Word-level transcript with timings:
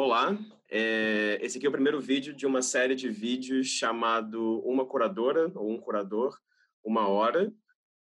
Olá, 0.00 0.38
é, 0.70 1.40
esse 1.42 1.58
aqui 1.58 1.66
é 1.66 1.68
o 1.68 1.72
primeiro 1.72 2.00
vídeo 2.00 2.32
de 2.32 2.46
uma 2.46 2.62
série 2.62 2.94
de 2.94 3.08
vídeos 3.08 3.66
chamado 3.66 4.60
Uma 4.60 4.86
Curadora 4.86 5.50
ou 5.56 5.72
Um 5.72 5.76
Curador, 5.76 6.38
Uma 6.84 7.08
Hora. 7.08 7.52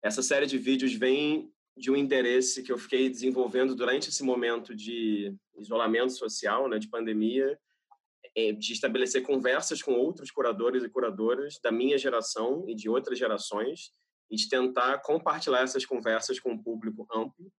Essa 0.03 0.21
série 0.21 0.45
de 0.45 0.59
vídeos 0.59 0.93
vem 0.93 1.53
de 1.77 1.89
um 1.89 1.95
interesse 1.95 2.65
que 2.65 2.73
eu 2.73 2.79
fiquei 2.79 3.09
desenvolvendo 3.09 3.77
durante 3.77 4.09
esse 4.09 4.25
momento 4.25 4.75
de 4.75 5.33
isolamento 5.57 6.15
social, 6.15 6.69
né, 6.69 6.81
de 6.81 6.89
pandemia, 6.89 7.57
é, 8.37 8.51
de 8.51 8.73
estabelecer 8.73 9.23
conversas 9.23 9.81
com 9.81 9.93
outros 9.93 10.33
curadores 10.33 10.83
e 10.83 10.89
curadoras 10.89 11.61
da 11.63 11.71
minha 11.71 11.97
geração 11.97 12.65
e 12.67 12.75
de 12.75 12.89
outras 12.89 13.17
gerações 13.17 13.93
e 14.29 14.35
de 14.35 14.49
tentar 14.49 14.99
compartilhar 14.99 15.61
essas 15.61 15.87
conversas 15.87 16.41
com 16.41 16.51
um 16.51 16.59
público 16.61 17.07
amplo 17.15 17.53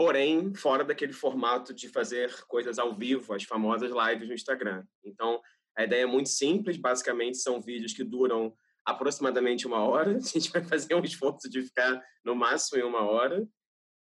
porém 0.00 0.54
fora 0.54 0.82
daquele 0.82 1.12
formato 1.12 1.74
de 1.74 1.86
fazer 1.86 2.34
coisas 2.46 2.78
ao 2.78 2.96
vivo, 2.96 3.34
as 3.34 3.44
famosas 3.44 3.90
lives 3.90 4.28
no 4.28 4.34
Instagram. 4.34 4.82
Então, 5.04 5.38
a 5.76 5.84
ideia 5.84 6.04
é 6.04 6.06
muito 6.06 6.30
simples, 6.30 6.78
basicamente 6.78 7.36
são 7.36 7.60
vídeos 7.60 7.92
que 7.92 8.02
duram 8.02 8.56
aproximadamente 8.82 9.66
uma 9.66 9.86
hora, 9.86 10.16
a 10.16 10.20
gente 10.20 10.50
vai 10.50 10.64
fazer 10.64 10.94
um 10.94 11.04
esforço 11.04 11.50
de 11.50 11.60
ficar 11.60 12.02
no 12.24 12.34
máximo 12.34 12.80
em 12.80 12.82
uma 12.82 13.02
hora, 13.02 13.46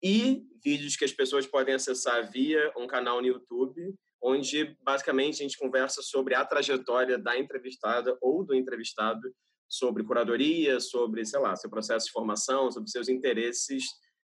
e 0.04 0.44
vídeos 0.62 0.98
que 0.98 1.06
as 1.06 1.14
pessoas 1.14 1.48
podem 1.48 1.74
acessar 1.74 2.30
via 2.30 2.74
um 2.76 2.88
canal 2.88 3.22
no 3.22 3.28
YouTube, 3.28 3.96
onde 4.22 4.76
basicamente 4.84 5.36
a 5.36 5.44
gente 5.44 5.58
conversa 5.58 6.02
sobre 6.02 6.36
a 6.36 6.44
trajetória 6.44 7.18
da 7.18 7.40
entrevistada 7.40 8.18
ou 8.22 8.44
do 8.44 8.54
entrevistado, 8.54 9.34
sobre 9.70 10.04
curadoria, 10.04 10.78
sobre, 10.82 11.24
sei 11.26 11.40
lá, 11.40 11.56
seu 11.56 11.70
processo 11.70 12.08
de 12.08 12.12
formação, 12.12 12.70
sobre 12.70 12.90
seus 12.90 13.08
interesses 13.08 13.86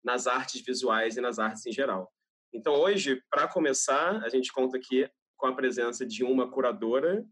nas 0.04 0.28
artes 0.28 0.62
visuais 0.62 1.18
e 1.18 1.22
nas 1.22 1.40
artes 1.40 1.66
em 1.66 1.72
geral. 1.72 2.12
Então, 2.54 2.74
hoje, 2.74 3.22
para 3.30 3.48
começar, 3.48 4.24
a 4.24 4.30
gente 4.30 4.52
conta 4.52 4.78
aqui 4.78 5.10
com 5.38 5.48
a 5.48 5.56
presença 5.56 6.06
de 6.06 6.24
uma 6.24 6.50
curadora 6.50 7.26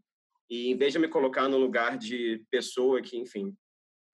e, 0.48 0.70
em 0.70 0.76
vez 0.76 0.92
de 0.92 0.98
me 0.98 1.08
colocar 1.08 1.48
no 1.48 1.58
lugar 1.58 1.98
de 1.98 2.44
pessoa 2.50 3.02
que, 3.02 3.16
enfim, 3.16 3.54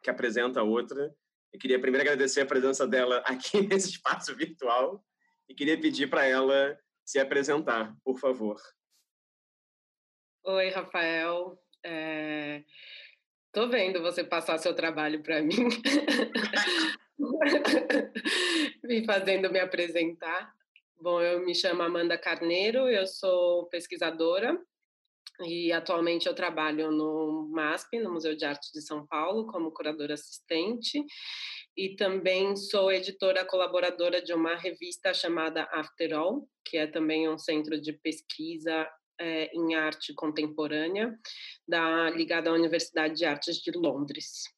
que 0.03 0.11
apresenta 0.11 0.62
outra, 0.62 1.15
eu 1.53 1.59
queria 1.59 1.81
primeiro 1.81 2.03
agradecer 2.03 2.43
a 2.43 2.47
presença 2.47 2.87
dela 2.87 3.23
aqui 3.25 3.61
nesse 3.67 3.91
espaço 3.91 4.34
virtual 4.34 5.03
e 5.49 5.55
queria 5.55 5.81
pedir 5.81 6.09
para 6.09 6.25
ela 6.25 6.79
se 7.05 7.19
apresentar, 7.19 7.97
por 8.05 8.19
favor. 8.19 8.57
Oi, 10.45 10.69
Rafael. 10.71 11.59
É... 11.84 12.65
Tô 13.53 13.69
vendo 13.69 14.03
você 14.03 14.23
passar 14.23 14.59
seu 14.59 14.75
trabalho 14.75 15.23
para 15.23 15.41
mim. 15.41 15.57
me 18.84 19.05
fazendo 19.05 19.50
me 19.50 19.59
apresentar. 19.59 20.53
Bom, 21.00 21.20
eu 21.20 21.45
me 21.45 21.55
chamo 21.55 21.83
Amanda 21.83 22.17
Carneiro, 22.17 22.89
eu 22.89 23.06
sou 23.06 23.67
pesquisadora 23.67 24.59
e 25.41 25.70
atualmente 25.72 26.27
eu 26.27 26.34
trabalho 26.34 26.91
no 26.91 27.48
MASP, 27.50 27.98
no 27.98 28.12
Museu 28.12 28.34
de 28.34 28.44
Arte 28.44 28.72
de 28.72 28.81
São 28.81 29.06
Paulo, 29.06 29.47
como 29.47 29.70
curadora 29.70 30.14
assistente 30.14 31.05
e 31.77 31.94
também 31.94 32.56
sou 32.56 32.91
editora 32.91 33.44
colaboradora 33.44 34.22
de 34.22 34.33
uma 34.33 34.56
revista 34.56 35.12
chamada 35.12 35.69
After 35.72 36.14
All, 36.14 36.48
que 36.64 36.78
é 36.78 36.87
também 36.87 37.28
um 37.28 37.39
centro 37.39 37.78
de 37.78 37.92
pesquisa 37.92 38.89
é, 39.19 39.55
em 39.55 39.75
arte 39.75 40.14
contemporânea 40.14 41.14
da 41.69 42.09
ligada 42.11 42.48
à 42.48 42.55
Universidade 42.55 43.14
de 43.14 43.25
Artes 43.27 43.56
de 43.56 43.70
Londres. 43.72 44.56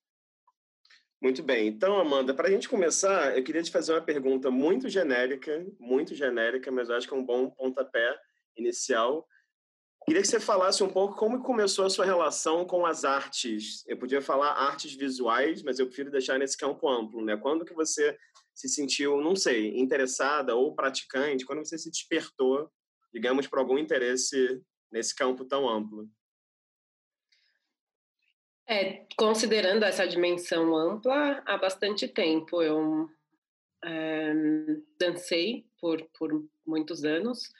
Muito 1.21 1.43
bem. 1.43 1.67
Então, 1.67 1.99
Amanda, 1.99 2.33
para 2.33 2.47
a 2.47 2.51
gente 2.51 2.69
começar, 2.69 3.37
eu 3.37 3.43
queria 3.43 3.63
te 3.63 3.73
fazer 3.73 3.93
uma 3.93 4.01
pergunta 4.01 4.51
muito 4.51 4.89
genérica, 4.89 5.67
muito 5.79 6.15
genérica, 6.15 6.71
mas 6.71 6.89
eu 6.89 6.95
acho 6.95 7.09
que 7.09 7.15
é 7.15 7.17
um 7.17 7.25
bom 7.25 7.51
pontapé 7.51 8.17
inicial. 8.57 9.27
Queria 10.07 10.23
que 10.23 10.29
você 10.29 10.39
falasse 10.39 10.83
um 10.83 10.89
pouco 10.89 11.17
como 11.17 11.43
começou 11.43 11.85
a 11.85 11.91
sua 11.91 12.05
relação 12.05 12.65
com 12.65 12.87
as 12.87 13.05
artes. 13.05 13.85
Eu 13.87 13.99
podia 13.99 14.23
falar 14.23 14.53
artes 14.53 14.95
visuais, 14.95 15.63
mas 15.63 15.79
eu 15.79 15.87
prefiro 15.87 16.11
deixar 16.11 16.39
nesse 16.39 16.57
campo 16.57 16.89
amplo, 16.89 17.25
né? 17.25 17.37
Quando 17.37 17.65
que 17.65 17.75
você 17.75 18.17
se 18.55 18.69
sentiu, 18.69 19.21
não 19.21 19.35
sei, 19.35 19.77
interessada 19.77 20.55
ou 20.55 20.75
praticante? 20.75 21.45
Quando 21.45 21.59
você 21.59 21.77
se 21.77 21.91
despertou, 21.91 22.71
digamos, 23.13 23.49
por 23.49 23.59
algum 23.59 23.77
interesse 23.77 24.63
nesse 24.91 25.15
campo 25.15 25.45
tão 25.45 25.69
amplo? 25.69 26.09
É, 28.71 29.07
considerando 29.17 29.83
essa 29.85 30.07
dimensão 30.07 30.77
ampla, 30.77 31.43
há 31.47 31.57
bastante 31.57 32.07
tempo 32.07 32.63
eu 32.63 33.09
é, 33.83 34.33
dancei 35.01 35.65
por, 35.81 36.07
por 36.19 36.31
muitos 36.67 37.03
anos. 37.03 37.51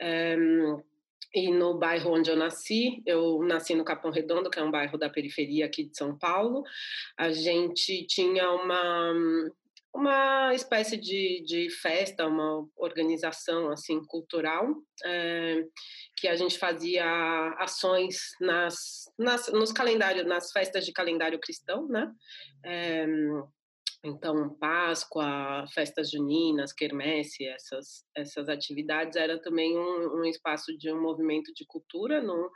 É, 0.00 0.36
e 1.34 1.50
no 1.50 1.76
bairro 1.76 2.12
onde 2.12 2.30
eu 2.30 2.36
nasci, 2.36 3.02
eu 3.04 3.42
nasci 3.42 3.74
no 3.74 3.84
Capão 3.84 4.12
Redondo, 4.12 4.48
que 4.48 4.60
é 4.60 4.62
um 4.62 4.70
bairro 4.70 4.96
da 4.96 5.10
periferia 5.10 5.66
aqui 5.66 5.82
de 5.82 5.96
São 5.96 6.16
Paulo. 6.16 6.62
A 7.18 7.32
gente 7.32 8.06
tinha 8.06 8.48
uma 8.52 9.12
uma 9.94 10.52
espécie 10.52 10.96
de, 10.96 11.44
de 11.46 11.70
festa, 11.70 12.26
uma 12.26 12.66
organização 12.76 13.70
assim 13.70 14.04
cultural 14.04 14.66
é, 15.04 15.64
que 16.16 16.28
a 16.28 16.36
gente 16.36 16.58
fazia 16.58 17.04
ações 17.58 18.16
nas, 18.40 19.04
nas 19.18 19.48
nos 19.48 19.72
calendários, 19.72 20.26
nas 20.26 20.52
festas 20.52 20.84
de 20.84 20.92
calendário 20.92 21.40
cristão, 21.40 21.88
né? 21.88 22.10
É, 22.64 23.06
então, 24.04 24.54
Páscoa, 24.58 25.64
festas 25.72 26.10
juninas, 26.10 26.74
quermesse, 26.74 27.46
essas, 27.46 28.04
essas 28.14 28.50
atividades 28.50 29.16
era 29.16 29.40
também 29.40 29.78
um, 29.78 30.20
um 30.20 30.24
espaço 30.26 30.76
de 30.76 30.92
um 30.92 31.00
movimento 31.00 31.50
de 31.54 31.64
cultura 31.66 32.20
no, 32.20 32.50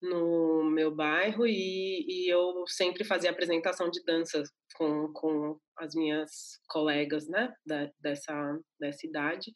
no 0.00 0.64
meu 0.64 0.94
bairro 0.94 1.46
e, 1.46 2.06
e, 2.08 2.32
eu 2.32 2.64
sempre 2.66 3.04
fazia 3.04 3.30
apresentação 3.30 3.90
de 3.90 4.02
dança 4.02 4.42
com, 4.76 5.12
com 5.12 5.58
as 5.76 5.94
minhas 5.94 6.58
colegas 6.68 7.28
né, 7.28 7.52
da, 7.66 7.90
dessa, 8.00 8.58
dessa 8.80 9.06
idade. 9.06 9.52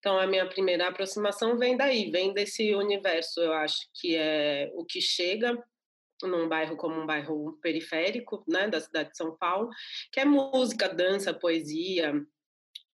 Então, 0.00 0.18
a 0.18 0.26
minha 0.26 0.48
primeira 0.48 0.88
aproximação 0.88 1.58
vem 1.58 1.76
daí, 1.76 2.10
vem 2.10 2.32
desse 2.32 2.74
universo, 2.74 3.38
eu 3.40 3.52
acho 3.52 3.78
que 3.94 4.16
é 4.16 4.70
o 4.74 4.84
que 4.84 5.00
chega 5.00 5.56
num 6.22 6.48
bairro 6.48 6.76
como 6.76 7.00
um 7.00 7.06
bairro 7.06 7.58
periférico, 7.62 8.42
né, 8.48 8.68
da 8.68 8.80
cidade 8.80 9.10
de 9.10 9.16
São 9.16 9.36
Paulo, 9.36 9.68
que 10.12 10.20
é 10.20 10.24
música, 10.24 10.88
dança, 10.88 11.32
poesia, 11.32 12.14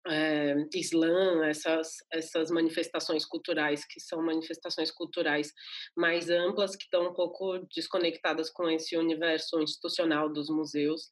é, 0.07 0.56
Islã, 0.73 1.45
essas, 1.45 1.97
essas 2.12 2.50
manifestações 2.50 3.25
culturais, 3.25 3.85
que 3.85 4.00
são 4.00 4.22
manifestações 4.23 4.91
culturais 4.91 5.51
mais 5.95 6.29
amplas, 6.29 6.75
que 6.75 6.83
estão 6.83 7.09
um 7.09 7.13
pouco 7.13 7.59
desconectadas 7.75 8.50
com 8.50 8.69
esse 8.69 8.97
universo 8.97 9.59
institucional 9.59 10.31
dos 10.31 10.50
museus, 10.50 11.07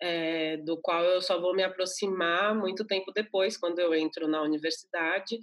é, 0.00 0.56
do 0.58 0.80
qual 0.80 1.02
eu 1.04 1.20
só 1.20 1.40
vou 1.40 1.54
me 1.54 1.62
aproximar 1.62 2.54
muito 2.54 2.86
tempo 2.86 3.12
depois, 3.12 3.56
quando 3.56 3.78
eu 3.78 3.94
entro 3.94 4.28
na 4.28 4.42
universidade. 4.42 5.38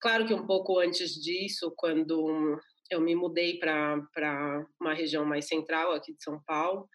Claro 0.00 0.26
que 0.26 0.34
um 0.34 0.46
pouco 0.46 0.78
antes 0.78 1.14
disso, 1.14 1.72
quando 1.76 2.58
eu 2.90 3.00
me 3.00 3.14
mudei 3.14 3.58
para 3.58 4.66
uma 4.80 4.94
região 4.94 5.24
mais 5.24 5.46
central 5.46 5.92
aqui 5.92 6.12
de 6.12 6.22
São 6.22 6.40
Paulo, 6.44 6.88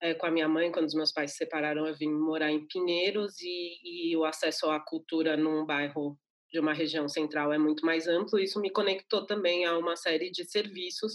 é, 0.00 0.14
com 0.14 0.26
a 0.26 0.30
minha 0.30 0.48
mãe, 0.48 0.72
quando 0.72 0.86
os 0.86 0.94
meus 0.94 1.12
pais 1.12 1.32
se 1.32 1.38
separaram, 1.38 1.86
eu 1.86 1.94
vim 1.94 2.10
morar 2.10 2.50
em 2.50 2.66
Pinheiros 2.66 3.34
e, 3.40 4.10
e 4.12 4.16
o 4.16 4.24
acesso 4.24 4.70
à 4.70 4.80
cultura 4.80 5.36
num 5.36 5.66
bairro 5.66 6.16
de 6.50 6.58
uma 6.58 6.72
região 6.72 7.08
central 7.08 7.52
é 7.52 7.58
muito 7.58 7.84
mais 7.84 8.06
amplo. 8.08 8.38
Isso 8.38 8.60
me 8.60 8.70
conectou 8.70 9.24
também 9.26 9.64
a 9.64 9.78
uma 9.78 9.96
série 9.96 10.30
de 10.30 10.44
serviços 10.44 11.12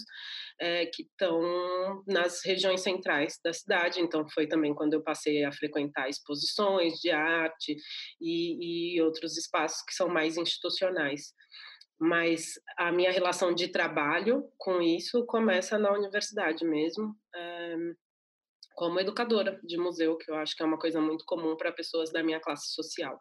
é, 0.60 0.86
que 0.86 1.02
estão 1.02 2.02
nas 2.06 2.44
regiões 2.44 2.80
centrais 2.80 3.38
da 3.44 3.52
cidade. 3.52 4.00
Então, 4.00 4.26
foi 4.28 4.46
também 4.46 4.74
quando 4.74 4.94
eu 4.94 5.02
passei 5.02 5.44
a 5.44 5.52
frequentar 5.52 6.08
exposições 6.08 6.94
de 7.00 7.10
arte 7.10 7.76
e, 8.20 8.96
e 8.96 9.02
outros 9.02 9.36
espaços 9.36 9.82
que 9.86 9.94
são 9.94 10.08
mais 10.08 10.36
institucionais. 10.36 11.34
Mas 11.98 12.54
a 12.76 12.92
minha 12.92 13.10
relação 13.10 13.54
de 13.54 13.68
trabalho 13.68 14.44
com 14.58 14.82
isso 14.82 15.24
começa 15.26 15.78
na 15.78 15.92
universidade 15.92 16.64
mesmo. 16.64 17.14
É, 17.34 17.76
como 18.74 19.00
educadora 19.00 19.58
de 19.64 19.78
museu, 19.78 20.16
que 20.18 20.30
eu 20.30 20.34
acho 20.36 20.54
que 20.54 20.62
é 20.62 20.66
uma 20.66 20.78
coisa 20.78 21.00
muito 21.00 21.24
comum 21.24 21.56
para 21.56 21.72
pessoas 21.72 22.12
da 22.12 22.22
minha 22.22 22.38
classe 22.38 22.74
social, 22.74 23.18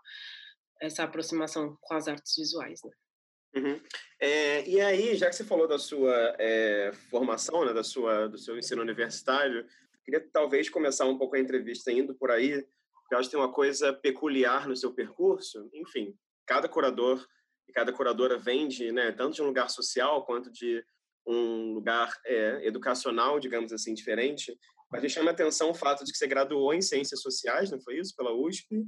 essa 0.82 1.04
aproximação 1.04 1.78
com 1.82 1.94
as 1.94 2.08
artes 2.08 2.36
visuais. 2.38 2.82
Né? 2.84 2.92
Uhum. 3.56 3.82
É, 4.20 4.68
e 4.68 4.82
aí, 4.82 5.16
já 5.16 5.30
que 5.30 5.36
você 5.36 5.44
falou 5.44 5.68
da 5.68 5.80
sua 5.80 6.36
é, 6.38 6.92
formação, 7.10 7.66
né, 7.66 7.74
da 7.74 7.84
sua, 7.84 8.28
do 8.28 8.38
seu 8.38 8.58
ensino 8.58 8.82
universitário, 8.82 9.66
queria 10.04 10.20
talvez 10.32 10.70
começar 10.70 11.06
um 11.06 11.18
pouco 11.18 11.36
a 11.36 11.40
entrevista 11.40 11.92
indo 11.92 12.14
por 12.16 12.32
aí, 12.32 12.62
porque 13.02 13.16
eu 13.16 13.18
acho 13.18 13.30
que 13.30 13.36
tem 13.36 13.44
uma 13.44 13.54
coisa 13.54 13.94
peculiar 13.94 14.68
no 14.68 14.76
seu 14.76 14.94
percurso. 14.94 15.70
Enfim, 15.74 16.14
cada 16.46 16.68
curador 16.68 17.26
e 17.68 17.72
cada 17.72 17.94
curadora 17.94 18.38
vende, 18.38 18.92
né, 18.92 19.12
tanto 19.12 19.36
de 19.36 19.42
um 19.42 19.48
lugar 19.48 19.70
social 19.70 20.26
quanto 20.26 20.52
de 20.52 20.84
um 21.26 21.74
lugar 21.74 22.14
é, 22.26 22.68
educacional, 22.68 23.40
digamos 23.40 23.72
assim, 23.72 23.94
diferente. 23.94 24.56
Mas 24.92 25.02
me 25.02 25.10
chama 25.10 25.32
a 25.32 25.34
atenção 25.34 25.72
o 25.72 25.74
fato 25.74 26.04
de 26.04 26.12
que 26.12 26.18
você 26.18 26.28
graduou 26.28 26.74
em 26.74 26.82
Ciências 26.82 27.22
Sociais, 27.22 27.72
não 27.72 27.82
foi 27.82 28.00
isso? 28.00 28.16
Pela 28.16 28.34
USP, 28.34 28.86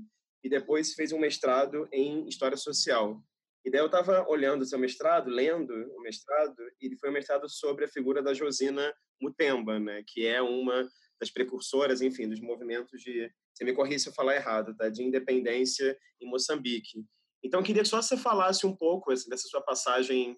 e 0.47 0.49
depois 0.49 0.93
fez 0.93 1.11
um 1.11 1.19
mestrado 1.19 1.89
em 1.91 2.25
História 2.25 2.55
Social. 2.55 3.21
E 3.65 3.69
daí 3.69 3.81
eu 3.81 3.87
estava 3.87 4.25
olhando 4.29 4.61
o 4.61 4.65
seu 4.65 4.79
mestrado, 4.79 5.29
lendo 5.29 5.73
o 5.73 6.01
mestrado, 6.01 6.55
e 6.81 6.95
foi 6.95 7.09
um 7.09 7.13
mestrado 7.13 7.49
sobre 7.49 7.83
a 7.83 7.87
figura 7.89 8.23
da 8.23 8.33
Josina 8.33 8.93
Mutemba, 9.21 9.77
né, 9.77 10.05
que 10.07 10.25
é 10.25 10.41
uma 10.41 10.89
das 11.19 11.29
precursoras, 11.29 12.01
enfim, 12.01 12.29
dos 12.29 12.39
movimentos 12.39 13.01
de, 13.01 13.29
você 13.53 13.65
me 13.65 13.73
corrija 13.73 13.99
se 13.99 14.09
eu 14.09 14.13
falar 14.13 14.37
errado, 14.37 14.73
tá, 14.77 14.87
de 14.87 15.03
independência 15.03 15.97
em 16.21 16.29
Moçambique. 16.29 17.03
Então, 17.43 17.61
queria 17.61 17.83
só 17.83 17.99
que 17.99 18.05
você 18.05 18.15
falasse 18.15 18.65
um 18.65 18.73
pouco 18.73 19.11
assim, 19.11 19.29
dessa 19.29 19.49
sua 19.49 19.61
passagem 19.61 20.37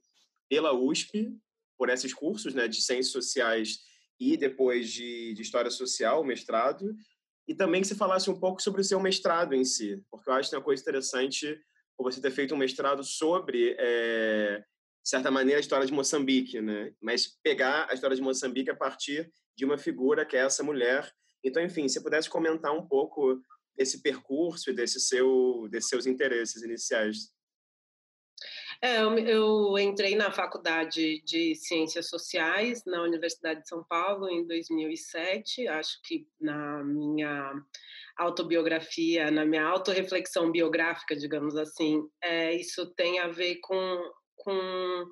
pela 0.49 0.73
USP, 0.73 1.37
por 1.77 1.89
esses 1.89 2.15
cursos 2.15 2.55
né, 2.55 2.67
de 2.67 2.81
ciências 2.81 3.11
sociais 3.11 3.77
e 4.19 4.35
depois 4.35 4.91
de, 4.91 5.35
de 5.35 5.41
história 5.43 5.69
social, 5.69 6.23
mestrado, 6.23 6.95
e 7.49 7.55
também 7.55 7.81
que 7.81 7.87
você 7.87 7.95
falasse 7.95 8.29
um 8.29 8.39
pouco 8.39 8.61
sobre 8.61 8.79
o 8.79 8.83
seu 8.83 8.99
mestrado 8.99 9.55
em 9.55 9.65
si, 9.65 9.99
porque 10.11 10.29
eu 10.29 10.33
acho 10.33 10.49
que 10.49 10.55
é 10.55 10.59
uma 10.59 10.63
coisa 10.63 10.83
interessante 10.83 11.59
você 11.99 12.21
ter 12.21 12.31
feito 12.31 12.53
um 12.53 12.57
mestrado 12.57 13.03
sobre, 13.03 13.75
é, 13.77 14.63
de 15.03 15.09
certa 15.09 15.31
maneira, 15.31 15.59
a 15.59 15.59
história 15.59 15.85
de 15.85 15.91
Moçambique, 15.91 16.61
né? 16.61 16.93
mas 17.01 17.37
pegar 17.43 17.87
a 17.89 17.93
história 17.93 18.15
de 18.15 18.21
Moçambique 18.21 18.69
a 18.69 18.75
partir 18.75 19.29
de 19.57 19.65
uma 19.65 19.77
figura 19.77 20.25
que 20.25 20.37
é 20.37 20.41
essa 20.41 20.63
mulher. 20.63 21.11
Então, 21.43 21.61
enfim, 21.61 21.89
se 21.89 22.01
pudesse 22.01 22.29
comentar 22.29 22.71
um 22.71 22.87
pouco 22.87 23.41
desse 23.75 24.01
percurso 24.01 24.69
e 24.69 24.73
desse 24.73 24.99
seu, 24.99 25.67
desses 25.69 25.89
seus 25.89 26.05
interesses 26.05 26.61
iniciais. 26.61 27.31
É, 28.81 29.01
eu, 29.01 29.77
entrei 29.77 30.15
na 30.15 30.31
Faculdade 30.31 31.21
de 31.25 31.53
Ciências 31.53 32.07
Sociais 32.07 32.85
na 32.85 33.01
Universidade 33.03 33.61
de 33.61 33.67
São 33.67 33.83
Paulo 33.83 34.29
em 34.29 34.47
2007. 34.47 35.67
Acho 35.67 36.01
que 36.01 36.25
na 36.39 36.81
minha 36.85 37.61
autobiografia, 38.15 39.29
na 39.29 39.45
minha 39.45 39.65
autorreflexão 39.65 40.49
biográfica, 40.49 41.13
digamos 41.13 41.57
assim, 41.57 42.07
é, 42.23 42.55
isso 42.55 42.85
tem 42.93 43.19
a 43.19 43.27
ver 43.27 43.57
com, 43.61 44.11
com 44.37 45.05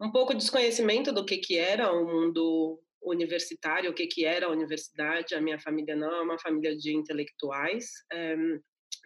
um 0.00 0.10
pouco 0.10 0.32
de 0.32 0.40
desconhecimento 0.40 1.12
do 1.12 1.24
que, 1.24 1.38
que 1.38 1.56
era 1.56 1.92
o 1.92 2.04
mundo 2.04 2.80
universitário, 3.00 3.92
o 3.92 3.94
que, 3.94 4.08
que 4.08 4.24
era 4.24 4.46
a 4.46 4.50
universidade. 4.50 5.36
A 5.36 5.40
minha 5.40 5.60
família 5.60 5.94
não 5.94 6.12
é 6.12 6.20
uma 6.20 6.38
família 6.38 6.76
de 6.76 6.92
intelectuais, 6.92 7.92
é, 8.12 8.36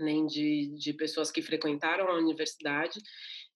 nem 0.00 0.26
de, 0.26 0.75
de 0.78 0.93
pessoas 0.93 1.31
que 1.31 1.43
frequentaram 1.43 2.08
a 2.08 2.16
universidade. 2.16 3.00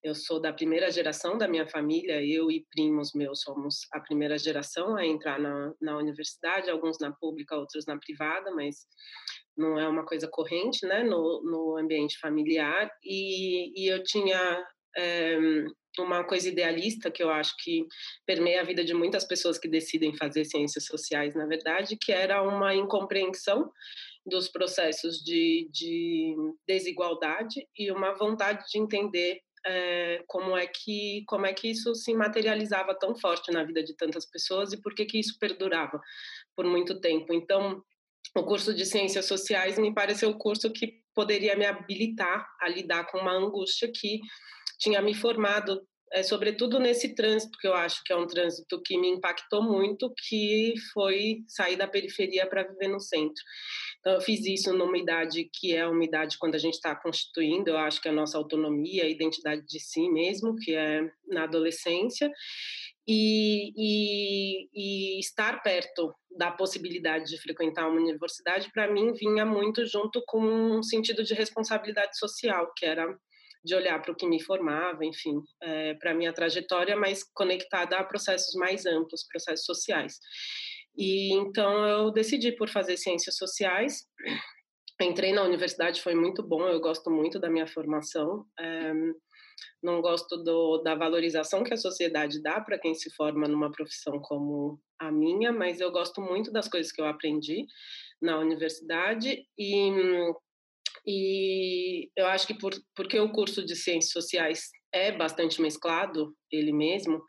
Eu 0.03 0.15
sou 0.15 0.41
da 0.41 0.53
primeira 0.53 0.91
geração 0.91 1.39
da 1.39 1.47
minha 1.47 1.67
família, 1.67 2.25
eu 2.25 2.51
e 2.51 2.67
primos 2.71 3.13
meus 3.15 3.43
somos 3.43 3.87
a 3.93 4.01
primeira 4.01 4.37
geração 4.37 4.97
a 4.97 5.07
entrar 5.07 5.39
na, 5.39 5.73
na 5.81 5.97
universidade, 5.97 6.69
alguns 6.69 6.99
na 6.99 7.13
pública, 7.13 7.57
outros 7.57 7.87
na 7.87 7.97
privada, 7.97 8.51
mas 8.51 8.87
não 9.57 9.79
é 9.79 9.87
uma 9.87 10.05
coisa 10.05 10.27
corrente 10.27 10.85
né, 10.87 11.05
no, 11.05 11.43
no 11.45 11.77
ambiente 11.77 12.19
familiar. 12.19 12.91
E, 13.05 13.81
e 13.81 13.87
eu 13.87 14.03
tinha 14.03 14.67
é, 14.97 15.39
uma 15.99 16.25
coisa 16.25 16.49
idealista 16.49 17.11
que 17.11 17.23
eu 17.23 17.31
acho 17.31 17.55
que 17.63 17.87
permeia 18.27 18.61
a 18.61 18.65
vida 18.65 18.85
de 18.85 18.95
muitas 18.95 19.25
pessoas 19.25 19.59
que 19.59 19.69
decidem 19.69 20.17
fazer 20.17 20.45
ciências 20.45 20.85
sociais, 20.85 21.35
na 21.35 21.47
verdade, 21.47 21.97
que 21.97 22.11
era 22.11 22.43
uma 22.43 22.75
incompreensão 22.75 23.71
dos 24.25 24.49
processos 24.49 25.19
de, 25.19 25.69
de 25.71 26.35
desigualdade 26.67 27.67
e 27.77 27.91
uma 27.91 28.15
vontade 28.15 28.65
de 28.71 28.79
entender 28.79 29.41
é, 29.65 30.23
como 30.27 30.57
é 30.57 30.67
que 30.67 31.25
como 31.27 31.47
é 31.47 31.53
que 31.53 31.71
isso 31.71 31.95
se 31.95 32.15
materializava 32.15 32.95
tão 32.95 33.15
forte 33.15 33.51
na 33.53 33.65
vida 33.65 33.83
de 33.83 33.95
tantas 33.97 34.27
pessoas 34.27 34.73
e 34.73 34.81
por 34.81 34.95
que 34.95 35.05
que 35.05 35.19
isso 35.19 35.39
perdurava 35.39 36.01
por 36.57 36.65
muito 36.65 37.01
tempo. 37.01 37.33
Então, 37.33 37.83
o 38.37 38.45
curso 38.45 38.75
de 38.75 38.85
ciências 38.87 39.27
sociais 39.27 39.79
me 39.79 39.93
pareceu 39.93 40.31
o 40.31 40.39
curso 40.39 40.73
que 40.73 41.03
poderia 41.15 41.57
me 41.57 41.67
habilitar 41.67 42.47
a 42.61 42.69
lidar 42.69 43.05
com 43.11 43.19
uma 43.19 43.33
angústia 43.33 43.91
que 43.95 44.21
tinha 44.79 45.03
me 45.03 45.15
formado 45.15 45.87
é, 46.13 46.23
sobretudo 46.23 46.79
nesse 46.79 47.15
trânsito 47.15 47.59
que 47.59 47.67
eu 47.67 47.75
acho 47.75 48.03
que 48.05 48.13
é 48.13 48.17
um 48.17 48.27
trânsito 48.27 48.81
que 48.83 48.99
me 48.99 49.09
impactou 49.09 49.63
muito, 49.63 50.13
que 50.29 50.75
foi 50.93 51.39
sair 51.49 51.77
da 51.77 51.89
periferia 51.89 52.47
para 52.47 52.65
viver 52.65 52.89
no 52.89 53.01
centro. 53.01 53.43
Então, 53.99 54.13
eu 54.15 54.21
fiz 54.21 54.45
isso 54.45 54.73
numa 54.73 54.99
idade 54.99 55.49
que 55.53 55.75
é 55.75 55.87
uma 55.87 56.05
idade 56.05 56.37
quando 56.39 56.55
a 56.55 56.59
gente 56.59 56.75
está 56.75 56.95
constituindo, 56.95 57.71
eu 57.71 57.79
acho 57.79 58.01
que 58.01 58.09
a 58.09 58.13
nossa 58.13 58.37
autonomia, 58.37 59.05
a 59.05 59.09
identidade 59.09 59.63
de 59.67 59.81
si 59.81 60.11
mesmo, 60.11 60.57
que 60.57 60.75
é 60.75 61.01
na 61.29 61.45
adolescência, 61.45 62.31
e, 63.07 63.73
e, 63.77 64.69
e 64.73 65.21
estar 65.21 65.63
perto 65.63 66.15
da 66.37 66.51
possibilidade 66.51 67.27
de 67.27 67.41
frequentar 67.41 67.89
uma 67.89 68.01
universidade, 68.01 68.71
para 68.73 68.91
mim, 68.91 69.13
vinha 69.13 69.45
muito 69.45 69.85
junto 69.87 70.23
com 70.27 70.41
um 70.41 70.83
sentido 70.83 71.25
de 71.25 71.35
responsabilidade 71.35 72.17
social, 72.19 72.73
que 72.77 72.85
era 72.85 73.07
de 73.65 73.75
olhar 73.75 74.01
para 74.01 74.13
o 74.13 74.17
que 74.17 74.27
me 74.27 74.43
formava, 74.43 75.05
enfim, 75.05 75.41
é, 75.63 75.95
para 75.95 76.11
a 76.11 76.15
minha 76.15 76.33
trajetória, 76.33 76.97
mas 76.97 77.23
conectada 77.35 77.97
a 77.97 78.05
processos 78.05 78.55
mais 78.55 78.87
amplos, 78.87 79.27
processos 79.29 79.65
sociais. 79.65 80.19
E 80.97 81.33
então 81.35 81.87
eu 81.87 82.11
decidi 82.11 82.53
por 82.53 82.69
fazer 82.69 82.97
ciências 82.97 83.37
sociais. 83.37 84.07
Entrei 85.01 85.33
na 85.33 85.43
universidade, 85.43 86.03
foi 86.03 86.15
muito 86.15 86.43
bom. 86.43 86.69
Eu 86.69 86.81
gosto 86.81 87.11
muito 87.11 87.39
da 87.39 87.49
minha 87.49 87.67
formação. 87.67 88.45
É, 88.59 88.93
não 89.83 90.01
gosto 90.01 90.37
do, 90.37 90.79
da 90.79 90.95
valorização 90.95 91.65
que 91.65 91.75
a 91.75 91.79
sociedade 91.79 92.43
dá 92.43 92.61
para 92.61 92.79
quem 92.79 92.95
se 92.95 93.11
forma 93.15 93.49
numa 93.49 93.71
profissão 93.71 94.21
como 94.21 94.81
a 94.99 95.11
minha, 95.11 95.53
mas 95.53 95.81
eu 95.81 95.91
gosto 95.91 96.21
muito 96.21 96.53
das 96.53 96.69
coisas 96.69 96.93
que 96.93 97.01
eu 97.01 97.07
aprendi 97.07 97.67
na 98.21 98.39
universidade 98.39 99.45
e, 99.59 99.91
e 101.07 102.11
eu 102.17 102.27
acho 102.27 102.47
que 102.47 102.55
por, 102.55 102.73
porque 102.95 103.19
o 103.19 103.33
curso 103.33 103.65
de 103.65 103.75
ciências 103.75 104.13
sociais 104.13 104.71
é 104.93 105.11
bastante 105.11 105.61
mesclado, 105.61 106.35
ele 106.51 106.73
mesmo, 106.73 107.23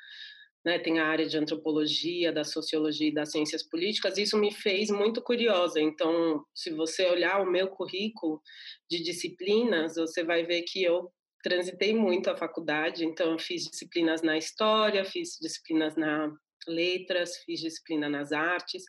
né, 0.66 0.80
tem 0.80 1.00
a 1.00 1.08
área 1.08 1.26
de 1.26 1.38
antropologia, 1.38 2.32
da 2.32 2.44
sociologia 2.44 3.10
e 3.10 3.14
das 3.14 3.32
ciências 3.32 3.64
políticas, 3.64 4.18
isso 4.18 4.38
me 4.38 4.54
fez 4.54 4.90
muito 4.90 5.22
curiosa. 5.22 5.80
Então, 5.82 6.44
se 6.54 6.70
você 6.72 7.06
olhar 7.06 7.42
o 7.42 7.50
meu 7.50 7.68
currículo 7.68 8.42
de 8.90 9.04
disciplinas, 9.04 9.96
você 9.96 10.24
vai 10.24 10.44
ver 10.44 10.64
que 10.64 10.84
eu 10.84 11.12
transitei 11.44 11.94
muito 11.94 12.30
a 12.30 12.38
faculdade, 12.38 13.04
então 13.04 13.34
eu 13.34 13.40
fiz 13.40 13.64
disciplinas 13.64 14.22
na 14.22 14.38
história, 14.38 15.04
fiz 15.04 15.38
disciplinas 15.42 15.96
na 15.98 16.32
letras, 16.68 17.38
fiz 17.46 17.60
disciplina 17.60 18.08
nas 18.10 18.32
artes. 18.32 18.84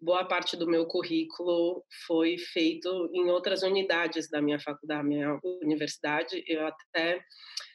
Boa 0.00 0.24
parte 0.24 0.56
do 0.56 0.66
meu 0.66 0.86
currículo 0.86 1.84
foi 2.06 2.38
feito 2.38 3.10
em 3.12 3.28
outras 3.30 3.62
unidades 3.62 4.30
da 4.30 4.40
minha 4.40 4.58
faculdade, 4.58 5.02
da 5.02 5.06
minha 5.06 5.38
universidade. 5.62 6.42
Eu 6.46 6.66
até 6.66 7.22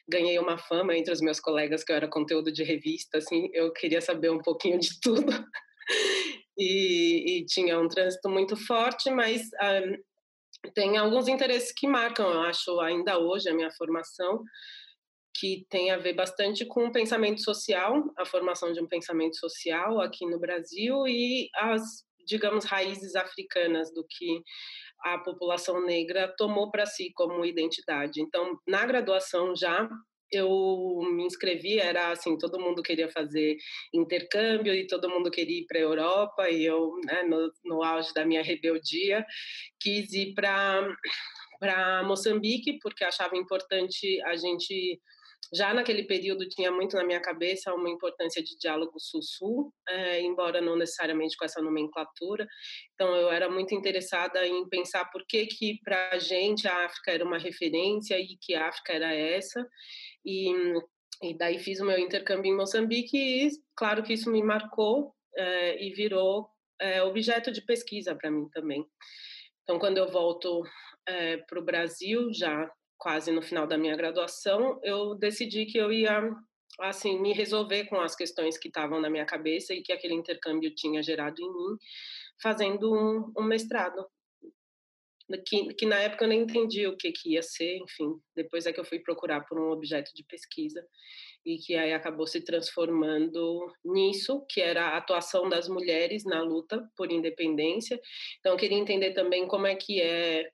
ganhei 0.08 0.38
uma 0.38 0.58
fama 0.58 0.96
entre 0.96 1.12
os 1.12 1.20
meus 1.20 1.38
colegas 1.38 1.84
que 1.84 1.92
eu 1.92 1.96
era 1.96 2.08
conteúdo 2.08 2.52
de 2.52 2.64
revista, 2.64 3.18
assim, 3.18 3.48
eu 3.52 3.72
queria 3.72 4.00
saber 4.00 4.30
um 4.30 4.40
pouquinho 4.40 4.78
de 4.78 4.88
tudo. 5.00 5.32
e, 6.58 7.38
e, 7.38 7.46
tinha 7.46 7.78
um 7.78 7.88
trânsito 7.88 8.28
muito 8.28 8.56
forte, 8.56 9.10
mas 9.10 9.42
um, 9.42 10.70
tem 10.72 10.96
alguns 10.96 11.28
interesses 11.28 11.72
que 11.72 11.86
marcam, 11.86 12.28
eu 12.28 12.40
acho, 12.40 12.80
ainda 12.80 13.18
hoje 13.18 13.48
a 13.48 13.54
minha 13.54 13.70
formação, 13.70 14.42
que 15.38 15.66
tem 15.68 15.90
a 15.90 15.98
ver 15.98 16.14
bastante 16.14 16.64
com 16.64 16.86
o 16.86 16.92
pensamento 16.92 17.42
social, 17.42 18.02
a 18.16 18.24
formação 18.24 18.72
de 18.72 18.80
um 18.80 18.86
pensamento 18.86 19.36
social 19.36 20.00
aqui 20.00 20.24
no 20.24 20.38
Brasil 20.38 21.06
e 21.06 21.48
as, 21.54 21.82
digamos, 22.26 22.64
raízes 22.64 23.14
africanas 23.14 23.92
do 23.92 24.04
que 24.08 24.42
a 25.04 25.18
população 25.18 25.84
negra 25.84 26.32
tomou 26.36 26.70
para 26.70 26.86
si 26.86 27.12
como 27.14 27.44
identidade. 27.44 28.20
Então, 28.20 28.58
na 28.66 28.84
graduação 28.84 29.54
já 29.54 29.88
eu 30.32 31.00
me 31.12 31.24
inscrevi, 31.24 31.78
era 31.78 32.10
assim, 32.10 32.36
todo 32.36 32.58
mundo 32.58 32.82
queria 32.82 33.08
fazer 33.08 33.56
intercâmbio 33.94 34.74
e 34.74 34.86
todo 34.86 35.08
mundo 35.08 35.30
queria 35.30 35.60
ir 35.60 35.66
para 35.66 35.78
a 35.78 35.82
Europa 35.82 36.50
e 36.50 36.64
eu, 36.64 36.92
né, 37.04 37.22
no, 37.22 37.52
no 37.64 37.82
auge 37.82 38.12
da 38.12 38.24
minha 38.24 38.42
rebeldia, 38.42 39.24
quis 39.80 40.12
ir 40.12 40.34
para 40.34 40.88
para 41.58 42.02
Moçambique 42.02 42.78
porque 42.82 43.02
achava 43.02 43.34
importante 43.34 44.20
a 44.24 44.36
gente 44.36 45.00
já 45.54 45.72
naquele 45.72 46.04
período 46.04 46.48
tinha 46.48 46.70
muito 46.70 46.96
na 46.96 47.04
minha 47.04 47.20
cabeça 47.20 47.74
uma 47.74 47.90
importância 47.90 48.42
de 48.42 48.56
diálogo 48.58 48.98
sul-sul, 48.98 49.72
é, 49.88 50.20
embora 50.20 50.60
não 50.60 50.76
necessariamente 50.76 51.36
com 51.36 51.44
essa 51.44 51.62
nomenclatura. 51.62 52.46
Então 52.94 53.14
eu 53.14 53.30
era 53.30 53.48
muito 53.48 53.74
interessada 53.74 54.46
em 54.46 54.68
pensar 54.68 55.04
por 55.06 55.24
que 55.26 55.46
que 55.46 55.80
para 55.84 56.10
a 56.12 56.18
gente 56.18 56.66
a 56.66 56.84
África 56.86 57.12
era 57.12 57.24
uma 57.24 57.38
referência 57.38 58.18
e 58.18 58.36
que 58.40 58.54
a 58.54 58.68
África 58.68 58.92
era 58.92 59.12
essa. 59.14 59.66
E, 60.24 60.50
e 61.22 61.36
daí 61.36 61.58
fiz 61.58 61.80
o 61.80 61.86
meu 61.86 61.98
intercâmbio 61.98 62.52
em 62.52 62.56
Moçambique 62.56 63.16
e 63.16 63.50
claro 63.76 64.02
que 64.02 64.14
isso 64.14 64.30
me 64.30 64.42
marcou 64.42 65.14
é, 65.36 65.82
e 65.84 65.92
virou 65.92 66.48
é, 66.80 67.02
objeto 67.02 67.52
de 67.52 67.62
pesquisa 67.62 68.14
para 68.14 68.30
mim 68.30 68.48
também. 68.50 68.84
Então 69.62 69.78
quando 69.78 69.98
eu 69.98 70.08
volto 70.08 70.62
é, 71.06 71.36
para 71.38 71.58
o 71.58 71.64
Brasil 71.64 72.32
já 72.32 72.70
quase 72.98 73.30
no 73.30 73.42
final 73.42 73.66
da 73.66 73.78
minha 73.78 73.96
graduação, 73.96 74.80
eu 74.82 75.14
decidi 75.14 75.66
que 75.66 75.78
eu 75.78 75.92
ia 75.92 76.22
assim 76.80 77.18
me 77.20 77.32
resolver 77.32 77.84
com 77.86 78.00
as 78.00 78.14
questões 78.14 78.58
que 78.58 78.68
estavam 78.68 79.00
na 79.00 79.10
minha 79.10 79.24
cabeça 79.24 79.74
e 79.74 79.82
que 79.82 79.92
aquele 79.92 80.14
intercâmbio 80.14 80.74
tinha 80.74 81.02
gerado 81.02 81.40
em 81.40 81.52
mim, 81.52 81.76
fazendo 82.42 82.92
um, 82.92 83.32
um 83.38 83.42
mestrado. 83.42 84.04
que, 85.46 85.74
que 85.74 85.86
na 85.86 85.96
época 85.96 86.24
eu 86.24 86.28
nem 86.28 86.42
entendi 86.42 86.86
o 86.86 86.96
que, 86.96 87.12
que 87.12 87.32
ia 87.34 87.42
ser, 87.42 87.78
enfim, 87.78 88.20
depois 88.34 88.66
é 88.66 88.72
que 88.72 88.80
eu 88.80 88.84
fui 88.84 89.00
procurar 89.00 89.42
por 89.42 89.58
um 89.58 89.70
objeto 89.70 90.12
de 90.14 90.24
pesquisa 90.24 90.86
e 91.44 91.58
que 91.58 91.76
aí 91.76 91.92
acabou 91.92 92.26
se 92.26 92.40
transformando 92.40 93.72
nisso, 93.84 94.44
que 94.50 94.60
era 94.60 94.88
a 94.88 94.96
atuação 94.96 95.48
das 95.48 95.68
mulheres 95.68 96.24
na 96.24 96.42
luta 96.42 96.84
por 96.96 97.12
independência. 97.12 98.00
Então, 98.40 98.52
eu 98.52 98.58
queria 98.58 98.76
entender 98.76 99.12
também 99.12 99.46
como 99.46 99.64
é 99.66 99.76
que 99.76 100.00
é 100.00 100.50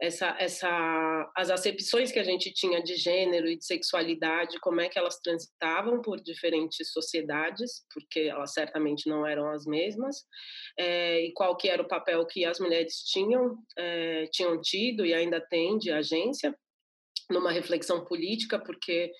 essa, 0.00 0.36
essa, 0.38 1.32
as 1.36 1.50
acepções 1.50 2.12
que 2.12 2.18
a 2.18 2.24
gente 2.24 2.52
tinha 2.52 2.80
de 2.82 2.94
gênero 2.94 3.48
e 3.48 3.56
de 3.56 3.64
sexualidade, 3.64 4.60
como 4.60 4.80
é 4.80 4.88
que 4.88 4.98
elas 4.98 5.18
transitavam 5.18 6.00
por 6.00 6.20
diferentes 6.20 6.92
sociedades, 6.92 7.84
porque 7.92 8.20
elas 8.20 8.52
certamente 8.52 9.08
não 9.08 9.26
eram 9.26 9.50
as 9.50 9.66
mesmas, 9.66 10.24
é, 10.78 11.24
e 11.24 11.32
qual 11.32 11.56
que 11.56 11.68
era 11.68 11.82
o 11.82 11.88
papel 11.88 12.24
que 12.26 12.44
as 12.44 12.60
mulheres 12.60 13.02
tinham, 13.04 13.58
é, 13.76 14.26
tinham 14.26 14.60
tido 14.60 15.04
e 15.04 15.12
ainda 15.12 15.40
têm 15.40 15.76
de 15.78 15.90
agência 15.90 16.54
numa 17.28 17.50
reflexão 17.50 18.04
política, 18.04 18.58
porque 18.58 19.10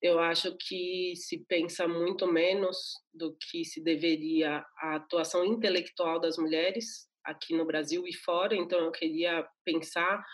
eu 0.00 0.18
acho 0.18 0.56
que 0.56 1.12
se 1.14 1.44
pensa 1.46 1.86
muito 1.86 2.26
menos 2.26 2.76
do 3.12 3.36
que 3.36 3.64
se 3.64 3.80
deveria 3.82 4.64
a 4.78 4.96
atuação 4.96 5.44
intelectual 5.44 6.18
das 6.18 6.36
mulheres 6.38 7.11
aqui 7.24 7.54
no 7.54 7.64
Brasil 7.64 8.06
e 8.06 8.12
fora, 8.12 8.54
então 8.54 8.78
eu 8.80 8.90
queria 8.90 9.46
pensar 9.64 10.24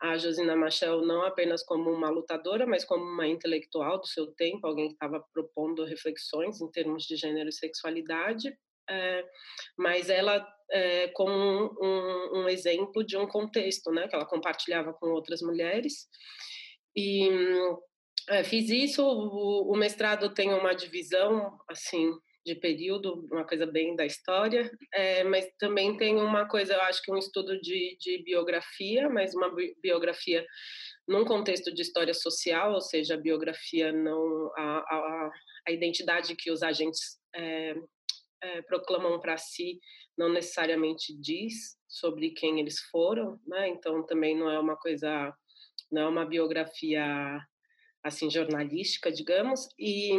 a 0.00 0.16
Josina 0.18 0.54
Machel 0.54 1.02
não 1.02 1.22
apenas 1.22 1.64
como 1.64 1.90
uma 1.90 2.10
lutadora, 2.10 2.66
mas 2.66 2.84
como 2.84 3.02
uma 3.02 3.26
intelectual 3.26 3.98
do 3.98 4.06
seu 4.06 4.26
tempo, 4.34 4.66
alguém 4.66 4.88
que 4.88 4.94
estava 4.94 5.24
propondo 5.32 5.84
reflexões 5.84 6.60
em 6.60 6.70
termos 6.70 7.04
de 7.04 7.16
gênero 7.16 7.48
e 7.48 7.52
sexualidade, 7.52 8.54
é, 8.88 9.24
mas 9.76 10.10
ela 10.10 10.46
é, 10.70 11.08
como 11.08 11.32
um, 11.32 11.74
um, 11.80 12.40
um, 12.40 12.48
exemplo 12.48 13.04
de 13.04 13.16
um 13.16 13.26
contexto, 13.26 13.90
né, 13.90 14.06
que 14.06 14.14
ela 14.14 14.26
compartilhava 14.26 14.92
com 14.92 15.06
outras 15.08 15.40
mulheres, 15.40 16.08
e 16.94 17.28
é, 18.28 18.42
fiz 18.42 18.68
isso, 18.70 19.02
o, 19.04 19.72
o, 19.72 19.76
mestrado 19.76 20.34
tem 20.34 20.52
uma 20.52 20.74
divisão, 20.74 21.56
assim, 21.68 22.10
de 22.46 22.54
período, 22.54 23.26
uma 23.30 23.44
coisa 23.44 23.66
bem 23.66 23.96
da 23.96 24.06
história, 24.06 24.70
é, 24.94 25.24
mas 25.24 25.50
também 25.58 25.96
tem 25.96 26.16
uma 26.16 26.46
coisa, 26.46 26.74
eu 26.74 26.80
acho 26.82 27.02
que 27.02 27.10
um 27.10 27.18
estudo 27.18 27.60
de, 27.60 27.96
de 27.98 28.22
biografia, 28.22 29.08
mas 29.08 29.34
uma 29.34 29.52
biografia 29.82 30.46
num 31.08 31.24
contexto 31.24 31.74
de 31.74 31.82
história 31.82 32.14
social, 32.14 32.72
ou 32.72 32.80
seja, 32.80 33.14
a 33.14 33.20
biografia 33.20 33.92
não 33.92 34.52
a, 34.56 34.78
a, 34.78 35.30
a 35.68 35.72
identidade 35.72 36.36
que 36.36 36.52
os 36.52 36.62
agentes 36.62 37.18
é, 37.34 37.74
é, 38.42 38.62
proclamam 38.62 39.20
para 39.20 39.36
si 39.36 39.80
não 40.16 40.28
necessariamente 40.28 41.14
diz 41.20 41.76
sobre 41.88 42.30
quem 42.30 42.60
eles 42.60 42.78
foram, 42.90 43.38
né? 43.46 43.68
Então 43.68 44.06
também 44.06 44.38
não 44.38 44.48
é 44.48 44.58
uma 44.58 44.76
coisa, 44.76 45.34
não 45.90 46.02
é 46.02 46.08
uma 46.08 46.24
biografia 46.24 47.04
assim 48.02 48.30
jornalística, 48.30 49.10
digamos, 49.10 49.68
e 49.78 50.12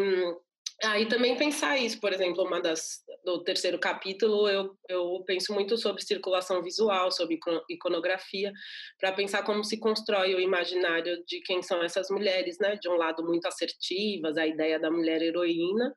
aí 0.84 1.04
ah, 1.04 1.08
também 1.08 1.36
pensar 1.36 1.78
isso, 1.78 2.00
por 2.00 2.14
exemplo, 2.14 2.44
uma 2.44 2.62
das 2.62 3.04
do 3.26 3.44
terceiro 3.44 3.78
capítulo 3.80 4.48
eu, 4.48 4.78
eu 4.88 5.24
penso 5.26 5.54
muito 5.54 5.78
sobre 5.78 6.02
circulação 6.02 6.62
visual, 6.64 7.12
sobre 7.12 7.38
iconografia, 7.70 8.54
para 9.00 9.12
pensar 9.12 9.44
como 9.44 9.64
se 9.64 9.80
constrói 9.80 10.34
o 10.34 10.40
imaginário 10.40 11.24
de 11.26 11.42
quem 11.42 11.62
são 11.62 11.84
essas 11.84 12.10
mulheres, 12.10 12.58
né? 12.60 12.78
De 12.82 12.88
um 12.88 12.96
lado 12.96 13.26
muito 13.26 13.48
assertivas, 13.48 14.38
a 14.38 14.48
ideia 14.48 14.80
da 14.80 14.90
mulher 14.90 15.22
heroína, 15.22 15.94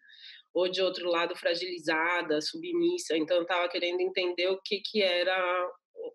ou 0.52 0.68
de 0.68 0.82
outro 0.82 1.08
lado 1.08 1.36
fragilizada, 1.36 2.40
submissa. 2.40 3.16
Então 3.16 3.36
eu 3.36 3.42
estava 3.42 3.68
querendo 3.68 4.00
entender 4.00 4.48
o 4.48 4.60
que 4.64 4.80
que 4.80 5.02
era 5.02 5.70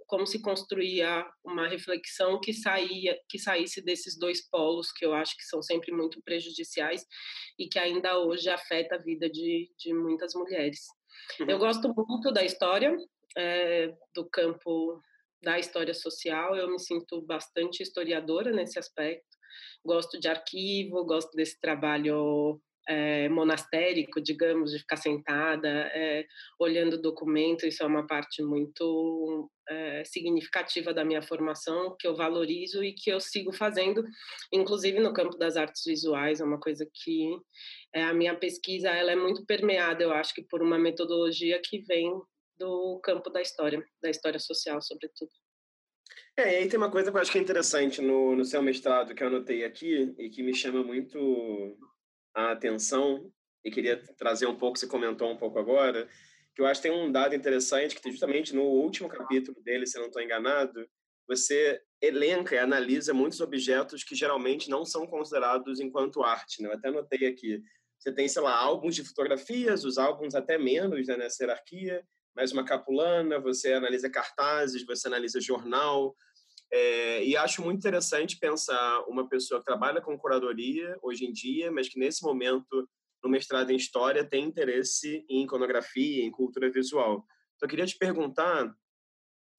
como 0.08 0.25
se 0.25 0.42
construía 0.42 1.25
uma 1.44 1.68
reflexão 1.68 2.40
que 2.40 2.54
saía 2.54 3.18
que 3.30 3.40
saísse 3.40 3.82
desses 3.82 4.18
dois 4.18 4.48
polos 4.50 4.92
que 4.92 5.06
eu 5.06 5.14
acho 5.14 5.36
que 5.38 5.44
são 5.44 5.62
sempre 5.62 5.92
muito 5.92 6.22
prejudiciais 6.24 7.06
e 7.58 7.68
que 7.68 7.80
ainda 7.80 8.20
hoje 8.20 8.50
afeta 8.50 8.96
a 8.96 9.02
vida 9.02 9.30
de, 9.30 9.72
de 9.78 9.94
muitas 9.94 10.34
mulheres. 10.34 10.82
Uhum. 11.40 11.50
Eu 11.50 11.58
gosto 11.58 11.94
muito 11.96 12.32
da 12.32 12.44
história 12.44 12.96
é, 13.38 13.94
do 14.14 14.30
campo 14.30 15.02
da 15.42 15.60
história 15.60 15.94
social. 15.94 16.56
Eu 16.56 16.70
me 16.70 16.80
sinto 16.80 17.22
bastante 17.22 17.84
historiadora 17.84 18.52
nesse 18.52 18.80
aspecto. 18.80 19.25
Gosto 19.86 20.20
de 20.20 20.28
arquivo, 20.28 21.06
gosto 21.06 21.32
desse 21.36 21.60
trabalho 21.60 22.60
é, 22.88 23.27
monastérico, 23.30 24.22
digamos, 24.22 24.72
de 24.72 24.80
ficar 24.80 24.98
sentada 24.98 25.68
é, 25.68 26.25
olhando 26.60 27.01
documento, 27.01 27.65
isso 27.65 27.84
é 27.84 27.86
uma 27.86 28.06
parte 28.06 28.44
muito 28.44 29.50
é, 29.68 30.04
significativa 30.06 30.94
da 30.94 31.04
minha 31.04 31.22
formação, 31.22 31.96
que 32.00 32.08
eu 32.08 32.15
valorizo 32.15 32.84
e 32.84 32.94
que 32.94 33.10
eu 33.10 33.20
sigo 33.20 33.51
fazendo, 33.51 34.04
inclusive 34.54 35.00
no 35.00 35.13
campo 35.13 35.38
das 35.38 35.58
artes 35.58 35.84
visuais, 35.86 36.39
é 36.39 36.44
uma 36.46 36.60
coisa 36.60 36.88
que 36.94 37.38
a 37.94 38.13
minha 38.13 38.36
pesquisa 38.36 38.89
ela 38.89 39.12
é 39.12 39.15
muito 39.15 39.46
permeada, 39.46 40.04
eu 40.04 40.12
acho 40.12 40.34
que 40.34 40.44
por 40.44 40.62
uma 40.62 40.77
metodologia 40.77 41.60
que 41.63 41.80
vem 41.80 42.12
do 42.58 43.00
campo 43.04 43.30
da 43.30 43.42
história, 43.42 43.84
da 44.01 44.10
história 44.10 44.39
social, 44.39 44.82
sobretudo. 44.82 45.32
É, 46.38 46.54
e 46.54 46.56
aí 46.58 46.68
tem 46.68 46.77
uma 46.77 46.92
coisa 46.92 47.12
que 47.12 47.18
eu 47.18 47.22
acho 47.22 47.32
que 47.32 47.38
é 47.38 47.42
interessante 47.42 48.01
no, 48.01 48.36
no 48.36 48.44
seu 48.44 48.62
mestrado 48.62 49.15
que 49.15 49.24
eu 49.24 49.27
anotei 49.27 49.63
aqui 49.63 50.13
e 50.18 50.30
que 50.30 50.44
me 50.44 50.54
chama 50.54 50.84
muito 50.84 51.77
a 52.36 52.51
atenção 52.51 53.32
e 53.63 53.72
queria 53.72 53.98
trazer 54.18 54.46
um 54.46 54.56
pouco, 54.56 54.77
você 54.77 54.86
comentou 54.86 55.32
um 55.32 55.38
pouco 55.38 55.58
agora, 55.58 56.08
que 56.54 56.62
eu 56.62 56.65
acho 56.65 56.82
que 56.82 56.89
tem 56.89 56.98
um 56.98 57.12
dado 57.12 57.34
interessante, 57.34 57.96
que 57.96 58.12
justamente 58.12 58.54
no 58.54 58.63
último 58.63 59.10
capítulo 59.10 59.60
dele, 59.63 59.88
se 59.88 59.98
não 59.98 60.06
estou 60.06 60.22
enganado, 60.22 60.88
você 61.27 61.82
elenca 62.01 62.56
e 62.56 62.60
analisa 62.60 63.13
muitos 63.13 63.42
objetos 63.42 64.04
que 64.04 64.15
geralmente 64.15 64.70
não 64.70 64.86
são 64.86 65.08
considerados 65.08 65.80
enquanto 65.80 66.24
arte. 66.24 66.62
Né? 66.62 66.70
Eu 66.70 66.74
até 66.74 66.89
anotei 66.89 67.27
aqui. 67.27 67.62
Você 67.98 68.12
tem, 68.13 68.27
sei 68.27 68.42
lá, 68.42 68.56
álbuns 68.56 68.96
de 68.96 69.04
fotografias, 69.04 69.84
os 69.84 69.98
álbuns 69.98 70.36
até 70.36 70.58
menos 70.58 71.08
né, 71.08 71.18
nessa 71.18 71.44
hierarquia, 71.44 72.06
mais 72.36 72.51
uma 72.51 72.63
capulana, 72.63 73.39
você 73.39 73.74
analisa 73.74 74.10
cartazes, 74.10 74.86
você 74.86 75.08
analisa 75.08 75.42
jornal, 75.42 76.15
é, 76.72 77.24
e 77.24 77.38
acho 77.38 77.62
muito 77.62 77.80
interessante 77.80 78.38
pensar 78.38 79.02
uma 79.08 79.28
pessoa 79.28 79.60
que 79.60 79.66
trabalha 79.66 80.02
com 80.02 80.18
curadoria 80.18 80.98
hoje 81.02 81.26
em 81.26 81.32
dia, 81.32 81.72
mas 81.72 81.88
que 81.88 82.00
nesse 82.00 82.24
momento, 82.24 82.90
no 83.24 83.30
mestrado 83.30 83.72
em 83.72 83.76
História, 83.76 84.24
tem 84.24 84.46
interesse 84.46 85.26
em 85.30 85.44
iconografia, 85.44 86.24
em 86.24 86.32
cultura 86.32 86.70
visual. 86.70 87.26
Então, 87.56 87.68
eu 87.68 87.70
queria 87.70 87.86
te 87.86 87.98
perguntar, 87.98 88.74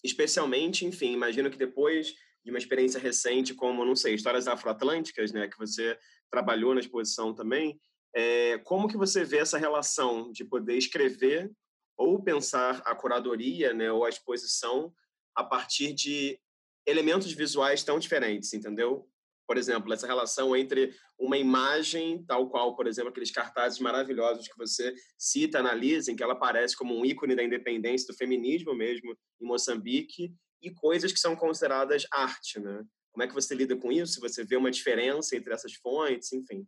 especialmente, 0.05 0.85
enfim, 0.85 1.13
imagino 1.13 1.51
que 1.51 1.57
depois 1.57 2.15
de 2.45 2.51
uma 2.51 2.59
experiência 2.59 3.01
recente 3.01 3.55
como, 3.55 3.85
não 3.85 3.97
sei, 3.97 4.15
Histórias 4.15 4.47
Afroatlânticas, 4.47 5.33
né, 5.33 5.49
que 5.49 5.59
você 5.59 5.99
trabalhou 6.31 6.75
na 6.75 6.81
exposição 6.81 7.35
também, 7.35 7.81
é, 8.15 8.59
como 8.59 8.89
que 8.89 8.97
você 8.97 9.25
vê 9.25 9.39
essa 9.39 9.59
relação 9.59 10.31
de 10.31 10.45
poder 10.45 10.77
escrever 10.77 11.51
ou 11.97 12.23
pensar 12.23 12.83
a 12.85 12.95
curadoria, 12.95 13.73
né, 13.73 13.91
ou 13.91 14.05
a 14.05 14.09
exposição 14.09 14.93
a 15.35 15.43
partir 15.43 15.93
de 15.93 16.39
elementos 16.87 17.33
visuais 17.33 17.83
tão 17.83 17.99
diferentes, 17.99 18.53
entendeu? 18.53 19.09
Por 19.47 19.57
exemplo, 19.57 19.93
essa 19.93 20.07
relação 20.07 20.57
entre 20.57 20.95
uma 21.19 21.37
imagem, 21.37 22.25
tal 22.25 22.49
qual, 22.49 22.75
por 22.75 22.87
exemplo, 22.87 23.11
aqueles 23.11 23.31
cartazes 23.31 23.79
maravilhosos 23.79 24.49
que 24.49 24.57
você 24.57 24.95
cita, 25.19 25.59
analisa, 25.59 26.11
em 26.11 26.17
que 26.17 26.23
ela 26.23 26.33
aparece 26.33 26.77
como 26.77 26.97
um 26.97 27.05
ícone 27.05 27.37
da 27.37 27.45
independência, 27.45 28.09
do 28.09 28.17
feminismo 28.17 28.75
mesmo, 28.75 29.17
em 29.41 29.47
Moçambique, 29.47 30.35
e 30.61 30.71
coisas 30.71 31.13
que 31.13 31.21
são 31.21 31.37
consideradas 31.37 32.07
arte, 32.11 32.59
né? 32.59 32.83
Como 33.13 33.23
é 33.23 33.29
que 33.29 33.35
você 33.35 33.55
lida 33.55 33.77
com 33.77 33.91
isso? 33.91 34.21
Você 34.21 34.45
vê 34.45 34.57
uma 34.57 34.71
diferença 34.71 35.37
entre 35.37 35.55
essas 35.55 35.75
fontes, 35.75 36.33
enfim? 36.33 36.67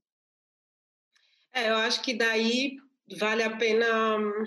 É, 1.52 1.70
eu 1.70 1.76
acho 1.76 2.00
que 2.02 2.14
daí 2.14 2.76
vale 3.18 3.42
a 3.42 3.56
pena 3.56 4.18
hum, 4.18 4.44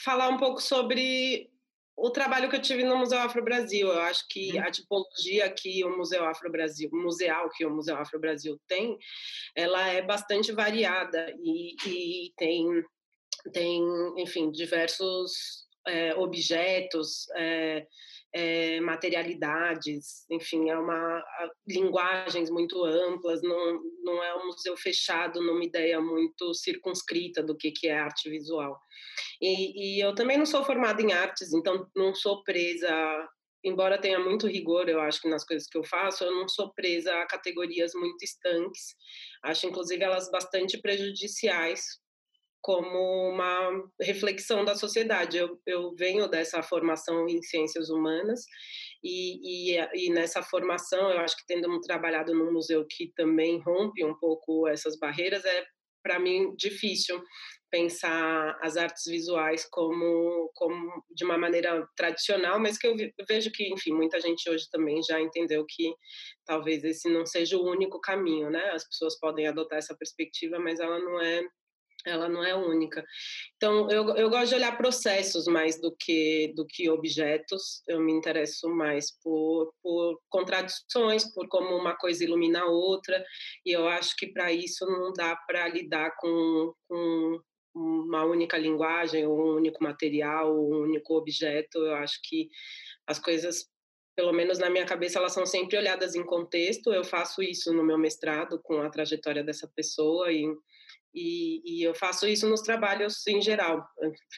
falar 0.00 0.28
um 0.28 0.38
pouco 0.38 0.60
sobre 0.60 1.50
o 1.96 2.10
trabalho 2.10 2.48
que 2.48 2.56
eu 2.56 2.62
tive 2.62 2.84
no 2.84 2.96
Museu 2.96 3.18
Afro 3.18 3.42
Brasil. 3.42 3.88
Eu 3.88 4.00
acho 4.02 4.26
que 4.28 4.54
uhum. 4.54 4.62
a 4.62 4.70
tipologia 4.70 5.50
que 5.50 5.84
o 5.84 5.96
Museu 5.96 6.24
Afro 6.24 6.50
Brasil, 6.50 6.90
museal 6.92 7.48
que 7.50 7.64
o 7.64 7.70
Museu 7.70 7.96
Afro 7.96 8.18
Brasil 8.18 8.60
tem, 8.66 8.98
ela 9.54 9.88
é 9.88 10.02
bastante 10.02 10.52
variada 10.52 11.32
e, 11.42 11.76
e 11.86 12.32
tem, 12.36 12.84
tem, 13.52 13.82
enfim, 14.18 14.50
diversos 14.50 15.64
é, 15.86 16.14
objetos. 16.16 17.26
É, 17.36 17.86
é, 18.34 18.80
materialidades, 18.80 20.26
enfim, 20.28 20.68
é 20.68 20.76
uma 20.76 21.24
linguagens 21.68 22.50
muito 22.50 22.82
amplas, 22.84 23.40
não, 23.42 23.80
não 24.02 24.24
é 24.24 24.34
um 24.36 24.46
museu 24.46 24.76
fechado 24.76 25.40
numa 25.40 25.64
ideia 25.64 26.00
muito 26.00 26.52
circunscrita 26.52 27.42
do 27.44 27.56
que, 27.56 27.70
que 27.70 27.86
é 27.86 27.96
arte 27.96 28.28
visual. 28.28 28.76
E, 29.40 29.98
e 29.98 30.00
eu 30.00 30.14
também 30.16 30.36
não 30.36 30.46
sou 30.46 30.64
formada 30.64 31.00
em 31.00 31.12
artes, 31.12 31.52
então 31.52 31.88
não 31.94 32.12
sou 32.12 32.42
presa 32.42 32.90
embora 33.66 33.98
tenha 33.98 34.18
muito 34.18 34.46
rigor, 34.46 34.90
eu 34.90 35.00
acho 35.00 35.22
que 35.22 35.28
nas 35.28 35.42
coisas 35.42 35.66
que 35.66 35.78
eu 35.78 35.82
faço, 35.84 36.22
eu 36.22 36.30
não 36.32 36.46
sou 36.46 36.70
presa 36.74 37.14
a 37.14 37.26
categorias 37.26 37.94
muito 37.94 38.22
estanques. 38.22 38.94
Acho, 39.42 39.66
inclusive, 39.66 40.04
elas 40.04 40.30
bastante 40.30 40.76
prejudiciais 40.76 41.82
como 42.64 43.28
uma 43.28 43.84
reflexão 44.00 44.64
da 44.64 44.74
sociedade. 44.74 45.36
Eu, 45.36 45.60
eu 45.66 45.94
venho 45.94 46.26
dessa 46.26 46.62
formação 46.62 47.28
em 47.28 47.42
ciências 47.42 47.90
humanas 47.90 48.40
e, 49.02 49.74
e, 49.74 50.06
e, 50.06 50.10
nessa 50.10 50.42
formação, 50.42 51.10
eu 51.10 51.18
acho 51.18 51.36
que 51.36 51.46
tendo 51.46 51.78
trabalhado 51.82 52.34
num 52.34 52.50
museu 52.50 52.86
que 52.88 53.12
também 53.14 53.60
rompe 53.60 54.02
um 54.02 54.18
pouco 54.18 54.66
essas 54.66 54.98
barreiras, 54.98 55.44
é 55.44 55.66
para 56.02 56.18
mim 56.18 56.54
difícil 56.56 57.22
pensar 57.70 58.58
as 58.62 58.78
artes 58.78 59.02
visuais 59.06 59.68
como, 59.70 60.50
como 60.54 61.04
de 61.14 61.22
uma 61.22 61.36
maneira 61.36 61.86
tradicional, 61.94 62.58
mas 62.58 62.78
que 62.78 62.86
eu 62.86 62.96
vejo 63.28 63.50
que, 63.52 63.68
enfim, 63.74 63.92
muita 63.92 64.18
gente 64.20 64.48
hoje 64.48 64.70
também 64.70 65.02
já 65.02 65.20
entendeu 65.20 65.66
que 65.68 65.92
talvez 66.46 66.82
esse 66.82 67.10
não 67.10 67.26
seja 67.26 67.58
o 67.58 67.68
único 67.68 68.00
caminho, 68.00 68.48
né? 68.48 68.70
As 68.70 68.88
pessoas 68.88 69.18
podem 69.20 69.46
adotar 69.48 69.78
essa 69.78 69.94
perspectiva, 69.94 70.58
mas 70.58 70.80
ela 70.80 70.98
não 70.98 71.20
é 71.20 71.42
ela 72.04 72.28
não 72.28 72.44
é 72.44 72.54
única. 72.54 73.04
Então, 73.56 73.90
eu, 73.90 74.08
eu 74.16 74.30
gosto 74.30 74.50
de 74.50 74.54
olhar 74.56 74.76
processos 74.76 75.46
mais 75.46 75.80
do 75.80 75.94
que, 75.96 76.52
do 76.54 76.66
que 76.66 76.88
objetos, 76.90 77.82
eu 77.88 78.00
me 78.00 78.12
interesso 78.12 78.68
mais 78.68 79.10
por, 79.22 79.72
por 79.82 80.20
contradições, 80.28 81.32
por 81.32 81.48
como 81.48 81.76
uma 81.76 81.96
coisa 81.96 82.24
ilumina 82.24 82.62
a 82.62 82.66
outra, 82.66 83.24
e 83.64 83.72
eu 83.72 83.88
acho 83.88 84.14
que 84.16 84.26
para 84.26 84.52
isso 84.52 84.86
não 84.86 85.12
dá 85.12 85.34
para 85.36 85.68
lidar 85.68 86.14
com, 86.18 86.74
com 86.88 87.40
uma 87.74 88.24
única 88.24 88.56
linguagem, 88.56 89.26
ou 89.26 89.38
um 89.38 89.56
único 89.56 89.82
material, 89.82 90.56
ou 90.56 90.74
um 90.74 90.82
único 90.82 91.14
objeto, 91.14 91.78
eu 91.78 91.94
acho 91.94 92.20
que 92.22 92.48
as 93.06 93.18
coisas 93.18 93.68
pelo 94.16 94.32
menos 94.32 94.58
na 94.58 94.70
minha 94.70 94.86
cabeça, 94.86 95.18
elas 95.18 95.32
são 95.32 95.44
sempre 95.44 95.76
olhadas 95.76 96.14
em 96.14 96.24
contexto. 96.24 96.92
Eu 96.92 97.04
faço 97.04 97.42
isso 97.42 97.72
no 97.72 97.82
meu 97.82 97.98
mestrado 97.98 98.60
com 98.62 98.80
a 98.80 98.88
trajetória 98.88 99.42
dessa 99.42 99.68
pessoa 99.74 100.32
e 100.32 100.46
e, 101.14 101.62
e, 101.64 101.82
eu 101.82 101.94
faço 101.94 102.26
isso 102.26 102.48
nos 102.48 102.60
trabalhos 102.60 103.24
em 103.26 103.40
geral. 103.40 103.86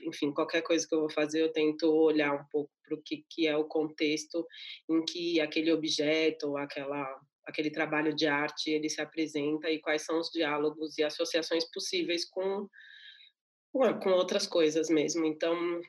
Enfim, 0.03 0.33
qualquer 0.33 0.63
coisa 0.63 0.87
que 0.87 0.95
eu 0.95 1.01
vou 1.01 1.11
fazer, 1.11 1.41
eu 1.41 1.53
tento 1.53 1.91
olhar 1.91 2.35
um 2.35 2.45
pouco 2.51 2.71
para 2.85 2.95
o 2.95 3.03
que, 3.03 3.25
que 3.31 3.47
é 3.47 3.57
o 3.57 3.65
contexto 3.65 4.47
em 4.89 5.03
que 5.05 5.41
aquele 5.41 5.73
objeto, 5.73 6.57
aquela, 6.57 7.19
aquele 7.47 7.71
trabalho 7.71 8.15
de 8.15 8.27
arte, 8.27 8.71
ele 8.71 8.91
se 8.91 9.01
apresenta 9.01 9.71
e 9.71 9.81
quais 9.81 10.03
são 10.03 10.19
os 10.19 10.31
diálogos 10.31 10.99
e 10.99 11.03
associações 11.03 11.65
possíveis 11.73 12.25
com, 12.29 12.69
com 13.73 14.11
outras 14.11 14.47
coisas 14.47 14.91
mesmo. 14.91 15.25
Então, 15.25 15.81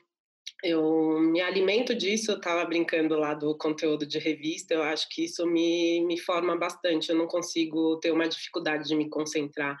eu 0.62 1.20
me 1.20 1.40
alimento 1.40 1.94
disso, 1.94 2.32
eu 2.32 2.36
estava 2.36 2.64
brincando 2.64 3.14
lá 3.16 3.34
do 3.34 3.56
conteúdo 3.56 4.06
de 4.06 4.18
revista, 4.18 4.74
eu 4.74 4.82
acho 4.82 5.08
que 5.10 5.24
isso 5.24 5.46
me, 5.46 6.04
me 6.04 6.18
forma 6.18 6.56
bastante, 6.56 7.10
eu 7.10 7.16
não 7.16 7.26
consigo 7.26 7.98
ter 8.00 8.10
uma 8.10 8.28
dificuldade 8.28 8.88
de 8.88 8.96
me 8.96 9.08
concentrar 9.08 9.78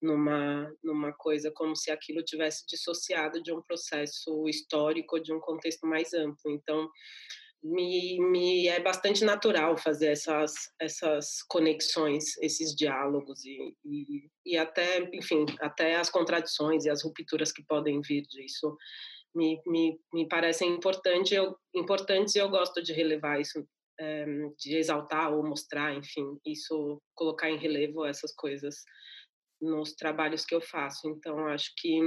numa, 0.00 0.72
numa 0.82 1.12
coisa 1.12 1.50
como 1.54 1.76
se 1.76 1.90
aquilo 1.90 2.22
tivesse 2.22 2.64
dissociado 2.66 3.42
de 3.42 3.52
um 3.52 3.62
processo 3.62 4.48
histórico, 4.48 5.20
de 5.20 5.32
um 5.32 5.40
contexto 5.40 5.86
mais 5.86 6.12
amplo. 6.14 6.50
Então, 6.50 6.88
me, 7.62 8.18
me 8.30 8.68
é 8.68 8.80
bastante 8.80 9.24
natural 9.24 9.76
fazer 9.76 10.08
essas, 10.08 10.54
essas 10.80 11.42
conexões, 11.48 12.36
esses 12.38 12.74
diálogos 12.74 13.44
e, 13.44 13.76
e, 13.84 14.30
e 14.46 14.56
até, 14.56 15.08
enfim, 15.12 15.44
até 15.60 15.96
as 15.96 16.08
contradições 16.08 16.84
e 16.84 16.90
as 16.90 17.02
rupturas 17.02 17.52
que 17.52 17.62
podem 17.62 18.00
vir 18.00 18.22
disso 18.22 18.76
me, 19.34 19.60
me, 19.66 19.98
me 20.12 20.28
parecem 20.28 20.70
importante, 20.72 21.34
eu, 21.34 21.56
importantes 21.74 22.34
e 22.34 22.38
eu 22.38 22.48
gosto 22.48 22.82
de 22.82 22.92
relevar 22.92 23.40
isso, 23.40 23.64
é, 23.98 24.24
de 24.58 24.76
exaltar 24.76 25.32
ou 25.32 25.46
mostrar, 25.46 25.94
enfim, 25.94 26.38
isso, 26.44 27.00
colocar 27.14 27.50
em 27.50 27.58
relevo 27.58 28.04
essas 28.04 28.34
coisas 28.34 28.82
nos 29.60 29.92
trabalhos 29.92 30.44
que 30.44 30.54
eu 30.54 30.60
faço. 30.60 31.08
Então, 31.08 31.46
acho 31.48 31.72
que 31.76 32.00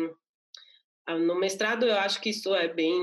ah, 1.05 1.17
no 1.17 1.35
mestrado 1.35 1.85
eu 1.85 1.95
acho 1.95 2.21
que 2.21 2.29
isso 2.29 2.53
é 2.55 2.67
bem 2.67 2.99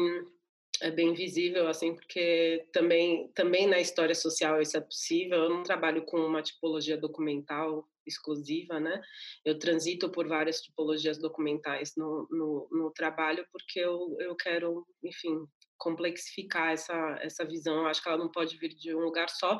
é 0.82 0.90
bem 0.90 1.12
visível 1.12 1.68
assim 1.68 1.94
porque 1.94 2.66
também 2.72 3.28
também 3.34 3.66
na 3.66 3.78
história 3.78 4.14
social 4.14 4.62
isso 4.62 4.76
é 4.76 4.80
possível 4.80 5.38
eu 5.38 5.50
não 5.50 5.62
trabalho 5.62 6.04
com 6.06 6.16
uma 6.18 6.42
tipologia 6.42 6.96
documental 6.96 7.86
exclusiva 8.06 8.80
né 8.80 9.02
eu 9.44 9.58
transito 9.58 10.10
por 10.10 10.26
várias 10.26 10.62
tipologias 10.62 11.18
documentais 11.18 11.92
no, 11.96 12.26
no, 12.30 12.68
no 12.70 12.90
trabalho 12.92 13.46
porque 13.52 13.80
eu, 13.80 14.16
eu 14.20 14.34
quero 14.34 14.86
enfim 15.04 15.44
complexificar 15.80 16.72
essa, 16.72 17.18
essa 17.22 17.44
visão. 17.44 17.86
Acho 17.86 18.02
que 18.02 18.08
ela 18.08 18.18
não 18.18 18.30
pode 18.30 18.56
vir 18.58 18.74
de 18.74 18.94
um 18.94 19.00
lugar 19.00 19.28
só. 19.30 19.58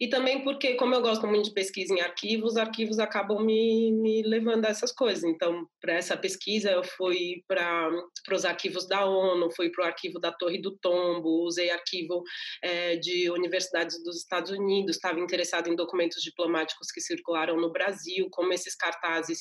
E 0.00 0.08
também 0.08 0.42
porque, 0.42 0.74
como 0.74 0.94
eu 0.94 1.02
gosto 1.02 1.26
muito 1.26 1.44
de 1.44 1.54
pesquisa 1.54 1.94
em 1.94 2.00
arquivos, 2.00 2.56
arquivos 2.56 2.98
acabam 2.98 3.44
me, 3.44 3.92
me 3.92 4.22
levando 4.22 4.64
a 4.64 4.70
essas 4.70 4.90
coisas. 4.90 5.22
Então, 5.22 5.66
para 5.80 5.92
essa 5.92 6.16
pesquisa, 6.16 6.70
eu 6.70 6.82
fui 6.82 7.44
para 7.46 7.90
os 8.32 8.44
arquivos 8.44 8.88
da 8.88 9.04
ONU, 9.04 9.50
fui 9.54 9.70
para 9.70 9.84
o 9.84 9.86
arquivo 9.86 10.18
da 10.18 10.32
Torre 10.32 10.60
do 10.60 10.76
Tombo, 10.78 11.44
usei 11.44 11.70
arquivo 11.70 12.22
é, 12.62 12.96
de 12.96 13.30
universidades 13.30 14.02
dos 14.02 14.16
Estados 14.16 14.50
Unidos, 14.50 14.96
estava 14.96 15.20
interessado 15.20 15.68
em 15.68 15.76
documentos 15.76 16.22
diplomáticos 16.22 16.90
que 16.90 17.00
circularam 17.00 17.56
no 17.56 17.70
Brasil, 17.70 18.28
como 18.30 18.52
esses 18.54 18.74
cartazes, 18.74 19.40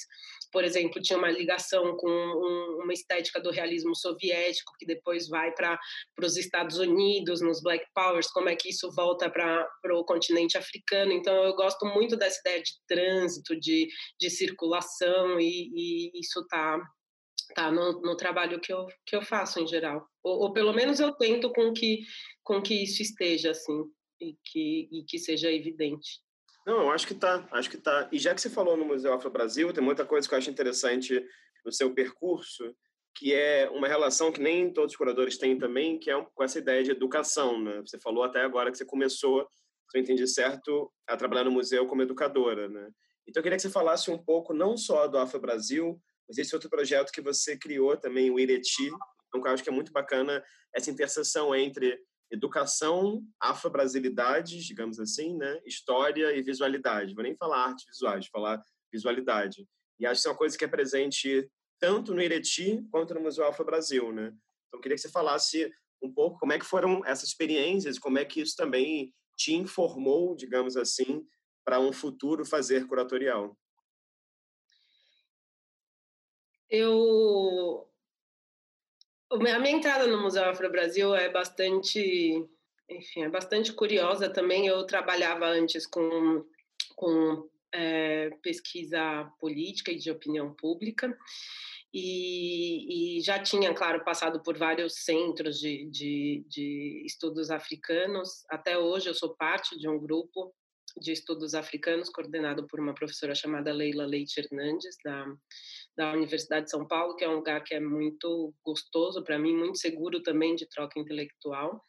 por 0.52 0.64
exemplo, 0.64 1.02
tinha 1.02 1.18
uma 1.18 1.30
ligação 1.30 1.96
com 1.96 2.10
um, 2.10 2.84
uma 2.84 2.94
estética 2.94 3.40
do 3.40 3.52
realismo 3.52 3.96
soviético, 3.96 4.74
que 4.80 4.86
depois 4.86 5.28
vai 5.28 5.52
para 5.54 5.80
os 6.22 6.38
Estados 6.38 6.78
Unidos, 6.78 7.42
nos 7.42 7.62
Black 7.62 7.86
Powers, 7.94 8.28
como 8.28 8.50
é 8.50 8.56
que 8.56 8.70
isso 8.70 8.92
volta 8.92 9.30
para 9.30 9.68
o 9.94 10.04
continente 10.04 10.58
africano. 10.58 11.12
Então, 11.12 11.36
eu 11.44 11.56
gosto 11.56 11.86
muito 11.86 12.16
dessa 12.16 12.40
ideia 12.40 12.62
de 12.62 12.72
trânsito, 12.88 13.60
de, 13.60 13.88
de 14.20 14.30
circulação, 14.30 15.40
e, 15.40 15.70
e 15.74 16.20
isso 16.20 16.40
está 16.42 16.80
tá 17.56 17.72
no, 17.72 18.02
no, 18.02 18.16
trabalho 18.16 18.60
que 18.60 18.72
eu, 18.72 18.86
que 19.06 19.16
eu 19.16 19.22
faço 19.22 19.60
em 19.60 19.68
geral. 19.68 20.08
Ou, 20.24 20.44
ou, 20.44 20.54
pelo 20.54 20.74
menos 20.74 21.00
eu 21.00 21.12
tento 21.14 21.52
com 21.52 21.74
que, 21.74 22.00
com 22.44 22.62
que 22.62 22.84
isso 22.84 23.02
esteja 23.02 23.52
assim, 23.52 23.84
e 24.22 24.36
que, 24.44 24.90
e 24.92 25.04
que 25.08 25.18
seja 25.18 25.52
evidente. 25.52 26.20
Não, 26.66 26.82
eu 26.82 26.92
acho 26.92 27.08
que 27.08 27.16
tá, 27.16 27.48
acho 27.52 27.70
que 27.70 27.78
tá. 27.78 28.08
E 28.12 28.20
já 28.20 28.34
que 28.36 28.42
você 28.42 28.50
falou 28.50 28.78
no 28.78 28.86
Museu 28.86 29.14
Afro 29.14 29.30
Brasil, 29.30 29.74
tem 29.74 29.84
muita 29.84 30.06
coisa 30.06 30.28
que 30.28 30.34
eu 30.34 30.38
acho 30.38 30.50
interessante 30.50 31.26
no 31.66 31.72
seu 31.72 31.94
percurso 31.94 32.76
que 33.16 33.34
é 33.34 33.70
uma 33.70 33.88
relação 33.88 34.32
que 34.32 34.42
nem 34.42 34.72
todos 34.72 34.94
os 34.94 34.98
curadores 34.98 35.38
têm 35.38 35.58
também, 35.58 36.00
que 36.00 36.10
é 36.10 36.26
com 36.34 36.44
essa 36.44 36.60
ideia 36.60 36.84
de 36.84 36.92
educação. 36.92 37.62
Né? 37.62 37.82
Você 37.82 38.00
falou 38.00 38.24
até 38.24 38.42
agora 38.42 38.72
que 38.72 38.78
você 38.78 38.86
começou, 38.86 39.46
se 39.90 39.98
eu 39.98 40.02
entendi 40.02 40.26
certo, 40.28 40.92
a 41.08 41.18
trabalhar 41.18 41.44
no 41.44 41.52
museu 41.52 41.86
como 41.86 42.02
educadora. 42.02 42.70
Né? 42.70 42.90
Então, 43.28 43.42
eu 43.42 43.44
queria 43.44 43.58
que 43.58 43.62
você 43.62 43.70
falasse 43.70 44.10
um 44.10 44.18
pouco, 44.18 44.54
não 44.54 44.78
só 44.78 45.06
do 45.08 45.18
Afro 45.18 45.40
Brasil, 45.40 46.00
mas 46.28 46.38
esse 46.38 46.56
outro 46.56 46.70
projeto 46.70 47.12
que 47.12 47.22
você 47.22 47.58
criou 47.58 47.98
também, 47.98 48.32
o 48.32 48.40
Ireti. 48.40 48.88
Então, 49.28 49.46
eu 49.46 49.52
acho 49.52 49.64
que 49.64 49.70
é 49.70 49.74
muito 49.74 49.92
bacana 49.92 50.42
essa 50.74 50.90
interseção 50.90 51.54
entre 51.54 52.00
educação, 52.32 53.24
afro-brasilidade, 53.40 54.64
digamos 54.64 55.00
assim, 55.00 55.36
né? 55.36 55.60
história 55.66 56.36
e 56.36 56.42
visualidade. 56.42 57.14
Vou 57.14 57.24
nem 57.24 57.36
falar 57.36 57.66
arte 57.66 57.86
visuais, 57.88 58.28
falar 58.28 58.64
visualidade. 58.92 59.68
E 60.00 60.06
acho 60.06 60.22
que 60.22 60.28
é 60.28 60.32
uma 60.32 60.38
coisa 60.38 60.58
que 60.58 60.66
é 60.66 60.68
presente 60.68 61.50
tanto 61.80 62.14
no 62.14 62.22
Ireti 62.22 62.86
quanto 62.92 63.14
no 63.14 63.22
Museu 63.22 63.46
Alfa 63.46 63.64
Brasil, 63.64 64.12
né? 64.12 64.34
Então, 64.68 64.82
queria 64.82 64.96
que 64.96 65.02
você 65.02 65.10
falasse 65.10 65.72
um 66.02 66.12
pouco 66.12 66.40
como 66.40 66.54
é 66.54 66.60
que 66.60 66.66
foram 66.66 67.04
essas 67.06 67.30
experiências, 67.30 67.98
como 67.98 68.20
é 68.20 68.26
que 68.26 68.42
isso 68.42 68.56
também 68.56 69.14
te 69.36 69.54
informou, 69.54 70.36
digamos 70.36 70.78
assim, 70.78 71.26
para 71.66 71.80
um 71.80 71.94
futuro 71.94 72.46
fazer 72.46 72.88
curatorial. 72.88 73.58
Eu 76.70 77.79
a 79.32 79.60
minha 79.60 79.72
entrada 79.72 80.08
no 80.08 80.22
Museu 80.22 80.44
Afro 80.46 80.72
Brasil 80.72 81.14
é 81.14 81.30
bastante, 81.30 82.46
enfim, 82.90 83.24
é 83.24 83.30
bastante 83.30 83.74
curiosa 83.74 84.30
também. 84.30 84.68
Eu 84.68 84.86
trabalhava 84.86 85.46
antes 85.46 85.86
com, 85.86 86.46
com 86.96 87.48
é, 87.72 88.32
pesquisa 88.42 89.32
política 89.40 89.92
e 89.92 89.98
de 89.98 90.10
opinião 90.10 90.54
pública 90.54 91.16
e, 91.94 93.18
e, 93.18 93.22
já 93.22 93.40
tinha, 93.40 93.74
claro, 93.74 94.04
passado 94.04 94.42
por 94.42 94.58
vários 94.58 95.04
centros 95.04 95.60
de, 95.60 95.86
de, 95.90 96.46
de, 96.48 97.04
estudos 97.06 97.50
africanos. 97.50 98.44
Até 98.50 98.78
hoje 98.78 99.10
eu 99.10 99.14
sou 99.14 99.36
parte 99.36 99.78
de 99.78 99.88
um 99.88 100.00
grupo 100.00 100.54
de 101.00 101.12
estudos 101.12 101.56
africanos 101.56 102.10
coordenado 102.10 102.68
por 102.68 102.80
uma 102.80 102.94
professora 102.94 103.34
chamada 103.34 103.74
Leila 103.74 104.06
Leite 104.06 104.40
Hernandes, 104.40 104.98
da, 105.04 105.26
da 105.96 106.14
Universidade 106.14 106.66
de 106.66 106.72
São 106.72 106.88
Paulo, 106.88 107.16
que 107.16 107.24
é 107.24 107.30
um 107.30 107.36
lugar 107.36 107.64
que 107.64 107.76
é 107.76 107.80
muito 107.80 108.54
gostoso 108.64 109.24
para 109.24 109.38
mim, 109.38 109.56
muito 109.56 109.78
seguro 109.78 110.22
também 110.22 110.56
de 110.56 110.68
troca 110.68 111.00
intelectual. 111.00 111.82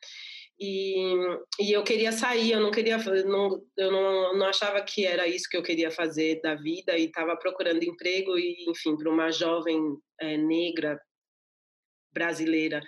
E, 0.58 1.14
e 1.58 1.72
eu 1.72 1.82
queria 1.82 2.12
sair, 2.12 2.52
eu 2.52 2.60
não 2.60 2.70
queria, 2.70 2.98
não, 3.24 3.62
eu 3.78 3.90
não, 3.90 4.36
não 4.36 4.46
achava 4.46 4.82
que 4.82 5.06
era 5.06 5.26
isso 5.26 5.48
que 5.50 5.56
eu 5.56 5.62
queria 5.62 5.90
fazer 5.90 6.40
da 6.42 6.54
vida 6.54 6.98
e 6.98 7.04
estava 7.04 7.36
procurando 7.36 7.82
emprego 7.82 8.36
e, 8.36 8.64
enfim, 8.68 8.96
para 8.96 9.10
uma 9.10 9.30
jovem 9.30 9.80
é, 10.20 10.36
negra 10.36 11.00
brasileira 12.12 12.82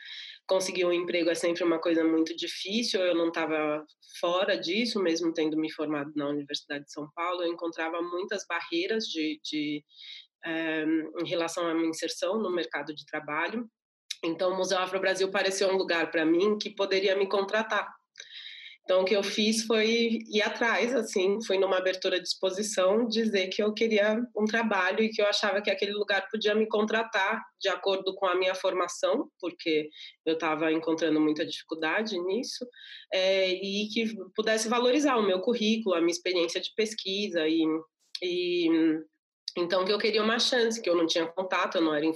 conseguir 0.53 0.85
um 0.85 0.92
emprego 0.92 1.31
é 1.31 1.35
sempre 1.35 1.64
uma 1.64 1.81
coisa 1.81 2.05
muito 2.05 2.37
difícil. 2.37 3.01
Eu 3.01 3.14
não 3.14 3.29
estava 3.29 3.85
fora 4.20 4.57
disso, 4.57 5.03
mesmo 5.03 5.33
tendo 5.33 5.57
me 5.57 5.72
formado 5.72 6.12
na 6.14 6.29
Universidade 6.29 6.85
de 6.85 6.92
São 6.92 7.09
Paulo. 7.14 7.42
Eu 7.42 7.53
encontrava 7.53 8.03
muitas 8.03 8.44
barreiras 8.46 9.05
de, 9.05 9.40
de 9.42 9.83
é, 10.44 10.85
em 10.85 11.28
relação 11.28 11.66
à 11.66 11.74
minha 11.74 11.88
inserção 11.88 12.38
no 12.38 12.50
mercado 12.50 12.94
de 12.94 13.05
trabalho. 13.07 13.68
Então, 14.24 14.52
o 14.52 14.57
Museu 14.57 14.78
Afro 14.78 15.00
Brasil 15.00 15.31
pareceu 15.31 15.68
um 15.68 15.76
lugar 15.76 16.11
para 16.11 16.24
mim 16.24 16.59
que 16.59 16.70
poderia 16.70 17.16
me 17.16 17.28
contratar 17.28 17.88
então, 18.85 19.02
o 19.02 19.05
que 19.05 19.14
eu 19.14 19.22
fiz 19.22 19.64
foi 19.64 20.18
ir 20.28 20.42
atrás, 20.42 20.92
assim, 20.94 21.38
fui 21.46 21.57
numa 21.57 21.78
abertura 21.78 22.20
de 22.20 22.26
exposição 22.26 23.07
dizer 23.07 23.46
que 23.48 23.62
eu 23.62 23.72
queria 23.72 24.20
um 24.37 24.44
trabalho 24.44 25.02
e 25.02 25.09
que 25.09 25.22
eu 25.22 25.26
achava 25.26 25.62
que 25.62 25.70
aquele 25.70 25.92
lugar 25.92 26.28
podia 26.28 26.55
me 26.55 26.66
contratar 26.66 27.40
de 27.61 27.68
acordo 27.68 28.12
com 28.14 28.26
a 28.26 28.35
minha 28.35 28.57
formação, 28.57 29.28
porque 29.40 29.88
eu 30.26 30.35
estava 30.35 30.72
encontrando 30.72 31.20
muita 31.20 31.46
dificuldade 31.46 32.18
nisso, 32.18 32.66
é, 33.12 33.50
e 33.52 33.88
que 33.88 34.12
pudesse 34.35 34.68
valorizar 34.68 35.16
o 35.16 35.26
meu 35.26 35.40
currículo, 35.40 35.94
a 35.94 36.00
minha 36.00 36.11
experiência 36.11 36.61
de 36.61 36.74
pesquisa 36.74 37.46
e, 37.46 37.64
e 38.20 38.68
então 39.57 39.85
que 39.85 39.93
eu 39.93 39.99
queria 39.99 40.23
uma 40.23 40.38
chance, 40.38 40.81
que 40.81 40.88
eu 40.88 40.97
não 40.97 41.07
tinha 41.07 41.27
contato, 41.27 41.77
eu 41.77 41.83
não 41.83 41.95
era 41.95 42.07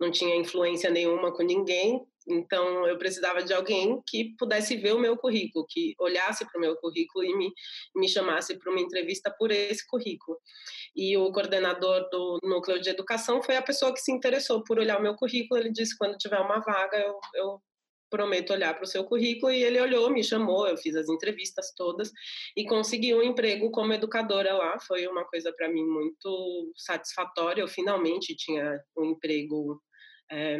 não 0.00 0.10
tinha 0.10 0.34
influência 0.34 0.90
nenhuma 0.90 1.32
com 1.32 1.42
ninguém, 1.42 2.04
então, 2.28 2.86
eu 2.86 2.96
precisava 2.98 3.42
de 3.42 3.52
alguém 3.52 4.00
que 4.06 4.34
pudesse 4.38 4.76
ver 4.76 4.92
o 4.92 4.98
meu 4.98 5.16
currículo, 5.16 5.66
que 5.68 5.94
olhasse 5.98 6.44
para 6.44 6.58
o 6.58 6.60
meu 6.60 6.76
currículo 6.76 7.24
e 7.24 7.36
me, 7.36 7.52
me 7.94 8.08
chamasse 8.08 8.56
para 8.58 8.70
uma 8.70 8.80
entrevista 8.80 9.34
por 9.36 9.50
esse 9.50 9.86
currículo. 9.86 10.38
E 10.94 11.16
o 11.16 11.30
coordenador 11.32 12.08
do 12.10 12.38
núcleo 12.42 12.80
de 12.80 12.90
educação 12.90 13.42
foi 13.42 13.56
a 13.56 13.62
pessoa 13.62 13.92
que 13.92 14.00
se 14.00 14.12
interessou 14.12 14.62
por 14.62 14.78
olhar 14.78 14.98
o 14.98 15.02
meu 15.02 15.14
currículo. 15.16 15.60
Ele 15.60 15.72
disse: 15.72 15.96
quando 15.96 16.16
tiver 16.16 16.38
uma 16.38 16.60
vaga, 16.60 16.98
eu, 16.98 17.18
eu 17.34 17.62
prometo 18.12 18.52
olhar 18.52 18.74
para 18.74 18.84
o 18.84 18.86
seu 18.86 19.04
currículo. 19.04 19.50
E 19.50 19.64
ele 19.64 19.80
olhou, 19.80 20.10
me 20.10 20.22
chamou, 20.22 20.68
eu 20.68 20.76
fiz 20.76 20.94
as 20.94 21.08
entrevistas 21.08 21.72
todas 21.74 22.12
e 22.54 22.64
consegui 22.66 23.14
um 23.14 23.22
emprego 23.22 23.70
como 23.70 23.94
educadora 23.94 24.52
lá. 24.54 24.78
Foi 24.78 25.06
uma 25.08 25.24
coisa 25.24 25.50
para 25.52 25.68
mim 25.70 25.84
muito 25.84 26.72
satisfatória. 26.76 27.62
Eu 27.62 27.68
finalmente 27.68 28.36
tinha 28.36 28.78
um 28.96 29.06
emprego. 29.06 29.82
É, 30.30 30.58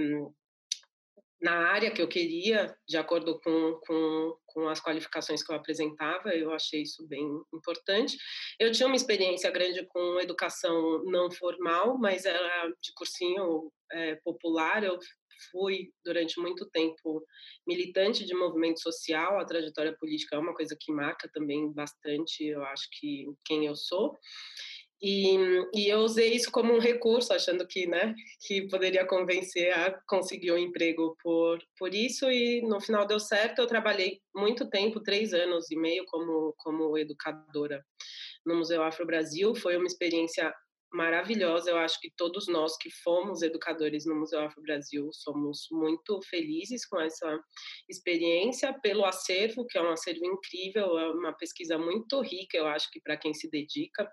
na 1.43 1.57
área 1.73 1.91
que 1.91 2.01
eu 2.01 2.07
queria, 2.07 2.73
de 2.89 2.97
acordo 2.97 3.41
com, 3.41 3.81
com, 3.85 4.37
com 4.47 4.69
as 4.69 4.81
qualificações 4.81 5.43
que 5.43 5.53
eu 5.53 5.57
apresentava, 5.57 6.29
eu 6.31 6.53
achei 6.53 6.83
isso 6.83 7.05
bem 7.09 7.27
importante. 7.53 8.17
Eu 8.61 8.71
tinha 8.71 8.87
uma 8.87 8.95
experiência 8.95 9.51
grande 9.51 9.85
com 9.87 10.21
educação 10.21 11.03
não 11.05 11.33
formal, 11.33 11.99
mas 11.99 12.25
era 12.25 12.69
de 12.81 12.93
cursinho 12.95 13.73
é, 13.91 14.15
popular. 14.25 14.85
Eu 14.85 15.01
fui 15.51 15.91
durante 16.05 16.41
muito 16.41 16.69
tempo 16.71 17.25
militante 17.67 18.25
de 18.25 18.35
movimento 18.35 18.81
social. 18.81 19.39
A 19.39 19.45
trajetória 19.45 19.97
política 19.99 20.37
é 20.37 20.39
uma 20.39 20.55
coisa 20.55 20.77
que 20.79 20.93
marca 20.93 21.29
também 21.33 21.73
bastante, 21.73 22.45
eu 22.45 22.63
acho 22.65 22.89
que 22.99 23.27
quem 23.45 23.67
eu 23.67 23.77
sou. 23.77 24.17
E, 25.05 25.37
e, 25.75 25.89
eu 25.89 25.99
usei 25.99 26.33
isso 26.33 26.49
como 26.53 26.73
um 26.73 26.79
recurso, 26.79 27.33
achando 27.33 27.67
que, 27.67 27.89
né, 27.89 28.15
que 28.47 28.69
poderia 28.69 29.05
convencer 29.05 29.77
a 29.77 30.01
conseguir 30.07 30.53
um 30.53 30.59
emprego 30.59 31.17
por, 31.21 31.59
por 31.77 31.93
isso. 31.93 32.31
E 32.31 32.63
no 32.63 32.81
final 32.81 33.05
deu 33.05 33.19
certo. 33.19 33.59
Eu 33.59 33.67
trabalhei 33.67 34.21
muito 34.33 34.71
tempo, 34.71 35.03
três 35.03 35.35
anos 35.35 35.69
e 35.73 35.77
meio, 35.77 36.05
como, 36.07 36.55
como 36.57 36.97
educadora 36.97 37.85
no 38.47 38.55
Museu 38.55 38.81
Afro 38.81 39.05
Brasil. 39.05 39.57
Foi 39.57 39.77
uma 39.77 39.87
experiência 39.87 40.55
maravilhosa. 40.93 41.71
Eu 41.71 41.79
acho 41.79 42.01
que 42.01 42.13
todos 42.17 42.47
nós 42.49 42.77
que 42.77 42.91
fomos 42.91 43.43
educadores 43.43 44.07
no 44.07 44.15
Museu 44.15 44.41
Afro 44.41 44.63
Brasil 44.63 45.11
somos 45.13 45.67
muito 45.71 46.21
felizes 46.23 46.87
com 46.87 47.01
essa 47.01 47.41
experiência, 47.89 48.73
pelo 48.81 49.05
acervo, 49.05 49.67
que 49.67 49.79
é 49.79 49.83
um 49.83 49.91
acervo 49.91 50.25
incrível, 50.25 50.99
é 50.99 51.11
uma 51.11 51.33
pesquisa 51.33 51.79
muito 51.79 52.21
rica, 52.21 52.57
eu 52.57 52.67
acho 52.67 52.91
que 52.91 53.01
para 53.01 53.17
quem 53.17 53.35
se 53.35 53.51
dedica 53.51 54.11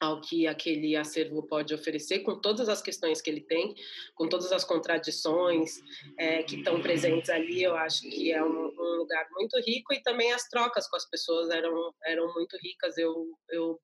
ao 0.00 0.20
que 0.20 0.46
aquele 0.46 0.94
acervo 0.94 1.42
pode 1.42 1.74
oferecer, 1.74 2.20
com 2.20 2.40
todas 2.40 2.68
as 2.68 2.80
questões 2.80 3.20
que 3.20 3.28
ele 3.28 3.40
tem, 3.40 3.74
com 4.14 4.28
todas 4.28 4.52
as 4.52 4.64
contradições 4.64 5.80
é, 6.16 6.42
que 6.42 6.56
estão 6.56 6.80
presentes 6.80 7.28
ali, 7.30 7.62
eu 7.62 7.74
acho 7.76 8.02
que 8.02 8.30
é 8.30 8.42
um, 8.42 8.68
um, 8.68 8.96
lugar 8.96 9.26
muito 9.32 9.58
rico 9.60 9.92
e 9.92 10.02
também 10.02 10.32
as 10.32 10.48
trocas 10.48 10.88
com 10.88 10.96
as 10.96 11.08
pessoas 11.08 11.50
eram, 11.50 11.92
eram 12.04 12.32
muito 12.32 12.56
ricas. 12.62 12.96
Eu, 12.96 13.26
eu 13.50 13.80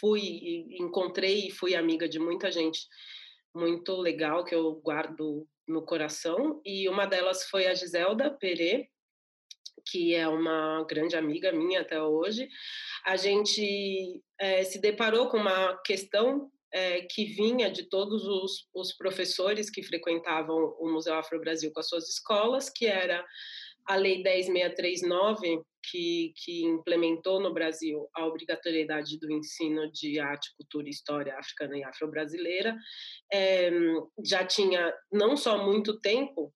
fui 0.00 0.66
encontrei 0.78 1.48
e 1.48 1.50
fui 1.50 1.74
amiga 1.74 2.08
de 2.08 2.18
muita 2.18 2.50
gente 2.50 2.80
muito 3.54 3.96
legal 3.96 4.44
que 4.44 4.54
eu 4.54 4.74
guardo 4.74 5.46
no 5.66 5.82
coração 5.82 6.60
e 6.64 6.88
uma 6.88 7.06
delas 7.06 7.44
foi 7.44 7.66
a 7.66 7.74
Giselda 7.74 8.30
Perê, 8.30 8.88
que 9.86 10.14
é 10.14 10.26
uma 10.28 10.84
grande 10.88 11.16
amiga 11.16 11.52
minha 11.52 11.80
até 11.80 12.00
hoje, 12.00 12.48
a 13.04 13.16
gente 13.16 14.22
é, 14.38 14.64
se 14.64 14.80
deparou 14.80 15.28
com 15.28 15.38
uma 15.38 15.76
questão 15.84 16.50
é, 16.72 17.02
que 17.02 17.24
vinha 17.24 17.70
de 17.70 17.84
todos 17.84 18.24
os, 18.24 18.68
os, 18.74 18.92
professores 18.92 19.70
que 19.70 19.82
frequentavam 19.82 20.76
o 20.78 20.90
Museu 20.90 21.14
Afro 21.14 21.40
Brasil 21.40 21.72
com 21.72 21.80
as 21.80 21.88
suas 21.88 22.08
escolas, 22.08 22.68
que 22.68 22.86
era 22.86 23.24
a 23.86 23.96
Lei 23.96 24.22
10639, 24.22 25.62
que, 25.90 26.32
que 26.36 26.64
implementou 26.64 27.40
no 27.40 27.52
Brasil 27.52 28.08
a 28.14 28.26
obrigatoriedade 28.26 29.18
do 29.18 29.30
ensino 29.30 29.90
de 29.92 30.18
arte, 30.18 30.54
cultura 30.56 30.88
história 30.88 31.36
africana 31.38 31.76
e 31.76 31.84
afro-brasileira, 31.84 32.76
é, 33.32 33.70
já 34.24 34.44
tinha 34.44 34.92
não 35.12 35.36
só 35.36 35.64
muito 35.64 36.00
tempo, 36.00 36.52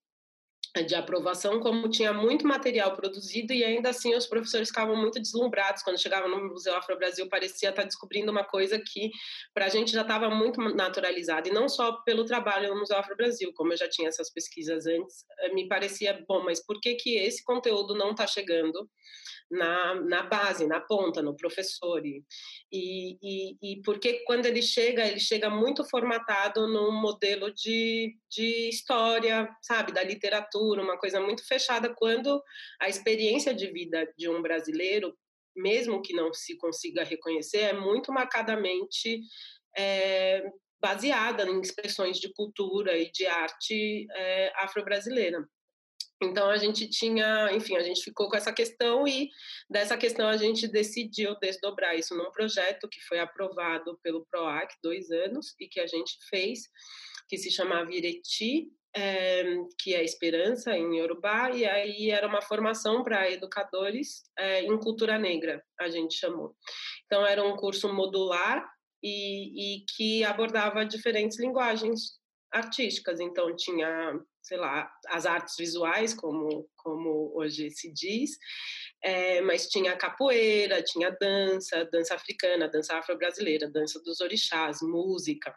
de 0.80 0.94
aprovação, 0.94 1.60
como 1.60 1.90
tinha 1.90 2.14
muito 2.14 2.46
material 2.46 2.96
produzido 2.96 3.52
e 3.52 3.62
ainda 3.62 3.90
assim 3.90 4.14
os 4.14 4.26
professores 4.26 4.68
ficavam 4.68 4.96
muito 4.96 5.20
deslumbrados 5.20 5.82
quando 5.82 6.00
chegavam 6.00 6.30
no 6.30 6.48
Museu 6.48 6.74
Afro 6.74 6.96
Brasil, 6.96 7.28
parecia 7.28 7.68
estar 7.68 7.84
descobrindo 7.84 8.32
uma 8.32 8.44
coisa 8.44 8.80
que 8.80 9.10
para 9.52 9.66
a 9.66 9.68
gente 9.68 9.92
já 9.92 10.00
estava 10.00 10.30
muito 10.30 10.58
naturalizada 10.74 11.46
e 11.48 11.52
não 11.52 11.68
só 11.68 11.92
pelo 12.04 12.24
trabalho 12.24 12.72
no 12.72 12.80
Museu 12.80 12.96
Afro 12.96 13.16
Brasil, 13.16 13.52
como 13.54 13.74
eu 13.74 13.76
já 13.76 13.88
tinha 13.88 14.08
essas 14.08 14.32
pesquisas 14.32 14.86
antes, 14.86 15.26
eh, 15.40 15.52
me 15.52 15.68
parecia 15.68 16.24
bom, 16.26 16.42
mas 16.42 16.64
por 16.64 16.80
que 16.80 16.94
que 16.94 17.18
esse 17.18 17.44
conteúdo 17.44 17.94
não 17.94 18.12
está 18.12 18.26
chegando 18.26 18.88
na, 19.52 19.94
na 19.94 20.22
base, 20.22 20.66
na 20.66 20.80
ponta, 20.80 21.22
no 21.22 21.36
professor. 21.36 22.04
E, 22.04 22.24
e, 22.72 23.56
e 23.62 23.82
porque 23.82 24.24
quando 24.24 24.46
ele 24.46 24.62
chega, 24.62 25.06
ele 25.06 25.20
chega 25.20 25.50
muito 25.50 25.84
formatado 25.84 26.66
num 26.66 26.90
modelo 26.90 27.52
de, 27.52 28.16
de 28.30 28.68
história, 28.70 29.48
sabe, 29.60 29.92
da 29.92 30.02
literatura, 30.02 30.61
uma 30.78 30.98
coisa 30.98 31.20
muito 31.20 31.46
fechada, 31.46 31.94
quando 31.94 32.42
a 32.80 32.88
experiência 32.88 33.54
de 33.54 33.70
vida 33.70 34.12
de 34.16 34.28
um 34.28 34.40
brasileiro, 34.40 35.16
mesmo 35.56 36.02
que 36.02 36.14
não 36.14 36.32
se 36.32 36.56
consiga 36.56 37.04
reconhecer, 37.04 37.58
é 37.58 37.72
muito 37.72 38.12
marcadamente 38.12 39.20
é, 39.76 40.42
baseada 40.80 41.44
em 41.44 41.60
expressões 41.60 42.18
de 42.18 42.32
cultura 42.32 42.96
e 42.98 43.10
de 43.10 43.26
arte 43.26 44.06
é, 44.10 44.52
afro-brasileira. 44.56 45.46
Então 46.22 46.48
a 46.48 46.56
gente 46.56 46.88
tinha, 46.88 47.50
enfim, 47.52 47.76
a 47.76 47.82
gente 47.82 48.02
ficou 48.02 48.28
com 48.28 48.36
essa 48.36 48.52
questão 48.52 49.06
e 49.06 49.28
dessa 49.68 49.96
questão 49.96 50.28
a 50.28 50.36
gente 50.36 50.68
decidiu 50.68 51.36
desdobrar 51.40 51.96
isso 51.96 52.16
num 52.16 52.30
projeto 52.30 52.88
que 52.88 53.00
foi 53.00 53.18
aprovado 53.18 53.98
pelo 54.02 54.24
PROAC 54.30 54.72
dois 54.82 55.10
anos 55.10 55.54
e 55.58 55.66
que 55.66 55.80
a 55.80 55.86
gente 55.86 56.16
fez, 56.30 56.60
que 57.28 57.36
se 57.36 57.50
chamava 57.50 57.92
Ireti, 57.92 58.68
é, 58.94 59.44
que 59.78 59.94
é 59.94 60.04
Esperança 60.04 60.76
em 60.76 60.98
Yorubá, 60.98 61.50
e 61.50 61.64
aí 61.64 62.10
era 62.10 62.26
uma 62.26 62.42
formação 62.42 63.02
para 63.02 63.30
educadores 63.30 64.24
é, 64.38 64.62
em 64.62 64.78
cultura 64.78 65.18
negra, 65.18 65.62
a 65.80 65.88
gente 65.88 66.14
chamou. 66.14 66.54
Então 67.06 67.26
era 67.26 67.42
um 67.44 67.56
curso 67.56 67.92
modular 67.92 68.66
e, 69.02 69.78
e 69.78 69.84
que 69.96 70.24
abordava 70.24 70.84
diferentes 70.84 71.38
linguagens 71.38 72.20
artísticas. 72.52 73.18
Então 73.20 73.54
tinha 73.56 74.20
sei 74.42 74.58
lá, 74.58 74.92
as 75.08 75.24
artes 75.24 75.54
visuais, 75.56 76.12
como, 76.12 76.68
como 76.76 77.32
hoje 77.36 77.70
se 77.70 77.92
diz, 77.92 78.32
é, 79.02 79.40
mas 79.40 79.68
tinha 79.68 79.96
capoeira, 79.96 80.82
tinha 80.82 81.16
dança, 81.20 81.84
dança 81.92 82.14
africana, 82.14 82.68
dança 82.68 82.96
afro-brasileira, 82.96 83.70
dança 83.70 84.02
dos 84.02 84.20
orixás, 84.20 84.78
música. 84.82 85.54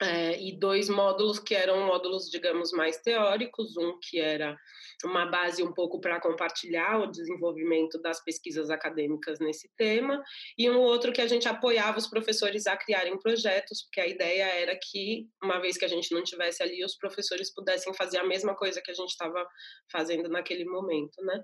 É, 0.00 0.40
e 0.40 0.56
dois 0.56 0.88
módulos 0.88 1.40
que 1.40 1.56
eram 1.56 1.84
módulos, 1.86 2.30
digamos, 2.30 2.70
mais 2.70 2.98
teóricos, 2.98 3.76
um 3.76 3.98
que 4.00 4.20
era 4.20 4.56
uma 5.04 5.26
base 5.26 5.60
um 5.60 5.72
pouco 5.72 6.00
para 6.00 6.20
compartilhar 6.20 7.00
o 7.00 7.10
desenvolvimento 7.10 8.00
das 8.00 8.22
pesquisas 8.22 8.70
acadêmicas 8.70 9.40
nesse 9.40 9.68
tema, 9.76 10.22
e 10.56 10.70
um 10.70 10.78
outro 10.78 11.12
que 11.12 11.20
a 11.20 11.26
gente 11.26 11.48
apoiava 11.48 11.98
os 11.98 12.06
professores 12.06 12.68
a 12.68 12.76
criarem 12.76 13.18
projetos, 13.18 13.82
porque 13.82 14.00
a 14.00 14.06
ideia 14.06 14.44
era 14.44 14.78
que, 14.80 15.26
uma 15.42 15.60
vez 15.60 15.76
que 15.76 15.84
a 15.84 15.88
gente 15.88 16.14
não 16.14 16.22
tivesse 16.22 16.62
ali, 16.62 16.84
os 16.84 16.96
professores 16.96 17.52
pudessem 17.52 17.92
fazer 17.92 18.18
a 18.18 18.26
mesma 18.26 18.54
coisa 18.54 18.80
que 18.80 18.92
a 18.92 18.94
gente 18.94 19.10
estava 19.10 19.44
fazendo 19.90 20.28
naquele 20.28 20.64
momento, 20.64 21.20
né? 21.24 21.42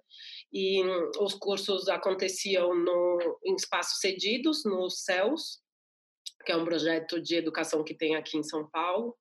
E 0.52 0.80
os 1.18 1.34
cursos 1.34 1.88
aconteciam 1.88 2.72
no, 2.72 3.38
em 3.44 3.54
espaços 3.56 3.98
cedidos, 3.98 4.64
nos 4.64 5.02
CELS, 5.02 5.63
que 6.44 6.52
é 6.52 6.56
um 6.56 6.64
projeto 6.64 7.20
de 7.20 7.36
educação 7.36 7.82
que 7.82 7.94
tem 7.94 8.16
aqui 8.16 8.36
em 8.36 8.42
São 8.42 8.68
Paulo. 8.68 9.16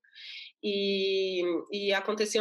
E, 0.65 1.41
e 1.71 1.91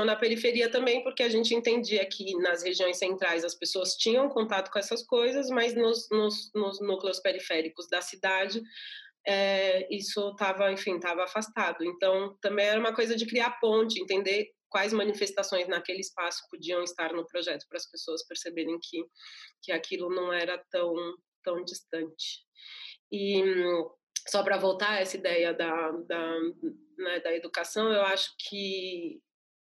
na 0.05 0.15
periferia 0.15 0.71
também, 0.71 1.03
porque 1.03 1.25
a 1.25 1.29
gente 1.29 1.55
entendia 1.55 2.07
que 2.07 2.37
nas 2.37 2.63
regiões 2.63 2.97
centrais 2.97 3.45
as 3.45 3.55
pessoas 3.55 3.95
tinham 3.97 4.29
contato 4.29 4.71
com 4.71 4.79
essas 4.79 5.03
coisas, 5.05 5.49
mas 5.49 5.75
nos, 5.75 6.09
nos, 6.11 6.51
nos 6.55 6.81
núcleos 6.81 7.19
periféricos 7.19 7.89
da 7.89 8.01
cidade 8.01 8.63
é, 9.27 9.89
isso 9.95 10.31
estava, 10.31 10.71
enfim, 10.73 10.97
estava 10.97 11.25
afastado. 11.25 11.85
Então, 11.85 12.37
também 12.41 12.67
era 12.67 12.79
uma 12.79 12.95
coisa 12.95 13.17
de 13.17 13.27
criar 13.27 13.59
ponte, 13.61 14.01
entender 14.01 14.51
quais 14.69 14.93
manifestações 14.93 15.69
naquele 15.69 16.01
espaço 16.01 16.43
podiam 16.51 16.83
estar 16.83 17.13
no 17.13 17.27
projeto 17.27 17.67
para 17.69 17.77
as 17.77 17.91
pessoas 17.91 18.27
perceberem 18.27 18.79
que 18.83 19.05
que 19.63 19.71
aquilo 19.71 20.09
não 20.09 20.33
era 20.33 20.59
tão 20.71 20.95
tão 21.45 21.63
distante. 21.65 22.41
E 23.11 23.43
só 24.29 24.43
para 24.43 24.59
voltar 24.59 24.91
a 24.91 25.01
essa 25.01 25.17
ideia 25.17 25.53
da, 25.53 25.91
da, 25.91 26.41
né, 26.99 27.21
da 27.21 27.35
educação, 27.35 27.93
eu 27.93 28.03
acho 28.03 28.35
que 28.39 29.21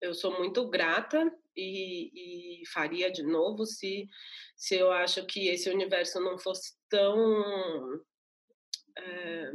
eu 0.00 0.14
sou 0.14 0.38
muito 0.38 0.68
grata 0.68 1.32
e, 1.56 2.60
e, 2.62 2.66
faria 2.66 3.10
de 3.10 3.22
novo 3.22 3.64
se, 3.64 4.08
se 4.56 4.76
eu 4.76 4.92
acho 4.92 5.24
que 5.26 5.48
esse 5.48 5.70
universo 5.70 6.20
não 6.20 6.38
fosse 6.38 6.74
tão 6.88 8.02
é, 8.96 9.52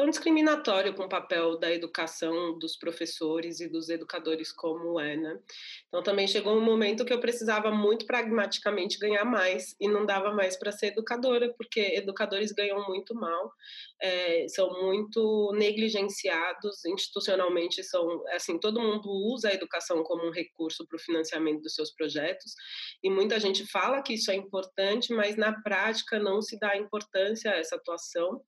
tão 0.00 0.08
discriminatório 0.08 0.94
com 0.94 1.02
o 1.02 1.08
papel 1.10 1.58
da 1.58 1.70
educação 1.70 2.58
dos 2.58 2.74
professores 2.74 3.60
e 3.60 3.68
dos 3.68 3.90
educadores 3.90 4.50
como 4.50 4.98
é, 4.98 5.14
né? 5.14 5.38
Então 5.88 6.02
também 6.02 6.26
chegou 6.26 6.56
um 6.56 6.64
momento 6.64 7.04
que 7.04 7.12
eu 7.12 7.20
precisava 7.20 7.70
muito 7.70 8.06
pragmaticamente 8.06 8.98
ganhar 8.98 9.26
mais 9.26 9.76
e 9.78 9.86
não 9.86 10.06
dava 10.06 10.32
mais 10.32 10.56
para 10.56 10.72
ser 10.72 10.86
educadora 10.86 11.52
porque 11.54 11.80
educadores 11.96 12.50
ganham 12.50 12.82
muito 12.88 13.14
mal, 13.14 13.52
é, 14.00 14.48
são 14.48 14.70
muito 14.82 15.52
negligenciados 15.54 16.82
institucionalmente, 16.86 17.84
são 17.84 18.26
assim 18.28 18.58
todo 18.58 18.80
mundo 18.80 19.10
usa 19.34 19.50
a 19.50 19.54
educação 19.54 20.02
como 20.02 20.26
um 20.26 20.32
recurso 20.32 20.86
para 20.88 20.96
o 20.96 21.00
financiamento 21.00 21.60
dos 21.60 21.74
seus 21.74 21.92
projetos 21.92 22.54
e 23.02 23.10
muita 23.10 23.38
gente 23.38 23.66
fala 23.66 24.02
que 24.02 24.14
isso 24.14 24.30
é 24.30 24.34
importante, 24.34 25.12
mas 25.12 25.36
na 25.36 25.60
prática 25.60 26.18
não 26.18 26.40
se 26.40 26.58
dá 26.58 26.74
importância 26.74 27.50
a 27.50 27.56
essa 27.56 27.76
atuação 27.76 28.40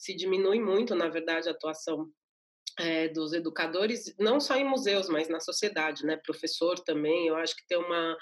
se 0.00 0.16
diminui 0.16 0.58
muito, 0.58 0.94
na 0.94 1.08
verdade, 1.08 1.46
a 1.46 1.52
atuação 1.52 2.10
é, 2.78 3.08
dos 3.08 3.34
educadores, 3.34 4.14
não 4.18 4.40
só 4.40 4.56
em 4.56 4.64
museus, 4.64 5.10
mas 5.10 5.28
na 5.28 5.38
sociedade, 5.38 6.06
né? 6.06 6.16
Professor 6.24 6.78
também, 6.80 7.28
eu 7.28 7.36
acho 7.36 7.54
que 7.54 7.66
tem 7.66 7.76
uma, 7.76 8.16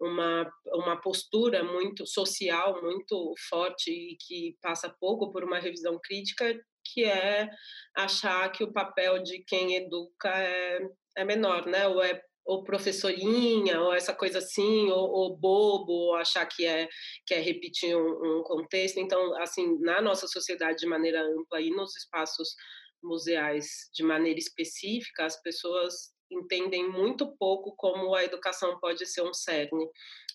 uma, 0.00 0.52
uma 0.68 0.96
postura 0.98 1.62
muito 1.62 2.06
social, 2.06 2.82
muito 2.82 3.34
forte 3.50 3.90
e 3.90 4.16
que 4.16 4.56
passa 4.62 4.88
pouco 4.98 5.30
por 5.30 5.44
uma 5.44 5.58
revisão 5.58 6.00
crítica, 6.02 6.58
que 6.82 7.04
é 7.04 7.50
achar 7.94 8.50
que 8.50 8.64
o 8.64 8.72
papel 8.72 9.22
de 9.22 9.44
quem 9.46 9.76
educa 9.76 10.30
é, 10.30 10.80
é 11.18 11.24
menor, 11.26 11.66
né? 11.66 11.86
Ou 11.88 12.02
é 12.02 12.22
ou 12.48 12.64
professorinha, 12.64 13.78
ou 13.78 13.92
essa 13.92 14.14
coisa 14.14 14.38
assim, 14.38 14.88
ou, 14.90 15.10
ou 15.10 15.36
bobo, 15.36 15.92
ou 15.92 16.14
achar 16.14 16.46
que 16.46 16.64
é, 16.64 16.88
que 17.26 17.34
é 17.34 17.40
repetir 17.40 17.94
um, 17.94 18.38
um, 18.38 18.42
contexto. 18.42 18.98
Então, 18.98 19.36
assim, 19.42 19.78
na 19.80 20.00
nossa 20.00 20.26
sociedade 20.26 20.78
de 20.78 20.86
maneira 20.86 21.22
ampla 21.22 21.60
e 21.60 21.68
nos 21.68 21.94
espaços 21.94 22.56
museais 23.02 23.90
de 23.92 24.02
maneira 24.02 24.38
específica, 24.38 25.26
as 25.26 25.40
pessoas 25.42 26.10
entendem 26.32 26.88
muito 26.88 27.36
pouco 27.36 27.76
como 27.76 28.14
a 28.14 28.24
educação 28.24 28.80
pode 28.80 29.04
ser 29.04 29.20
um 29.20 29.34
cerne 29.34 29.86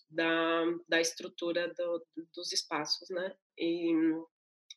da, 0.07 0.65
da 0.87 1.01
estrutura 1.01 1.73
do, 1.73 2.05
dos 2.35 2.51
espaços, 2.51 3.09
né? 3.09 3.35
E, 3.57 3.91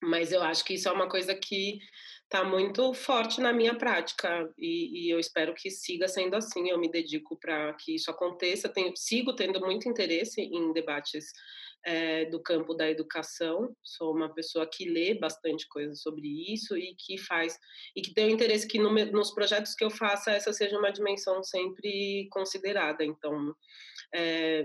mas 0.02 0.32
eu 0.32 0.42
acho 0.42 0.64
que 0.64 0.72
isso 0.72 0.88
é 0.88 0.92
uma 0.92 1.08
coisa 1.08 1.34
que 1.34 1.80
está 2.26 2.44
muito 2.44 2.92
forte 2.92 3.40
na 3.40 3.52
minha 3.52 3.76
prática 3.76 4.52
e, 4.58 5.06
e, 5.06 5.10
eu 5.10 5.18
espero 5.18 5.54
que 5.54 5.70
siga 5.70 6.08
sendo 6.08 6.34
assim. 6.34 6.68
Eu 6.68 6.78
me 6.78 6.90
dedico 6.90 7.38
para 7.38 7.72
que 7.74 7.94
isso 7.94 8.10
aconteça. 8.10 8.68
Tenho, 8.68 8.92
sigo 8.96 9.34
tendo 9.34 9.60
muito 9.60 9.88
interesse 9.88 10.40
em 10.40 10.72
debates 10.72 11.32
é, 11.84 12.24
do 12.24 12.42
campo 12.42 12.74
da 12.74 12.90
educação. 12.90 13.74
Sou 13.80 14.12
uma 14.12 14.34
pessoa 14.34 14.68
que 14.68 14.88
lê 14.90 15.14
bastante 15.14 15.68
coisa 15.68 15.94
sobre 15.94 16.52
isso 16.52 16.76
e 16.76 16.96
que 16.98 17.16
faz 17.16 17.56
e 17.94 18.02
que 18.02 18.12
tem 18.12 18.26
o 18.26 18.30
interesse 18.30 18.66
que 18.66 18.78
no, 18.78 18.92
nos 18.92 19.30
projetos 19.32 19.74
que 19.74 19.84
eu 19.84 19.90
faça 19.90 20.32
essa 20.32 20.52
seja 20.52 20.76
uma 20.76 20.90
dimensão 20.90 21.44
sempre 21.44 22.28
considerada. 22.32 23.04
Então, 23.04 23.54
é, 24.12 24.64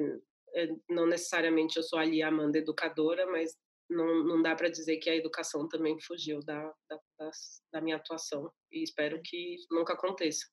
não 0.89 1.05
necessariamente 1.05 1.77
eu 1.77 1.83
sou 1.83 1.99
ali 1.99 2.23
a 2.23 2.29
Amanda 2.29 2.57
educadora, 2.57 3.27
mas 3.27 3.55
não, 3.91 4.23
não 4.23 4.41
dá 4.41 4.55
para 4.55 4.69
dizer 4.69 4.97
que 4.97 5.09
a 5.09 5.15
educação 5.15 5.67
também 5.67 5.99
fugiu 5.99 6.39
da, 6.39 6.73
da, 6.89 7.31
da, 7.73 7.81
minha 7.81 7.97
atuação 7.97 8.51
e 8.71 8.83
espero 8.83 9.21
que 9.23 9.57
nunca 9.69 9.93
aconteça. 9.93 10.45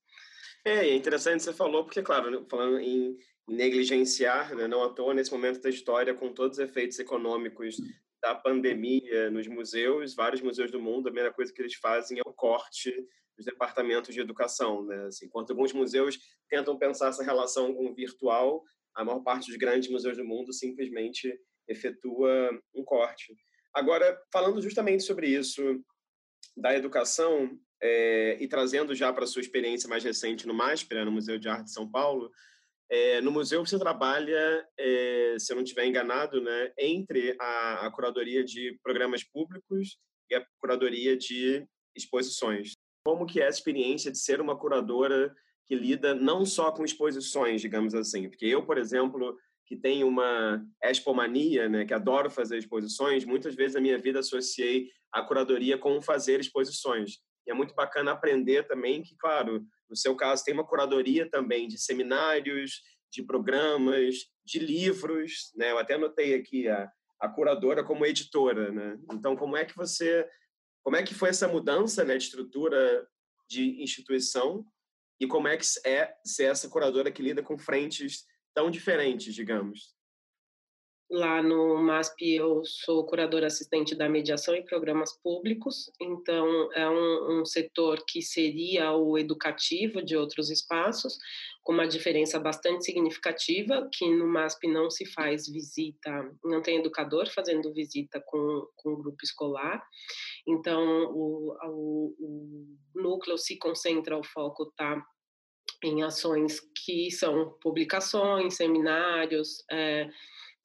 É, 0.65 0.89
é 0.89 0.95
interessante 0.95 1.43
você 1.43 1.53
falou, 1.53 1.85
porque, 1.85 2.03
claro, 2.03 2.31
né, 2.31 2.45
falando 2.51 2.79
em 2.81 3.17
negligenciar, 3.49 4.55
né, 4.55 4.67
não 4.67 4.83
à 4.83 4.93
toa, 4.93 5.15
nesse 5.15 5.33
momento 5.33 5.61
da 5.61 5.71
história, 5.71 6.15
com 6.15 6.33
todos 6.33 6.59
os 6.59 6.65
efeitos 6.65 6.99
econômicos 6.99 7.77
da 8.21 8.35
pandemia 8.35 9.31
nos 9.31 9.47
museus, 9.47 10.15
vários 10.15 10.41
museus 10.41 10.71
do 10.71 10.81
mundo, 10.81 11.09
a 11.09 11.13
primeira 11.13 11.33
coisa 11.33 11.53
que 11.53 11.63
eles 11.63 11.75
fazem 11.75 12.19
é 12.19 12.29
o 12.29 12.33
corte 12.33 12.93
dos 13.37 13.47
departamentos 13.47 14.13
de 14.13 14.21
educação. 14.21 14.85
Né? 14.85 15.07
Assim, 15.07 15.27
enquanto 15.27 15.51
alguns 15.51 15.73
museus 15.73 16.19
tentam 16.49 16.77
pensar 16.77 17.09
essa 17.09 17.23
relação 17.23 17.73
com 17.73 17.87
o 17.87 17.95
virtual, 17.95 18.65
a 18.95 19.05
maior 19.05 19.21
parte 19.21 19.47
dos 19.47 19.57
grandes 19.57 19.89
museus 19.89 20.17
do 20.17 20.25
mundo 20.25 20.53
simplesmente 20.53 21.33
efetua 21.69 22.51
um 22.75 22.85
corte. 22.85 23.37
Agora, 23.75 24.19
falando 24.33 24.63
justamente 24.63 25.03
sobre 25.03 25.29
isso 25.29 25.63
da 26.57 26.75
educação 26.75 27.59
é, 27.81 28.37
e 28.41 28.49
trazendo 28.49 28.95
já 28.95 29.13
para 29.13 29.25
a 29.25 29.27
sua 29.27 29.43
experiência 29.43 29.89
mais 29.89 30.03
recente 30.03 30.47
no 30.47 30.55
MASPER, 30.55 31.05
no 31.05 31.13
Museu 31.13 31.39
de 31.39 31.49
Arte 31.49 31.65
de 31.65 31.73
São 31.73 31.89
Paulo, 31.89 32.31
é, 32.91 33.21
no 33.21 33.31
museu 33.31 33.65
você 33.65 33.79
trabalha, 33.79 34.67
é, 34.79 35.37
se 35.39 35.53
eu 35.53 35.57
não 35.57 35.63
estiver 35.63 35.87
enganado, 35.87 36.41
né, 36.41 36.73
entre 36.79 37.37
a, 37.39 37.87
a, 37.87 37.91
curadoria 37.91 38.43
de 38.43 38.79
programas 38.83 39.23
públicos 39.23 39.99
e 40.31 40.35
a 40.35 40.45
curadoria 40.59 41.17
de 41.17 41.67
exposições. 41.95 42.73
Como 43.05 43.27
que 43.27 43.41
é 43.41 43.47
a 43.47 43.51
experiência 43.51 44.11
de 44.11 44.19
ser 44.19 44.41
uma 44.41 44.59
curadora 44.59 45.35
que 45.67 45.75
lida 45.75 46.15
não 46.15 46.47
só 46.47 46.73
com 46.73 46.85
exposições, 46.85 47.61
digamos 47.61 47.95
assim? 47.95 48.29
Porque 48.29 48.47
eu, 48.47 48.65
por 48.65 48.79
exemplo, 48.79 49.37
que 49.69 49.77
tem 49.77 50.03
uma 50.03 50.65
expomania, 50.83 51.69
né, 51.69 51.85
que 51.85 51.93
adoro 51.93 52.31
fazer 52.31 52.57
exposições, 52.57 53.27
muitas 53.27 53.55
vezes 53.55 53.75
na 53.75 53.83
minha 53.83 53.99
vida 53.99 54.21
associei 54.21 54.89
a 55.13 55.23
curadoria 55.23 55.77
com 55.77 56.01
fazer 56.01 56.41
exposições. 56.41 57.19
E 57.47 57.51
é 57.51 57.55
muito 57.55 57.75
bacana 57.75 58.13
aprender 58.13 58.67
também 58.67 59.03
que, 59.03 59.15
claro, 59.17 59.63
no 59.89 59.95
seu 59.95 60.17
caso 60.17 60.43
tem 60.43 60.55
uma 60.55 60.67
curadoria 60.67 61.29
também 61.31 61.69
de 61.69 61.79
seminários, 61.79 62.81
de 63.13 63.23
programas, 63.23 64.17
de 64.45 64.59
livros, 64.59 65.53
né? 65.55 65.71
Eu 65.71 65.79
até 65.79 65.95
anotei 65.95 66.35
aqui 66.35 66.67
a, 66.69 66.91
a 67.21 67.29
curadora 67.29 67.85
como 67.85 68.07
editora, 68.07 68.71
né? 68.73 68.99
Então, 69.13 69.37
como 69.37 69.57
é 69.57 69.67
que 69.67 69.77
você, 69.77 70.27
como 70.83 70.97
é 70.97 71.03
que 71.03 71.15
foi 71.15 71.29
essa 71.29 71.49
mudança, 71.49 72.05
né, 72.05 72.17
de 72.17 72.25
estrutura 72.25 73.07
de 73.49 73.83
instituição 73.83 74.65
e 75.21 75.27
como 75.27 75.49
é 75.49 75.57
que 75.57 75.65
é 75.85 76.15
ser 76.25 76.45
essa 76.45 76.69
curadora 76.69 77.11
que 77.11 77.23
lida 77.23 77.43
com 77.43 77.59
frentes 77.59 78.25
tão 78.59 78.73
diferentes, 78.73 79.33
digamos? 79.37 79.95
Lá 81.09 81.41
no 81.41 81.81
MASP 81.81 82.35
eu 82.35 82.65
sou 82.65 83.07
curadora 83.07 83.47
assistente 83.47 83.95
da 83.95 84.09
mediação 84.09 84.53
em 84.53 84.65
programas 84.65 85.17
públicos, 85.23 85.89
então 86.01 86.69
é 86.73 86.91
um, 86.91 87.41
um, 87.41 87.45
setor 87.47 88.05
que 88.05 88.21
seria 88.21 88.93
o 88.93 89.17
educativo 89.17 90.03
de 90.03 90.17
outros 90.17 90.51
espaços, 90.51 91.17
com 91.63 91.73
uma 91.73 91.87
diferença 91.87 92.41
bastante 92.41 92.85
significativa, 92.85 93.89
que 93.93 94.13
no 94.13 94.27
MASP 94.27 94.67
não 94.67 94.91
se 94.91 95.07
faz 95.07 95.47
visita, 95.49 96.11
não 96.43 96.61
tem 96.61 96.79
educador 96.79 97.31
fazendo 97.33 97.73
visita 97.73 98.21
com, 98.27 98.67
com 98.75 98.91
o 98.91 98.97
grupo 98.97 99.19
escolar, 99.23 99.81
então 100.49 101.13
o, 101.13 101.57
o, 101.63 102.17
o 102.19 103.01
núcleo 103.01 103.39
se 103.39 103.57
concentra, 103.57 104.19
o 104.19 104.25
foco 104.25 104.65
está 104.65 105.01
em 105.83 106.03
ações 106.03 106.61
que 106.85 107.11
são 107.11 107.57
publicações, 107.61 108.55
seminários, 108.55 109.65
é, 109.71 110.09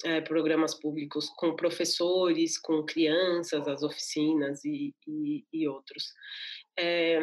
é, 0.04 0.22
programas 0.22 0.74
públicos 0.74 1.30
com 1.38 1.56
professores, 1.56 2.58
com 2.58 2.84
crianças, 2.84 3.68
as 3.68 3.84
oficinas 3.84 4.64
e, 4.66 4.94
e, 5.08 5.46
e 5.54 5.68
outros. 5.68 6.14
É, 6.78 7.20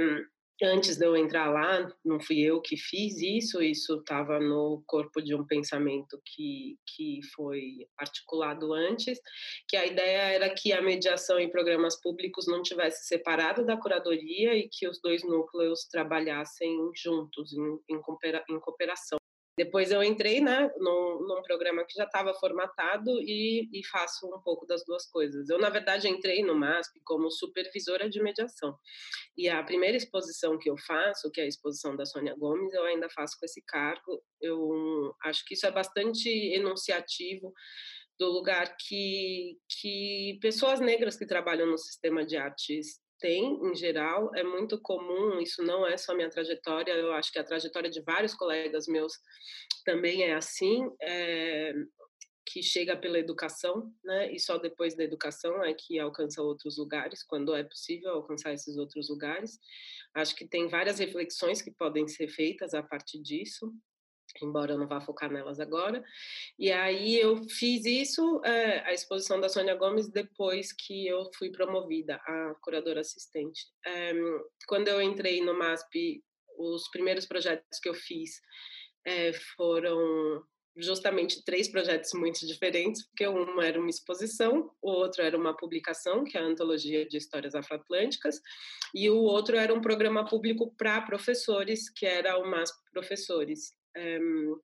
antes 0.65 0.97
de 0.97 1.07
eu 1.07 1.17
entrar 1.17 1.51
lá, 1.51 1.89
não 2.05 2.21
fui 2.21 2.41
eu 2.41 2.61
que 2.61 2.77
fiz 2.77 3.21
isso, 3.21 3.63
isso 3.63 3.97
estava 3.97 4.41
no 4.41 4.83
corpo 4.87 5.23
de 5.23 5.35
um 5.35 5.47
pensamento 5.47 6.21
que, 6.25 6.77
que 6.95 7.21
foi 7.35 7.87
articulado 7.99 8.73
antes, 8.73 9.21
que 9.69 9.77
a 9.77 9.87
ideia 9.87 10.35
era 10.35 10.51
que 10.51 10.73
a 10.73 10.83
mediação 10.83 11.39
em 11.39 11.51
programas 11.51 12.01
públicos 12.01 12.47
não 12.47 12.63
tivesse 12.63 13.07
separado 13.07 13.65
da 13.65 13.77
curadoria 13.77 14.55
e 14.55 14.69
que 14.69 14.89
os 14.89 15.01
dois 15.01 15.23
núcleos 15.23 15.87
trabalhassem 15.91 16.91
juntos, 16.95 17.53
em, 17.53 17.97
em, 17.97 18.01
cooperação. 18.61 19.20
Depois 19.61 19.91
eu 19.91 20.03
entrei 20.03 20.41
né, 20.41 20.71
num, 20.79 21.21
num 21.21 21.43
programa 21.43 21.85
que 21.85 21.93
já 21.93 22.05
estava 22.05 22.33
formatado 22.33 23.11
e, 23.21 23.69
e, 23.71 23.87
faço 23.89 24.27
um 24.27 24.41
pouco 24.41 24.65
das 24.65 24.83
duas 24.87 25.05
coisas. 25.11 25.51
Eu, 25.51 25.59
na 25.59 25.69
verdade, 25.69 26.09
entrei 26.09 26.43
no 26.43 26.55
MASP 26.55 26.99
como 27.05 27.31
supervisora 27.31 28.09
de 28.09 28.23
mediação. 28.23 28.75
E 29.37 29.51
a 29.51 29.63
primeira 29.63 29.99
exposição 29.99 30.59
que 30.59 30.71
eu 30.71 30.79
faço, 30.79 31.31
que 31.31 31.43
é 31.43 31.45
a 31.45 31.47
exposição 31.47 31.95
da 31.95 32.07
Sônia 32.07 32.35
Gomes, 32.39 32.73
eu 32.73 32.85
ainda 32.85 33.11
faço 33.11 33.37
com 33.39 33.45
esse 33.45 33.63
cargo. 33.67 34.25
Eu 34.41 35.15
acho 35.25 35.45
que 35.45 35.53
isso 35.53 35.67
é 35.67 35.71
bastante 35.71 36.31
enunciativo 36.55 37.53
do 38.19 38.31
lugar 38.31 38.75
que, 38.79 39.59
que 39.79 40.39
pessoas 40.41 40.81
negras 40.81 41.19
que 41.19 41.27
trabalham 41.27 41.67
no 41.67 41.77
sistema 41.77 42.25
de 42.25 42.39
artes 42.39 42.99
têm, 43.21 43.61
em 43.63 43.75
geral. 43.75 44.35
É 44.35 44.43
muito 44.43 44.81
comum, 44.81 45.39
isso 45.41 45.63
não 45.63 45.87
é 45.87 45.97
só 45.97 46.15
minha 46.15 46.29
trajetória, 46.29 46.93
eu 46.93 47.13
acho 47.13 47.31
que 47.31 47.39
a 47.39 47.45
trajetória 47.45 47.89
de 47.89 48.01
vários 48.03 48.35
colegas 48.35 48.87
meus 48.89 49.13
também 49.85 50.25
é 50.25 50.35
assim. 50.35 50.91
É, 51.01 51.73
que 52.53 52.63
chega 52.63 52.97
pela 52.97 53.19
educação, 53.19 53.93
né? 54.03 54.33
E 54.33 54.41
só 54.41 54.59
depois 54.59 54.97
da 54.97 55.05
educação 55.05 55.63
é 55.63 55.73
que 55.73 56.01
alcança 56.01 56.43
outros 56.43 56.77
lugares, 56.79 57.23
quando 57.23 57.55
é 57.55 57.63
possível 57.63 58.11
alcançar 58.11 58.53
esses 58.53 58.77
outros 58.77 59.09
lugares. 59.09 59.59
Acho 60.15 60.35
que 60.35 60.49
tem 60.49 60.67
várias 60.67 60.99
reflexões 60.99 61.63
que 61.63 61.71
podem 61.71 62.09
ser 62.09 62.27
feitas 62.27 62.75
a 62.75 62.83
partir 62.83 63.23
disso 63.23 63.73
embora 64.43 64.73
eu 64.73 64.79
não 64.79 64.87
vá 64.87 65.01
focar 65.01 65.31
nelas 65.31 65.61
agora. 65.61 66.03
E 66.59 66.71
aí 66.71 67.19
eu 67.19 67.43
fiz 67.49 67.85
isso, 67.85 68.41
é, 68.45 68.81
a 68.81 68.93
exposição 68.93 69.41
da 69.41 69.49
Sônia 69.49 69.75
Gomes, 69.75 70.09
depois 70.09 70.73
que 70.73 71.07
eu 71.07 71.31
fui 71.37 71.51
promovida 71.51 72.17
a 72.17 72.55
curadora 72.63 73.01
assistente. 73.01 73.67
É, 73.87 74.13
quando 74.67 74.89
eu 74.89 75.01
entrei 75.01 75.43
no 75.43 75.57
MASP, 75.59 76.23
os 76.59 76.89
primeiros 76.91 77.27
projetos 77.27 77.79
que 77.81 77.89
eu 77.89 77.95
fiz 77.95 78.41
é, 79.07 79.33
foram 79.57 80.43
justamente 80.77 81.45
três 81.45 81.69
projetos 81.69 82.13
muito 82.15 82.47
diferentes, 82.47 83.07
porque 83.07 83.27
um 83.27 83.61
era 83.61 83.79
uma 83.79 83.91
exposição, 83.91 84.71
o 84.81 84.91
outro 84.91 85.23
era 85.23 85.37
uma 85.37 85.57
publicação, 85.57 86.25
que 86.25 86.39
é 86.39 86.41
a 86.41 86.45
Antologia 86.45 87.07
de 87.07 87.17
Histórias 87.17 87.55
Afroatlânticas, 87.55 88.41
e 88.95 89.11
o 89.11 89.19
outro 89.19 89.57
era 89.57 89.75
um 89.75 89.81
programa 89.81 90.25
público 90.27 90.75
para 90.77 91.03
professores, 91.03 91.91
que 91.91 92.07
era 92.07 92.39
o 92.39 92.49
MASP 92.49 92.77
Professores. 92.93 93.73
Um, 93.97 94.61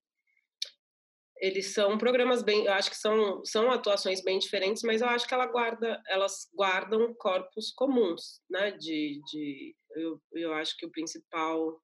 eles 1.38 1.74
são 1.74 1.98
programas 1.98 2.42
bem, 2.42 2.64
eu 2.64 2.72
acho 2.72 2.90
que 2.90 2.96
são, 2.96 3.44
são 3.44 3.70
atuações 3.70 4.22
bem 4.22 4.38
diferentes, 4.38 4.82
mas 4.82 5.02
eu 5.02 5.08
acho 5.08 5.28
que 5.28 5.34
ela 5.34 5.46
guarda, 5.46 6.02
elas 6.08 6.48
guardam 6.54 7.14
corpos 7.14 7.72
comuns, 7.72 8.40
né? 8.48 8.70
De, 8.72 9.20
de 9.30 9.76
eu, 9.94 10.20
eu 10.32 10.54
acho 10.54 10.76
que 10.78 10.86
o 10.86 10.90
principal 10.90 11.78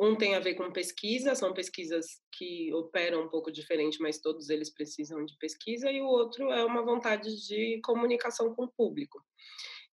um 0.00 0.14
tem 0.14 0.36
a 0.36 0.40
ver 0.40 0.54
com 0.54 0.72
pesquisa, 0.72 1.34
são 1.34 1.52
pesquisas 1.52 2.06
que 2.32 2.72
operam 2.72 3.22
um 3.22 3.28
pouco 3.28 3.50
diferente, 3.50 3.98
mas 4.00 4.20
todos 4.20 4.48
eles 4.48 4.72
precisam 4.72 5.24
de 5.24 5.36
pesquisa, 5.38 5.90
e 5.90 6.00
o 6.00 6.06
outro 6.06 6.52
é 6.52 6.64
uma 6.64 6.84
vontade 6.84 7.28
de 7.46 7.80
comunicação 7.82 8.54
com 8.54 8.64
o 8.64 8.72
público. 8.72 9.20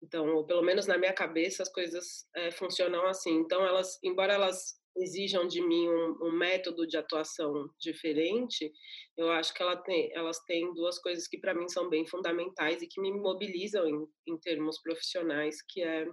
Então, 0.02 0.34
ou 0.34 0.44
pelo 0.44 0.62
menos 0.62 0.86
na 0.86 0.98
minha 0.98 1.14
cabeça, 1.14 1.62
as 1.62 1.72
coisas 1.72 2.26
é, 2.36 2.50
funcionam 2.50 3.06
assim. 3.06 3.34
Então, 3.38 3.64
elas, 3.64 3.98
embora 4.02 4.34
elas 4.34 4.74
exijam 4.96 5.46
de 5.46 5.60
mim 5.60 5.88
um, 5.88 6.16
um, 6.22 6.32
método 6.32 6.86
de 6.86 6.96
atuação 6.96 7.68
diferente, 7.80 8.72
eu 9.16 9.30
acho 9.30 9.52
que 9.52 9.62
ela 9.62 9.76
tem, 9.76 10.10
elas 10.14 10.38
têm 10.44 10.72
duas 10.74 10.98
coisas 10.98 11.26
que 11.26 11.38
para 11.38 11.54
mim 11.54 11.68
são 11.68 11.88
bem 11.88 12.06
fundamentais 12.06 12.80
e 12.82 12.86
que 12.86 13.00
me 13.00 13.12
mobilizam 13.12 13.86
em, 13.88 14.06
em 14.26 14.38
termos 14.38 14.80
profissionais, 14.80 15.56
que 15.68 15.82
é 15.82 16.06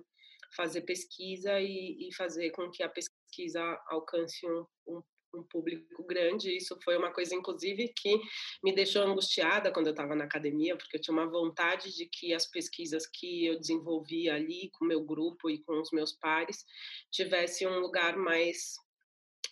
fazer 0.55 0.81
pesquisa 0.81 1.59
e, 1.59 2.07
e, 2.07 2.13
fazer 2.15 2.51
com 2.51 2.69
que 2.69 2.83
a 2.83 2.89
pesquisa 2.89 3.61
alcance 3.87 4.45
um, 4.45 4.65
um, 4.87 5.01
um 5.33 5.43
público 5.43 6.03
grande. 6.05 6.55
Isso 6.55 6.77
foi 6.83 6.97
uma 6.97 7.11
coisa, 7.11 7.35
inclusive, 7.35 7.93
que 7.95 8.19
me 8.63 8.73
deixou 8.73 9.03
angustiada 9.03 9.71
quando 9.71 9.87
eu 9.87 9.91
estava 9.91 10.15
na 10.15 10.25
academia, 10.25 10.77
porque 10.77 10.97
eu 10.97 11.01
tinha 11.01 11.13
uma 11.13 11.29
vontade 11.29 11.95
de 11.95 12.05
que 12.07 12.33
as 12.33 12.45
pesquisas 12.45 13.05
que 13.07 13.45
eu 13.45 13.59
desenvolvia 13.59 14.35
ali 14.35 14.69
com 14.73 14.85
o 14.85 14.87
meu 14.87 15.03
grupo 15.03 15.49
e 15.49 15.59
com 15.63 15.79
os 15.79 15.91
meus 15.91 16.13
pares 16.13 16.65
tivessem 17.11 17.67
um 17.67 17.79
lugar 17.79 18.17
mais, 18.17 18.75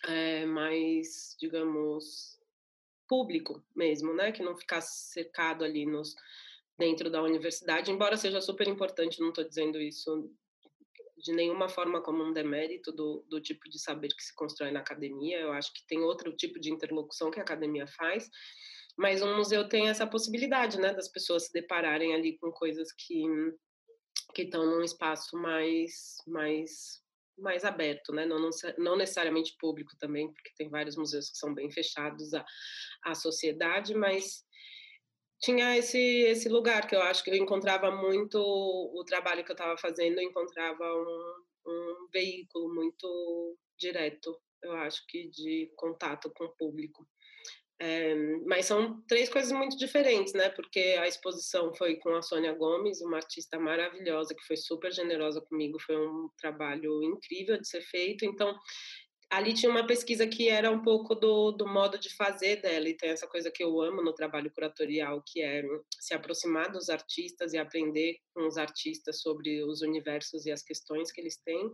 é, 0.06 0.44
mais 0.46 1.36
digamos, 1.40 2.38
público 3.08 3.62
mesmo, 3.74 4.14
né? 4.14 4.32
Que 4.32 4.42
não 4.42 4.56
ficasse 4.56 5.12
cercado 5.12 5.64
ali 5.64 5.86
nos 5.86 6.14
dentro 6.78 7.10
da 7.10 7.22
universidade, 7.22 7.90
embora 7.90 8.16
seja 8.16 8.40
super 8.40 8.66
importante, 8.66 9.20
não 9.20 9.28
estou 9.28 9.44
dizendo 9.44 9.78
isso 9.78 10.34
de 11.22 11.32
nenhuma 11.32 11.68
forma 11.68 12.02
como 12.02 12.22
um 12.22 12.32
demérito 12.32 12.92
do, 12.92 13.24
do 13.28 13.40
tipo 13.40 13.68
de 13.68 13.78
saber 13.78 14.08
que 14.08 14.22
se 14.22 14.34
constrói 14.34 14.70
na 14.70 14.80
academia. 14.80 15.38
Eu 15.38 15.52
acho 15.52 15.72
que 15.72 15.86
tem 15.86 16.00
outro 16.00 16.34
tipo 16.34 16.58
de 16.58 16.72
interlocução 16.72 17.30
que 17.30 17.38
a 17.38 17.42
academia 17.42 17.86
faz, 17.86 18.28
mas 18.96 19.22
um 19.22 19.36
museu 19.36 19.68
tem 19.68 19.88
essa 19.88 20.06
possibilidade, 20.06 20.78
né, 20.78 20.92
das 20.92 21.08
pessoas 21.08 21.46
se 21.46 21.52
depararem 21.52 22.14
ali 22.14 22.36
com 22.38 22.50
coisas 22.50 22.92
que 22.92 23.24
que 24.32 24.42
estão 24.42 24.64
num 24.64 24.82
espaço 24.82 25.36
mais 25.36 26.16
mais 26.26 27.00
mais 27.40 27.64
aberto, 27.64 28.12
né? 28.12 28.26
Não, 28.26 28.38
não, 28.38 28.50
não, 28.78 28.96
necessariamente 28.96 29.56
público 29.58 29.96
também, 29.98 30.30
porque 30.32 30.50
tem 30.56 30.68
vários 30.68 30.96
museus 30.96 31.30
que 31.30 31.38
são 31.38 31.54
bem 31.54 31.70
fechados 31.70 32.34
à, 32.34 32.44
à 33.02 33.14
sociedade, 33.14 33.94
mas 33.94 34.44
tinha 35.40 35.76
esse 35.76 35.98
esse 35.98 36.48
lugar 36.48 36.86
que 36.86 36.94
eu 36.94 37.02
acho 37.02 37.24
que 37.24 37.30
eu 37.30 37.36
encontrava 37.36 37.90
muito 37.90 38.38
o 38.38 39.04
trabalho 39.04 39.44
que 39.44 39.50
eu 39.50 39.54
estava 39.54 39.76
fazendo, 39.78 40.18
eu 40.18 40.24
encontrava 40.24 40.84
um, 40.84 41.44
um 41.66 42.08
veículo 42.12 42.74
muito 42.74 43.56
direto, 43.78 44.38
eu 44.62 44.72
acho 44.72 45.04
que 45.08 45.28
de 45.28 45.72
contato 45.76 46.30
com 46.34 46.44
o 46.44 46.56
público. 46.56 47.06
É, 47.82 48.14
mas 48.44 48.66
são 48.66 49.00
três 49.08 49.30
coisas 49.30 49.50
muito 49.52 49.74
diferentes, 49.78 50.34
né? 50.34 50.50
Porque 50.50 50.98
a 51.00 51.08
exposição 51.08 51.74
foi 51.74 51.96
com 51.96 52.10
a 52.10 52.20
Sônia 52.20 52.52
Gomes, 52.52 53.00
uma 53.00 53.16
artista 53.16 53.58
maravilhosa 53.58 54.34
que 54.34 54.44
foi 54.46 54.58
super 54.58 54.92
generosa 54.92 55.40
comigo, 55.40 55.80
foi 55.80 55.96
um 55.96 56.28
trabalho 56.36 57.02
incrível 57.02 57.58
de 57.58 57.66
ser 57.66 57.80
feito. 57.80 58.26
Então, 58.26 58.54
ali 59.30 59.54
tinha 59.54 59.70
uma 59.70 59.86
pesquisa 59.86 60.26
que 60.26 60.48
era 60.48 60.70
um 60.70 60.82
pouco 60.82 61.14
do, 61.14 61.52
do 61.52 61.66
modo 61.66 61.98
de 61.98 62.12
fazer 62.14 62.60
dela, 62.60 62.88
e 62.88 62.96
tem 62.96 63.10
essa 63.10 63.28
coisa 63.28 63.50
que 63.50 63.62
eu 63.62 63.80
amo 63.80 64.02
no 64.02 64.12
trabalho 64.12 64.50
curatorial, 64.50 65.22
que 65.24 65.40
é 65.40 65.62
se 66.00 66.12
aproximar 66.12 66.70
dos 66.72 66.90
artistas 66.90 67.52
e 67.52 67.58
aprender 67.58 68.18
com 68.34 68.46
os 68.46 68.56
artistas 68.56 69.20
sobre 69.20 69.62
os 69.62 69.82
universos 69.82 70.46
e 70.46 70.50
as 70.50 70.62
questões 70.62 71.12
que 71.12 71.20
eles 71.20 71.36
têm. 71.36 71.70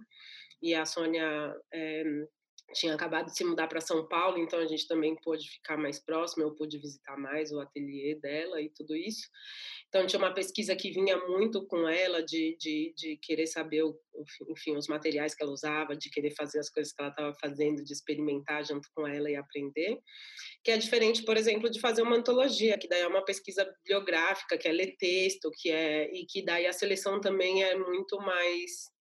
E 0.62 0.75
a 0.75 0.85
Sônia 0.85 1.55
é, 1.73 2.05
tinha 2.74 2.94
acabado 2.94 3.26
de 3.26 3.37
se 3.37 3.44
mudar 3.44 3.68
para 3.68 3.81
São 3.81 4.07
Paulo, 4.07 4.38
então 4.38 4.59
a 4.59 4.66
gente 4.66 4.87
também 4.87 5.14
pôde 5.22 5.48
ficar 5.48 5.76
mais 5.76 5.98
próximo, 5.98 6.44
eu 6.44 6.55
pude 6.55 6.79
visitar 6.79 7.16
mais 7.16 7.52
o 7.52 7.61
ateliê 7.61 8.14
dela 8.16 8.61
e 8.61 8.68
tudo 8.70 8.94
isso. 8.94 9.29
Então, 9.88 10.07
tinha 10.07 10.18
uma 10.18 10.35
pesquisa 10.35 10.74
que 10.74 10.90
vinha 10.90 11.16
muito 11.29 11.64
com 11.66 11.88
ela, 11.88 12.22
de, 12.22 12.57
de, 12.59 12.92
de 12.96 13.16
querer 13.22 13.46
saber, 13.46 13.85
o, 13.85 13.98
enfim, 14.50 14.76
os 14.76 14.88
materiais 14.88 15.35
que 15.35 15.42
ela 15.42 15.52
usava, 15.52 15.96
de 15.96 16.11
querer 16.11 16.33
fazer 16.33 16.59
as 16.59 16.68
coisas 16.68 16.92
que 16.92 17.00
ela 17.00 17.11
estava 17.11 17.35
fazendo, 17.40 17.85
de 17.85 17.92
experimentar 17.92 18.64
junto 18.64 18.88
com 18.94 19.07
ela 19.07 19.31
e 19.31 19.37
aprender, 19.37 19.98
que 20.64 20.70
é 20.70 20.76
diferente, 20.76 21.22
por 21.22 21.37
exemplo, 21.37 21.70
de 21.70 21.81
fazer 21.81 22.02
uma 22.02 22.16
antologia, 22.16 22.76
que 22.76 22.88
daí 22.88 23.02
é 23.02 23.07
uma 23.07 23.24
pesquisa 23.24 23.64
bibliográfica, 23.64 24.59
que 24.59 24.66
é 24.68 24.72
ler 24.72 24.96
texto, 24.98 25.50
que 25.55 25.70
é, 25.70 26.12
e 26.12 26.26
que 26.26 26.44
daí 26.44 26.66
a 26.66 26.72
seleção 26.72 27.20
também 27.20 27.62
é 27.62 27.76
muito 27.76 28.18
mais 28.18 28.95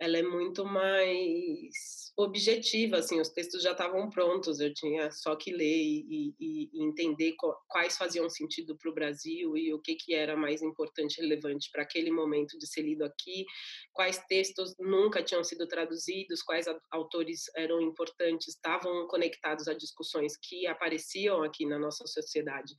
ela 0.00 0.18
é 0.18 0.22
muito 0.22 0.64
mais 0.64 2.04
objetiva, 2.16 2.98
assim, 2.98 3.20
os 3.20 3.28
textos 3.28 3.62
já 3.62 3.72
estavam 3.72 4.08
prontos, 4.08 4.60
eu 4.60 4.72
tinha 4.72 5.10
só 5.10 5.34
que 5.34 5.52
ler 5.52 5.64
e, 5.64 6.34
e, 6.38 6.70
e 6.72 6.84
entender 6.84 7.34
quais 7.68 7.96
faziam 7.96 8.30
sentido 8.30 8.76
para 8.76 8.90
o 8.90 8.94
Brasil 8.94 9.56
e 9.56 9.72
o 9.74 9.80
que, 9.80 9.96
que 9.96 10.14
era 10.14 10.36
mais 10.36 10.62
importante 10.62 11.18
e 11.18 11.22
relevante 11.22 11.70
para 11.72 11.82
aquele 11.82 12.12
momento 12.12 12.56
de 12.56 12.68
ser 12.68 12.82
lido 12.82 13.04
aqui, 13.04 13.44
quais 13.92 14.18
textos 14.28 14.74
nunca 14.78 15.24
tinham 15.24 15.42
sido 15.42 15.66
traduzidos, 15.66 16.42
quais 16.42 16.66
autores 16.92 17.44
eram 17.56 17.80
importantes, 17.80 18.48
estavam 18.48 19.08
conectados 19.08 19.66
a 19.66 19.74
discussões 19.74 20.36
que 20.36 20.66
apareciam 20.68 21.42
aqui 21.42 21.66
na 21.66 21.78
nossa 21.78 22.06
sociedade, 22.06 22.74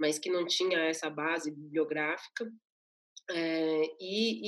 mas 0.00 0.18
que 0.18 0.30
não 0.30 0.46
tinha 0.46 0.78
essa 0.78 1.10
base 1.10 1.50
bibliográfica. 1.50 2.50
É, 3.30 3.82
e, 4.00 4.40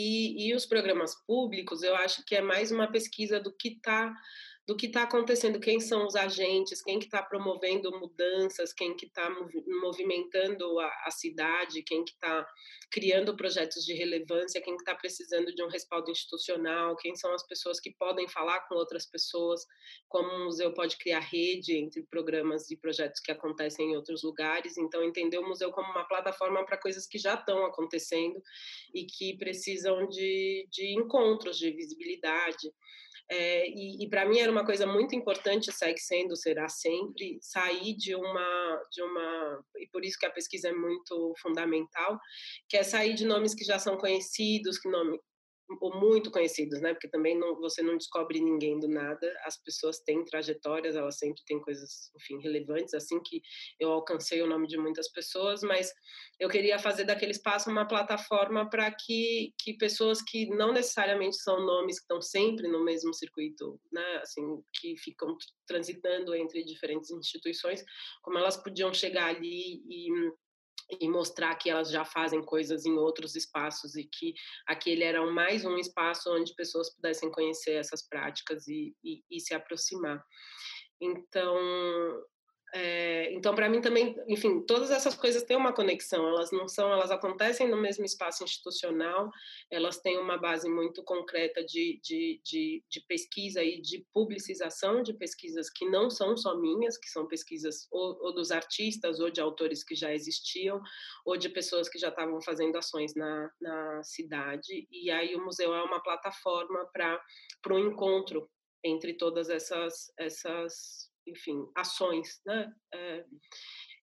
e, 0.42 0.48
e, 0.48 0.54
os 0.54 0.64
programas 0.64 1.14
públicos, 1.26 1.82
eu 1.82 1.94
acho 1.96 2.24
que 2.24 2.34
é 2.34 2.40
mais 2.40 2.72
uma 2.72 2.90
pesquisa 2.90 3.38
do 3.38 3.52
que 3.52 3.68
está 3.68 4.16
do 4.70 4.76
que 4.76 4.86
está 4.86 5.02
acontecendo, 5.02 5.58
quem 5.58 5.80
são 5.80 6.06
os 6.06 6.14
agentes, 6.14 6.80
quem 6.80 7.00
que 7.00 7.06
está 7.06 7.20
promovendo 7.20 7.90
mudanças, 7.98 8.72
quem 8.72 8.94
que 8.94 9.06
está 9.06 9.28
movimentando 9.82 10.78
a, 10.78 10.86
a, 11.06 11.10
cidade, 11.10 11.82
quem 11.82 12.04
que 12.04 12.12
está 12.12 12.46
criando 12.88 13.36
projetos 13.36 13.84
de 13.84 13.94
relevância, 13.94 14.60
quem 14.62 14.76
que 14.76 14.82
está 14.82 14.94
precisando 14.94 15.52
de 15.52 15.60
um 15.60 15.66
respaldo 15.66 16.08
institucional, 16.08 16.94
quem 16.98 17.16
são 17.16 17.34
as 17.34 17.44
pessoas 17.44 17.80
que 17.80 17.90
podem 17.90 18.28
falar 18.28 18.60
com 18.68 18.76
outras 18.76 19.04
pessoas, 19.04 19.66
como 20.08 20.30
o 20.30 20.44
museu 20.44 20.72
pode 20.72 20.96
criar 20.98 21.18
rede 21.18 21.76
entre 21.76 22.04
programas 22.04 22.70
e 22.70 22.76
projetos 22.76 23.20
que 23.20 23.32
acontecem 23.32 23.90
em 23.90 23.96
outros 23.96 24.22
lugares. 24.22 24.78
Então, 24.78 25.02
entender 25.02 25.38
o 25.38 25.48
museu 25.48 25.72
como 25.72 25.90
uma 25.90 26.06
plataforma 26.06 26.64
para 26.64 26.78
coisas 26.78 27.08
que 27.08 27.18
já 27.18 27.34
estão 27.34 27.66
acontecendo 27.66 28.40
e 28.94 29.04
que 29.04 29.36
precisam 29.36 30.06
de, 30.06 30.68
de 30.70 30.94
encontros, 30.96 31.58
de 31.58 31.72
visibilidade. 31.72 32.72
É, 33.32 33.68
e, 33.68 34.02
e 34.04 34.08
para 34.08 34.26
mim 34.26 34.40
era 34.40 34.50
uma 34.50 34.64
coisa 34.64 34.84
muito 34.86 35.14
importante, 35.14 35.70
segue 35.70 36.00
sendo, 36.00 36.34
será 36.34 36.68
sempre, 36.68 37.38
sair 37.40 37.94
de 37.96 38.12
uma, 38.14 38.82
de 38.90 39.02
uma, 39.02 39.64
e 39.78 39.86
por 39.86 40.04
isso 40.04 40.18
que 40.18 40.26
a 40.26 40.30
pesquisa 40.30 40.68
é 40.68 40.72
muito 40.72 41.32
fundamental, 41.40 42.18
que 42.68 42.76
é 42.76 42.82
sair 42.82 43.14
de 43.14 43.24
nomes 43.24 43.54
que 43.54 43.64
já 43.64 43.78
são 43.78 43.96
conhecidos, 43.96 44.78
que 44.78 44.88
nome, 44.88 45.16
ou 45.80 45.94
muito 45.98 46.30
conhecidos, 46.30 46.80
né? 46.80 46.92
Porque 46.92 47.08
também 47.08 47.38
não, 47.38 47.56
você 47.56 47.82
não 47.82 47.96
descobre 47.96 48.40
ninguém 48.40 48.78
do 48.78 48.88
nada. 48.88 49.32
As 49.44 49.62
pessoas 49.62 50.00
têm 50.00 50.24
trajetórias, 50.24 50.96
elas 50.96 51.18
sempre 51.18 51.42
têm 51.46 51.60
coisas, 51.60 52.10
enfim, 52.16 52.40
relevantes. 52.40 52.94
Assim 52.94 53.20
que 53.22 53.40
eu 53.78 53.90
alcancei 53.92 54.42
o 54.42 54.46
nome 54.46 54.66
de 54.66 54.76
muitas 54.76 55.10
pessoas, 55.12 55.62
mas 55.62 55.92
eu 56.38 56.48
queria 56.48 56.78
fazer 56.78 57.04
daquele 57.04 57.32
espaço 57.32 57.70
uma 57.70 57.86
plataforma 57.86 58.68
para 58.68 58.90
que 58.90 59.52
que 59.58 59.74
pessoas 59.74 60.22
que 60.22 60.46
não 60.46 60.72
necessariamente 60.72 61.36
são 61.36 61.64
nomes 61.64 61.98
que 61.98 62.04
estão 62.04 62.20
sempre 62.22 62.68
no 62.68 62.84
mesmo 62.84 63.12
circuito, 63.14 63.80
né? 63.92 64.16
Assim, 64.22 64.42
que 64.74 64.96
ficam 64.96 65.36
transitando 65.66 66.34
entre 66.34 66.64
diferentes 66.64 67.10
instituições, 67.10 67.84
como 68.22 68.38
elas 68.38 68.56
podiam 68.56 68.92
chegar 68.92 69.26
ali 69.26 69.82
e 69.88 70.08
e 71.00 71.08
mostrar 71.08 71.54
que 71.56 71.70
elas 71.70 71.90
já 71.90 72.04
fazem 72.04 72.42
coisas 72.42 72.86
em 72.86 72.92
outros 72.94 73.36
espaços 73.36 73.94
e 73.96 74.04
que 74.04 74.34
aquele 74.66 75.04
era 75.04 75.24
mais 75.30 75.64
um 75.64 75.76
espaço 75.76 76.32
onde 76.34 76.54
pessoas 76.54 76.94
pudessem 76.94 77.30
conhecer 77.30 77.72
essas 77.72 78.06
práticas 78.06 78.66
e, 78.66 78.94
e, 79.04 79.22
e 79.30 79.40
se 79.40 79.54
aproximar. 79.54 80.24
Então, 81.00 81.56
é, 82.72 83.32
então, 83.32 83.54
para 83.54 83.68
mim 83.68 83.80
também, 83.80 84.16
enfim, 84.28 84.60
todas 84.60 84.90
essas 84.90 85.14
coisas 85.14 85.42
têm 85.42 85.56
uma 85.56 85.72
conexão. 85.72 86.28
Elas 86.28 86.52
não 86.52 86.68
são, 86.68 86.92
elas 86.92 87.10
acontecem 87.10 87.68
no 87.68 87.76
mesmo 87.76 88.04
espaço 88.04 88.44
institucional. 88.44 89.30
Elas 89.70 89.98
têm 89.98 90.18
uma 90.18 90.38
base 90.38 90.68
muito 90.68 91.02
concreta 91.02 91.64
de, 91.64 92.00
de, 92.02 92.40
de, 92.44 92.84
de 92.88 93.00
pesquisa 93.06 93.62
e 93.62 93.80
de 93.80 94.06
publicização 94.12 95.02
de 95.02 95.12
pesquisas 95.12 95.68
que 95.68 95.88
não 95.88 96.08
são 96.08 96.36
só 96.36 96.56
minhas, 96.56 96.96
que 96.96 97.08
são 97.08 97.26
pesquisas 97.26 97.88
ou, 97.90 98.16
ou, 98.22 98.32
dos 98.32 98.52
artistas 98.52 99.18
ou 99.18 99.30
de 99.30 99.40
autores 99.40 99.82
que 99.82 99.96
já 99.96 100.14
existiam 100.14 100.80
ou 101.24 101.36
de 101.36 101.48
pessoas 101.48 101.88
que 101.88 101.98
já 101.98 102.08
estavam 102.08 102.40
fazendo 102.40 102.76
ações 102.76 103.14
na, 103.14 103.50
na 103.60 104.02
cidade. 104.04 104.86
E 104.90 105.10
aí 105.10 105.34
o 105.34 105.44
museu 105.44 105.74
é 105.74 105.82
uma 105.82 106.00
plataforma 106.00 106.86
para 106.92 107.20
um 107.74 107.78
encontro 107.78 108.48
entre 108.82 109.14
todas 109.14 109.50
essas 109.50 110.10
essas 110.18 111.09
enfim, 111.30 111.66
ações, 111.76 112.40
né? 112.46 112.72
É, 112.92 113.24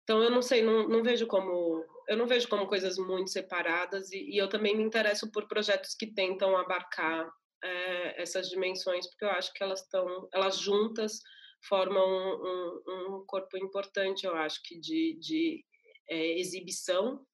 então 0.03 0.21
eu 0.21 0.29
não 0.29 0.41
sei, 0.41 0.61
não, 0.61 0.87
não, 0.87 1.03
vejo 1.03 1.25
como 1.25 1.83
eu 2.07 2.15
não 2.15 2.27
vejo 2.27 2.47
como 2.47 2.67
coisas 2.67 2.97
muito 2.97 3.31
separadas 3.31 4.11
e, 4.11 4.35
e 4.35 4.37
eu 4.37 4.47
também 4.47 4.75
me 4.77 4.83
interesso 4.83 5.31
por 5.31 5.47
projetos 5.47 5.95
que 5.95 6.13
tentam 6.13 6.55
abarcar 6.55 7.27
é, 7.63 8.21
essas 8.21 8.49
dimensões 8.49 9.07
porque 9.09 9.25
eu 9.25 9.31
acho 9.31 9.51
que 9.53 9.63
elas 9.63 9.81
estão, 9.81 10.29
elas 10.31 10.57
juntas 10.59 11.19
formam 11.67 12.07
um, 12.07 12.83
um, 12.87 13.15
um, 13.15 13.25
corpo 13.25 13.57
importante, 13.57 14.25
eu 14.25 14.35
acho 14.35 14.61
que 14.63 14.79
de, 14.79 15.17
de 15.19 15.65
é, 16.09 16.39
exibição, 16.39 17.25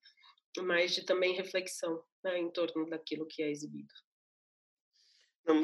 mas 0.60 0.94
de 0.94 1.04
também 1.04 1.34
reflexão 1.34 2.02
né, 2.24 2.38
em 2.38 2.50
torno 2.50 2.88
daquilo 2.88 3.26
que 3.28 3.42
é 3.42 3.50
exibido. 3.50 3.92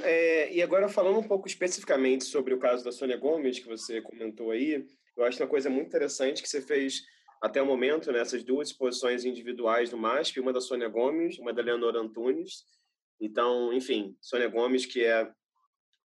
É, 0.03 0.53
e 0.53 0.63
agora 0.63 0.89
falando 0.89 1.19
um 1.19 1.27
pouco 1.27 1.47
especificamente 1.47 2.25
sobre 2.25 2.53
o 2.53 2.59
caso 2.59 2.85
da 2.85 2.91
Sônia 2.91 3.17
Gomes, 3.17 3.59
que 3.59 3.69
você 3.69 4.01
comentou 4.01 4.51
aí, 4.51 4.85
eu 5.17 5.25
acho 5.25 5.43
uma 5.43 5.49
coisa 5.49 5.71
muito 5.71 5.87
interessante 5.87 6.43
que 6.43 6.49
você 6.49 6.61
fez 6.61 7.03
até 7.41 7.63
o 7.63 7.67
momento, 7.67 8.11
nessas 8.11 8.41
né, 8.41 8.47
duas 8.47 8.69
exposições 8.69 9.25
individuais 9.25 9.91
do 9.91 9.97
MASP, 9.97 10.41
uma 10.41 10.53
da 10.53 10.61
Sônia 10.61 10.89
Gomes, 10.89 11.39
uma 11.39 11.53
da 11.53 11.63
Leonor 11.63 11.97
Antunes. 11.97 12.65
Então, 13.21 13.73
enfim, 13.73 14.17
Sônia 14.21 14.49
Gomes, 14.49 14.87
que 14.87 15.05
é 15.05 15.31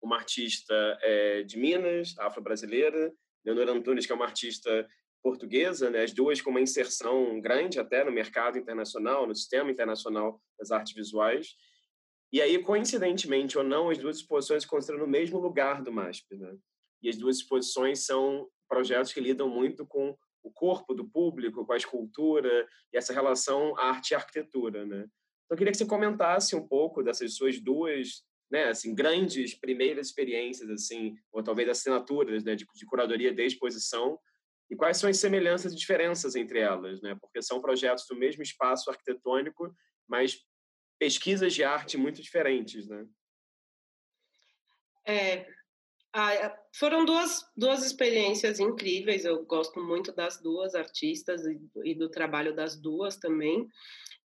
uma 0.02 0.16
artista 0.16 0.74
é, 1.00 1.42
de 1.42 1.58
Minas, 1.58 2.14
afro-brasileira, 2.18 3.12
Leonor 3.44 3.68
Antunes, 3.68 4.04
que 4.04 4.12
é 4.12 4.14
uma 4.14 4.26
artista 4.26 4.86
portuguesa, 5.22 5.88
né, 5.88 6.02
as 6.02 6.12
duas 6.12 6.40
com 6.40 6.50
uma 6.50 6.60
inserção 6.60 7.40
grande 7.40 7.78
até 7.78 8.04
no 8.04 8.10
mercado 8.10 8.58
internacional, 8.58 9.26
no 9.26 9.34
sistema 9.34 9.70
internacional 9.70 10.40
das 10.58 10.70
artes 10.70 10.94
visuais. 10.94 11.54
E 12.32 12.40
aí, 12.40 12.58
coincidentemente 12.62 13.58
ou 13.58 13.64
não, 13.64 13.90
as 13.90 13.98
duas 13.98 14.16
exposições 14.16 14.64
encontram 14.64 14.98
no 14.98 15.06
mesmo 15.06 15.38
lugar 15.38 15.82
do 15.82 15.92
MASP. 15.92 16.34
Né? 16.36 16.56
E 17.02 17.08
as 17.08 17.16
duas 17.16 17.36
exposições 17.36 18.06
são 18.06 18.48
projetos 18.68 19.12
que 19.12 19.20
lidam 19.20 19.48
muito 19.48 19.86
com 19.86 20.16
o 20.42 20.50
corpo 20.50 20.94
do 20.94 21.08
público, 21.08 21.64
com 21.66 21.72
a 21.72 21.76
escultura 21.76 22.66
e 22.92 22.96
essa 22.96 23.12
relação 23.12 23.78
arte 23.78 24.10
e 24.10 24.14
arquitetura. 24.14 24.86
Né? 24.86 25.00
Então, 25.00 25.50
eu 25.50 25.56
queria 25.56 25.72
que 25.72 25.78
você 25.78 25.86
comentasse 25.86 26.56
um 26.56 26.66
pouco 26.66 27.02
dessas 27.02 27.34
suas 27.34 27.60
duas 27.60 28.22
né, 28.50 28.64
assim, 28.64 28.94
grandes 28.94 29.54
primeiras 29.54 30.08
experiências, 30.08 30.68
assim, 30.68 31.14
ou 31.32 31.42
talvez 31.42 31.68
assinaturas 31.68 32.44
né, 32.44 32.54
de, 32.54 32.66
de 32.74 32.86
curadoria 32.86 33.32
de 33.32 33.46
exposição, 33.46 34.18
e 34.70 34.76
quais 34.76 34.96
são 34.96 35.08
as 35.08 35.18
semelhanças 35.18 35.72
e 35.72 35.76
diferenças 35.76 36.34
entre 36.34 36.58
elas, 36.58 37.00
né? 37.02 37.14
Porque 37.20 37.42
são 37.42 37.60
projetos 37.60 38.06
do 38.08 38.16
mesmo 38.16 38.42
espaço 38.42 38.90
arquitetônico, 38.90 39.70
mas 40.08 40.38
pesquisas 41.02 41.52
de 41.52 41.64
arte 41.64 41.98
muito 41.98 42.22
diferentes, 42.22 42.86
né? 42.86 43.04
É, 45.04 45.44
foram 46.78 47.04
duas, 47.04 47.44
duas 47.56 47.84
experiências 47.84 48.60
incríveis. 48.60 49.24
Eu 49.24 49.44
gosto 49.44 49.80
muito 49.82 50.12
das 50.12 50.40
duas 50.40 50.76
artistas 50.76 51.44
e, 51.44 51.60
e 51.84 51.92
do 51.96 52.08
trabalho 52.08 52.54
das 52.54 52.80
duas 52.80 53.16
também. 53.16 53.66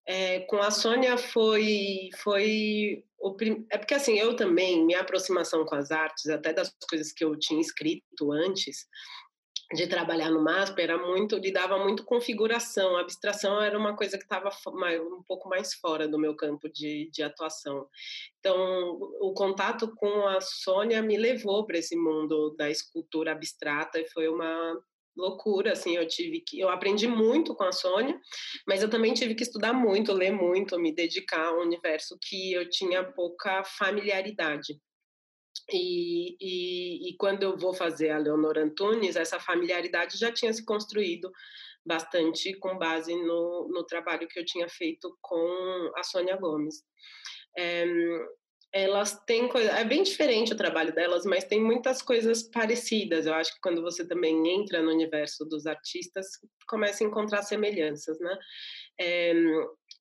É, 0.06 0.40
com 0.40 0.58
a 0.58 0.70
Sônia 0.70 1.16
foi 1.16 2.10
foi 2.22 3.02
o 3.18 3.34
prim... 3.34 3.66
é 3.70 3.78
porque 3.78 3.94
assim 3.94 4.18
eu 4.18 4.36
também 4.36 4.84
minha 4.84 5.00
aproximação 5.00 5.64
com 5.64 5.76
as 5.76 5.90
artes 5.90 6.26
até 6.26 6.52
das 6.52 6.70
coisas 6.90 7.10
que 7.10 7.24
eu 7.24 7.36
tinha 7.38 7.60
escrito 7.60 8.32
antes 8.32 8.86
de 9.74 9.86
trabalhar 9.88 10.30
no 10.30 10.42
MASP 10.42 10.80
era 10.80 10.96
muito, 10.96 11.36
lidava 11.36 11.78
muito 11.78 12.04
com 12.04 12.20
figuração, 12.20 12.96
a 12.96 13.00
abstração 13.00 13.60
era 13.60 13.76
uma 13.76 13.96
coisa 13.96 14.16
que 14.16 14.24
estava 14.24 14.50
um 15.00 15.22
pouco 15.26 15.48
mais 15.48 15.74
fora 15.74 16.06
do 16.06 16.18
meu 16.18 16.36
campo 16.36 16.68
de, 16.68 17.10
de 17.10 17.22
atuação. 17.22 17.88
Então, 18.38 18.56
o 19.20 19.34
contato 19.34 19.92
com 19.96 20.26
a 20.26 20.40
Sônia 20.40 21.02
me 21.02 21.16
levou 21.16 21.66
para 21.66 21.78
esse 21.78 21.96
mundo 21.96 22.54
da 22.56 22.70
escultura 22.70 23.32
abstrata 23.32 23.98
e 23.98 24.08
foi 24.08 24.28
uma 24.28 24.80
loucura, 25.16 25.72
assim, 25.72 25.96
eu 25.96 26.06
tive 26.06 26.40
que, 26.40 26.60
eu 26.60 26.68
aprendi 26.68 27.08
muito 27.08 27.54
com 27.54 27.64
a 27.64 27.72
Sônia, 27.72 28.20
mas 28.66 28.82
eu 28.82 28.90
também 28.90 29.14
tive 29.14 29.34
que 29.34 29.42
estudar 29.42 29.72
muito, 29.72 30.12
ler 30.12 30.30
muito, 30.30 30.78
me 30.78 30.94
dedicar 30.94 31.46
a 31.46 31.54
um 31.54 31.62
universo 31.62 32.18
que 32.20 32.52
eu 32.52 32.68
tinha 32.68 33.02
pouca 33.02 33.64
familiaridade. 33.64 34.78
E, 35.72 36.36
e, 36.40 37.10
e, 37.10 37.16
quando 37.16 37.42
eu 37.42 37.56
vou 37.56 37.74
fazer 37.74 38.10
a 38.10 38.18
Leonor 38.18 38.58
Antunes, 38.58 39.16
essa 39.16 39.40
familiaridade 39.40 40.18
já 40.18 40.32
tinha 40.32 40.52
se 40.52 40.64
construído 40.64 41.30
bastante 41.84 42.52
com 42.58 42.76
base 42.76 43.14
no, 43.14 43.68
no 43.72 43.84
trabalho 43.84 44.26
que 44.28 44.38
eu 44.38 44.44
tinha 44.44 44.68
feito 44.68 45.16
com 45.20 45.92
a 45.96 46.02
Sônia 46.02 46.36
Gomes. 46.36 46.82
É, 47.56 47.86
elas 48.72 49.18
têm 49.24 49.48
coisa, 49.48 49.70
é 49.70 49.84
bem 49.84 50.02
diferente 50.02 50.52
o 50.52 50.56
trabalho 50.56 50.94
delas, 50.94 51.24
mas 51.24 51.44
tem 51.44 51.62
muitas 51.62 52.02
coisas 52.02 52.42
parecidas. 52.50 53.24
Eu 53.24 53.34
acho 53.34 53.54
que 53.54 53.60
quando 53.60 53.80
você 53.80 54.06
também 54.06 54.46
entra 54.54 54.82
no 54.82 54.90
universo 54.90 55.46
dos 55.46 55.66
artistas, 55.66 56.26
começa 56.68 57.02
a 57.02 57.06
encontrar 57.06 57.42
semelhanças, 57.42 58.18
né? 58.20 58.38
É, 59.00 59.32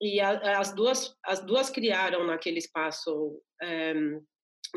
e 0.01 0.19
a, 0.19 0.59
as 0.59 0.73
duas 0.73 1.15
as 1.23 1.39
duas 1.45 1.69
criaram 1.69 2.25
naquele 2.25 2.57
espaço 2.57 3.41
é, 3.61 3.93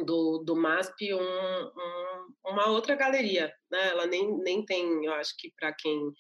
do, 0.05 0.43
do 0.45 0.57
MASP 0.57 1.13
um, 1.15 1.21
um, 1.21 2.35
uma 2.47 2.71
outra 2.71 2.95
galeria, 2.95 3.53
né? 3.71 3.89
Ela 3.89 4.07
nem, 4.07 4.37
nem 4.39 4.65
tem, 4.65 5.05
eu 5.05 5.13
acho 5.15 5.35
que 5.39 5.53
para 5.59 5.73
quem 5.73 6.13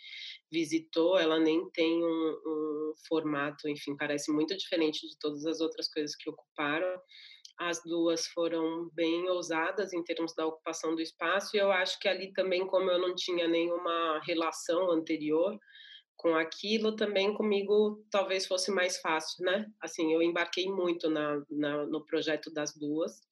visitou, 0.51 1.18
ela 1.18 1.39
nem 1.39 1.68
tem 1.70 2.05
um, 2.05 2.31
um, 2.47 2.93
formato, 3.09 3.68
enfim, 3.68 3.97
parece 3.97 4.33
muito 4.33 4.57
diferente 4.57 5.07
de 5.07 5.18
todas 5.18 5.45
as 5.47 5.61
outras 5.61 5.89
coisas 5.89 6.14
que 6.16 6.31
ocuparam. 6.31 7.01
As 7.59 7.83
duas 7.83 8.26
foram 8.29 8.89
bem 8.95 9.29
ousadas 9.29 9.93
em 9.93 10.03
termos 10.05 10.33
da 10.35 10.47
ocupação 10.47 10.95
do 10.95 11.03
espaço, 11.03 11.57
e 11.57 11.59
eu 11.59 11.72
acho 11.72 11.99
que 11.99 12.09
ali 12.09 12.33
também, 12.33 12.66
como 12.66 12.91
eu 12.91 13.01
não 13.01 13.14
tinha 13.14 13.49
nenhuma 13.49 14.20
relação 14.24 14.93
anterior, 14.93 15.59
com 16.19 16.35
aquilo 16.35 16.97
também 16.97 17.33
comigo 17.33 18.05
talvez 18.11 18.45
fosse 18.45 18.71
mais 18.73 18.99
fácil, 18.99 19.45
né? 19.45 19.71
Assim, 19.81 20.12
eu 20.12 20.21
embarquei 20.21 20.66
muito 20.66 21.09
na, 21.09 21.43
na 21.49 21.87
no 21.87 22.05
projeto 22.05 22.53
das 22.53 22.77
duas 22.77 23.23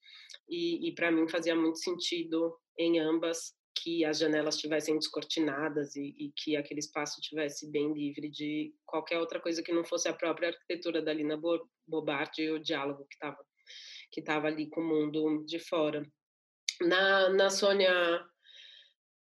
e, 0.49 0.87
e 0.87 0.95
para 0.95 1.11
mim 1.11 1.27
fazia 1.27 1.53
muito 1.53 1.79
sentido 1.79 2.57
em 2.79 2.99
ambas 2.99 3.53
que 3.75 4.05
as 4.05 4.17
janelas 4.17 4.55
estivessem 4.55 4.97
descortinadas 4.97 5.95
e, 5.95 6.15
e, 6.17 6.31
que 6.35 6.55
aquele 6.55 6.79
espaço 6.79 7.21
tivesse 7.21 7.69
bem 7.69 7.93
livre 7.93 8.29
de 8.29 8.73
qualquer 8.85 9.19
outra 9.19 9.39
coisa 9.39 9.61
que 9.61 9.73
não 9.73 9.83
fosse 9.83 10.07
a 10.07 10.13
própria 10.13 10.49
arquitetura 10.49 11.01
da 11.01 11.13
Lina 11.13 11.39
Bobart 11.85 12.39
e 12.39 12.49
o 12.49 12.59
diálogo 12.59 13.05
que 13.05 13.15
estava 13.15 13.37
que 14.09 14.21
estava 14.21 14.47
ali 14.47 14.69
com 14.69 14.79
o 14.79 14.87
mundo 14.87 15.43
de 15.45 15.59
fora. 15.59 16.09
Na, 16.79 17.29
na 17.29 17.49
Sônia 17.49 18.25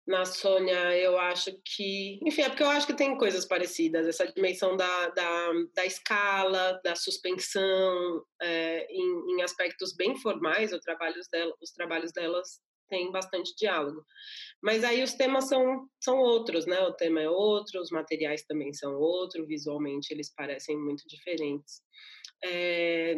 na 0.06 0.24
Sônia, 0.24 0.96
eu 0.96 1.16
acho 1.18 1.52
que. 1.64 2.18
Enfim, 2.26 2.42
é 2.42 2.48
porque 2.48 2.62
eu 2.62 2.68
acho 2.68 2.86
que 2.86 2.96
tem 2.96 3.16
coisas 3.16 3.46
parecidas, 3.46 4.06
essa 4.06 4.26
dimensão 4.26 4.76
da, 4.76 5.08
da, 5.10 5.52
da 5.74 5.86
escala, 5.86 6.80
da 6.82 6.96
suspensão, 6.96 8.24
é, 8.40 8.86
em, 8.90 9.34
em, 9.34 9.42
aspectos 9.42 9.94
bem 9.94 10.16
formais, 10.16 10.72
os 10.72 10.80
trabalhos, 10.80 11.28
dela, 11.28 11.54
os 11.60 11.70
trabalhos 11.70 12.12
delas 12.12 12.60
têm 12.88 13.12
bastante 13.12 13.54
diálogo. 13.56 14.04
Mas 14.60 14.82
aí 14.84 15.02
os 15.02 15.14
temas 15.14 15.48
são, 15.48 15.88
são 16.00 16.18
outros, 16.18 16.66
né? 16.66 16.80
O 16.80 16.92
tema 16.92 17.22
é 17.22 17.28
outro, 17.28 17.80
os 17.80 17.90
materiais 17.90 18.44
também 18.44 18.72
são 18.74 18.94
outros, 18.94 19.46
visualmente 19.46 20.12
eles 20.12 20.34
parecem 20.34 20.76
muito 20.76 21.02
diferentes. 21.06 21.80
É, 22.44 23.14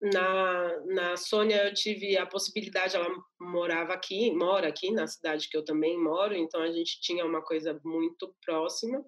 na, 0.00 0.80
na 0.86 1.16
Sônia 1.16 1.66
eu 1.66 1.74
tive 1.74 2.16
a 2.16 2.26
possibilidade, 2.26 2.94
ela 2.94 3.08
morava 3.40 3.92
aqui, 3.92 4.30
mora 4.30 4.68
aqui 4.68 4.92
na 4.92 5.06
cidade 5.06 5.48
que 5.48 5.56
eu 5.56 5.64
também 5.64 5.98
moro, 5.98 6.34
então 6.34 6.62
a 6.62 6.70
gente 6.70 7.00
tinha 7.00 7.24
uma 7.24 7.42
coisa 7.42 7.78
muito 7.84 8.34
próxima. 8.44 9.04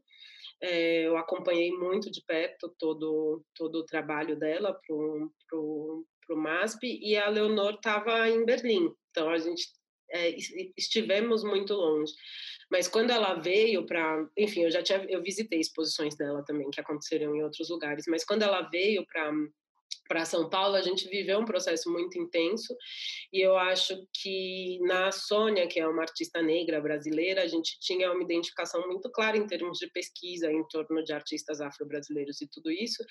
É, 0.62 1.07
eu 1.07 1.16
acompanhei 1.16 1.70
muito 1.72 2.11
de 2.11 2.22
perto 2.26 2.74
todo, 2.78 3.43
todo 3.55 3.76
o 3.76 3.86
trabalho 3.86 4.36
dela 4.36 4.74
para 4.74 5.57
o 5.57 6.05
MASP 6.36 6.99
e 7.01 7.16
a 7.16 7.28
Leonor 7.28 7.74
estava 7.74 8.28
em 8.28 8.45
Berlim, 8.45 8.93
então 9.11 9.30
a 9.30 9.38
gente 9.38 9.68
é, 10.11 10.34
estivemos 10.76 11.45
muito 11.45 11.72
longe. 11.72 12.12
Mas 12.70 12.86
quando 12.86 13.11
ela 13.11 13.34
veio 13.34 13.86
para, 13.86 14.28
enfim, 14.36 14.62
eu 14.62 14.70
já 14.70 14.82
tinha, 14.82 15.05
eu 15.09 15.22
visitei 15.22 15.59
exposições 15.61 16.14
dela 16.16 16.45
também 16.45 16.70
que 16.70 16.80
aconteceram 16.80 17.34
em 17.34 17.43
outros 17.43 17.70
lugares, 17.70 18.05
mas 18.09 18.24
quando 18.24 18.43
ela 18.43 18.62
veio 18.62 19.05
para 19.07 19.32
para 20.11 20.24
São 20.24 20.50
Paulo, 20.50 20.74
a 20.74 20.82
gente 20.82 21.08
viveu 21.08 21.38
um 21.38 21.44
processo 21.44 21.88
muito 21.88 22.18
intenso 22.18 22.76
e 23.32 23.40
eu 23.40 23.56
acho 23.56 23.94
que 24.12 24.80
na 24.80 25.12
Sônia, 25.12 25.68
que 25.68 25.78
é 25.78 25.86
uma 25.86 26.02
artista 26.02 26.42
negra 26.42 26.80
brasileira, 26.80 27.44
a 27.44 27.46
gente 27.46 27.78
tinha 27.78 28.11
uma 28.11 28.24
identificação 28.24 28.84
muito 28.88 29.08
clara 29.12 29.36
em 29.36 29.46
termos 29.46 29.78
de 29.78 29.88
pesquisa 29.92 30.50
em 30.50 30.66
torno 30.66 31.04
de 31.04 31.12
artistas 31.12 31.61
afro-brasileiros 31.61 32.40
e 32.40 32.48
tudo 32.50 32.72
isso. 32.72 33.04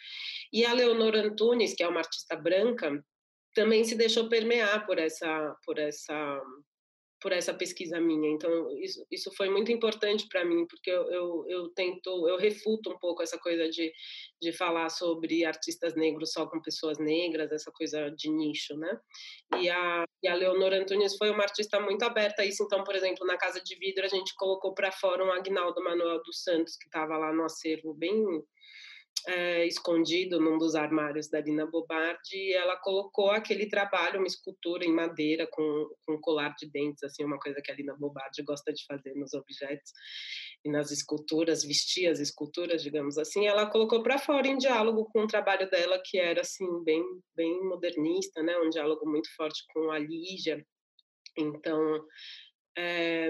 E 0.51 0.65
a 0.65 0.73
Leonor 0.73 1.15
Antunes, 1.15 1.73
que 1.73 1.83
é 1.83 1.87
uma 1.87 2.01
artista 2.01 2.35
branca, 2.35 3.01
também 3.55 3.85
se 3.85 3.95
deixou 3.95 4.27
permear 4.27 4.85
por 4.85 4.99
essa 4.99 5.55
por 5.65 5.79
essa 5.79 6.41
por 7.21 7.31
essa 7.31 7.53
pesquisa 7.53 7.99
minha. 7.99 8.29
Então, 8.29 8.71
isso, 8.79 9.05
isso 9.11 9.31
foi 9.35 9.49
muito 9.49 9.71
importante 9.71 10.27
para 10.27 10.45
mim, 10.45 10.65
porque 10.67 10.89
eu, 10.89 11.11
eu, 11.11 11.45
eu, 11.47 11.69
tento, 11.69 12.27
eu 12.27 12.37
refuto 12.37 12.91
um 12.91 12.97
pouco 12.97 13.21
essa 13.21 13.37
coisa 13.37 13.69
de, 13.69 13.91
de 14.41 14.51
falar 14.51 14.89
sobre 14.89 15.43
artistas 15.45 15.95
negros 15.95 16.31
só 16.31 16.47
com 16.47 16.61
pessoas 16.61 16.97
negras, 16.97 17.51
essa 17.51 17.71
coisa 17.71 18.09
de 18.09 18.29
nicho, 18.29 18.75
né? 18.77 18.99
E 19.57 19.69
a, 19.69 20.05
e 20.23 20.27
a 20.27 20.35
Leonora 20.35 20.81
Antunes 20.81 21.17
foi 21.17 21.29
uma 21.29 21.43
artista 21.43 21.79
muito 21.79 22.03
aberta 22.03 22.41
a 22.41 22.45
isso. 22.45 22.63
Então, 22.63 22.83
por 22.83 22.95
exemplo, 22.95 23.25
na 23.25 23.37
Casa 23.37 23.61
de 23.61 23.75
Vidro, 23.75 24.05
a 24.05 24.09
gente 24.09 24.33
colocou 24.35 24.73
para 24.73 24.91
fora 24.91 25.23
um 25.23 25.31
Agnaldo 25.31 25.83
Manuel 25.83 26.21
dos 26.23 26.43
Santos, 26.43 26.77
que 26.77 26.85
estava 26.85 27.17
lá 27.17 27.33
no 27.33 27.43
acervo 27.43 27.93
bem 27.93 28.23
é, 29.27 29.65
escondido 29.65 30.39
num 30.39 30.57
dos 30.57 30.75
armários 30.75 31.29
da 31.29 31.41
Lina 31.41 31.65
Bobardi 31.65 32.35
e 32.35 32.53
ela 32.53 32.77
colocou 32.77 33.31
aquele 33.31 33.67
trabalho, 33.67 34.19
uma 34.19 34.27
escultura 34.27 34.85
em 34.85 34.93
madeira 34.93 35.47
com, 35.51 35.89
com 36.05 36.19
colar 36.19 36.55
de 36.57 36.69
dentes, 36.69 37.03
assim, 37.03 37.23
uma 37.23 37.39
coisa 37.39 37.61
que 37.61 37.71
a 37.71 37.75
Lina 37.75 37.95
Bobardi 37.95 38.43
gosta 38.43 38.71
de 38.73 38.85
fazer 38.85 39.13
nos 39.15 39.33
objetos 39.33 39.91
e 40.63 40.69
nas 40.69 40.91
esculturas, 40.91 41.63
vestir 41.63 42.07
as 42.07 42.19
esculturas, 42.19 42.81
digamos 42.81 43.17
assim, 43.17 43.47
ela 43.47 43.69
colocou 43.69 44.03
para 44.03 44.19
fora 44.19 44.47
em 44.47 44.57
diálogo 44.57 45.09
com 45.11 45.23
o 45.23 45.27
trabalho 45.27 45.69
dela 45.69 46.01
que 46.03 46.17
era 46.17 46.41
assim 46.41 46.83
bem 46.83 47.03
bem 47.35 47.63
modernista, 47.63 48.41
né, 48.43 48.57
um 48.57 48.69
diálogo 48.69 49.09
muito 49.09 49.33
forte 49.35 49.63
com 49.73 49.91
a 49.91 49.99
Lígia. 49.99 50.65
Então, 51.37 52.05
é, 52.77 53.29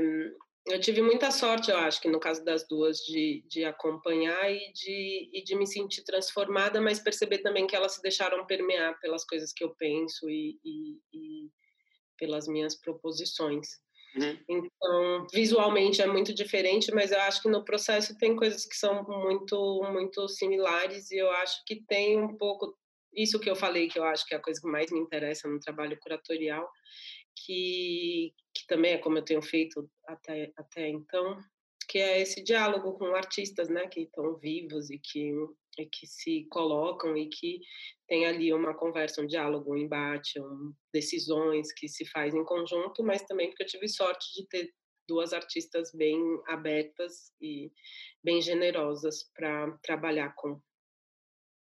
eu 0.70 0.80
tive 0.80 1.02
muita 1.02 1.32
sorte, 1.32 1.72
eu 1.72 1.78
acho, 1.78 2.02
que 2.02 2.10
no 2.10 2.20
caso 2.20 2.44
das 2.44 2.68
duas, 2.68 2.98
de, 3.00 3.44
de 3.48 3.66
acompanhar 3.66 4.52
e 4.52 4.72
de, 4.74 5.30
e 5.34 5.44
de 5.44 5.56
me 5.56 5.68
sentir 5.68 6.04
transformada, 6.04 6.82
mas 6.82 7.00
perceber 7.00 7.40
também 7.40 7.68
que 7.68 7.76
elas 7.76 7.94
se 7.94 8.02
deixaram 8.02 8.46
permear 8.46 9.00
pelas 9.00 9.26
coisas 9.26 9.52
que 9.54 9.64
eu 9.64 9.76
penso 9.76 10.30
e, 10.30 10.60
e, 10.64 11.00
e 11.14 11.50
pelas 12.18 12.48
minhas 12.48 12.76
proposições. 12.76 13.68
Uhum. 14.16 14.38
Então, 14.50 15.28
visualmente 15.32 16.02
é 16.02 16.08
muito 16.08 16.34
diferente, 16.34 16.92
mas 16.92 17.12
eu 17.12 17.20
acho 17.22 17.42
que 17.42 17.50
no 17.50 17.64
processo 17.64 18.18
tem 18.18 18.36
coisas 18.36 18.66
que 18.66 18.76
são 18.76 19.04
muito, 19.04 19.84
muito 19.92 20.28
similares 20.28 21.12
e 21.12 21.18
eu 21.18 21.30
acho 21.32 21.64
que 21.66 21.84
tem 21.88 22.20
um 22.20 22.36
pouco 22.36 22.76
isso 23.14 23.40
que 23.40 23.50
eu 23.50 23.56
falei, 23.56 23.88
que 23.88 24.00
eu 24.00 24.04
acho 24.04 24.26
que 24.26 24.34
é 24.34 24.38
a 24.38 24.42
coisa 24.42 24.60
que 24.62 24.68
mais 24.68 24.92
me 24.92 25.00
interessa 25.00 25.48
no 25.48 25.60
trabalho 25.60 25.98
curatorial, 26.00 26.70
que, 27.46 28.34
que 28.54 28.68
também 28.68 28.94
é 28.94 28.98
como 28.98 29.18
eu 29.18 29.26
tenho 29.26 29.42
feito 29.42 29.90
até, 30.08 30.52
até 30.58 30.88
então, 30.90 31.40
que 31.88 31.98
é 31.98 32.22
esse 32.22 32.44
diálogo 32.44 32.94
com 32.94 33.16
artistas, 33.16 33.68
né, 33.68 33.88
que 33.88 34.02
estão 34.02 34.38
vivos 34.38 34.90
e 34.90 35.00
que, 35.00 35.34
e 35.78 35.86
que 35.88 36.06
se 36.06 36.46
colocam 36.52 37.18
e 37.18 37.28
que 37.28 37.60
tem 38.08 38.26
ali 38.28 38.54
uma 38.54 38.76
conversa, 38.76 39.22
um 39.22 39.28
diálogo, 39.28 39.74
um 39.74 39.78
embate, 39.78 40.40
um, 40.40 40.74
decisões 40.94 41.74
que 41.74 41.88
se 41.88 42.06
faz 42.06 42.36
em 42.36 42.44
conjunto, 42.44 43.04
mas 43.04 43.24
também 43.24 43.50
porque 43.50 43.64
eu 43.64 43.68
tive 43.68 43.88
sorte 43.88 44.26
de 44.36 44.48
ter 44.48 44.72
duas 45.08 45.34
artistas 45.34 45.92
bem 45.92 46.22
abertas 46.48 47.34
e 47.42 47.72
bem 48.24 48.40
generosas 48.40 49.24
para 49.36 49.72
trabalhar 49.82 50.34
com. 50.36 50.62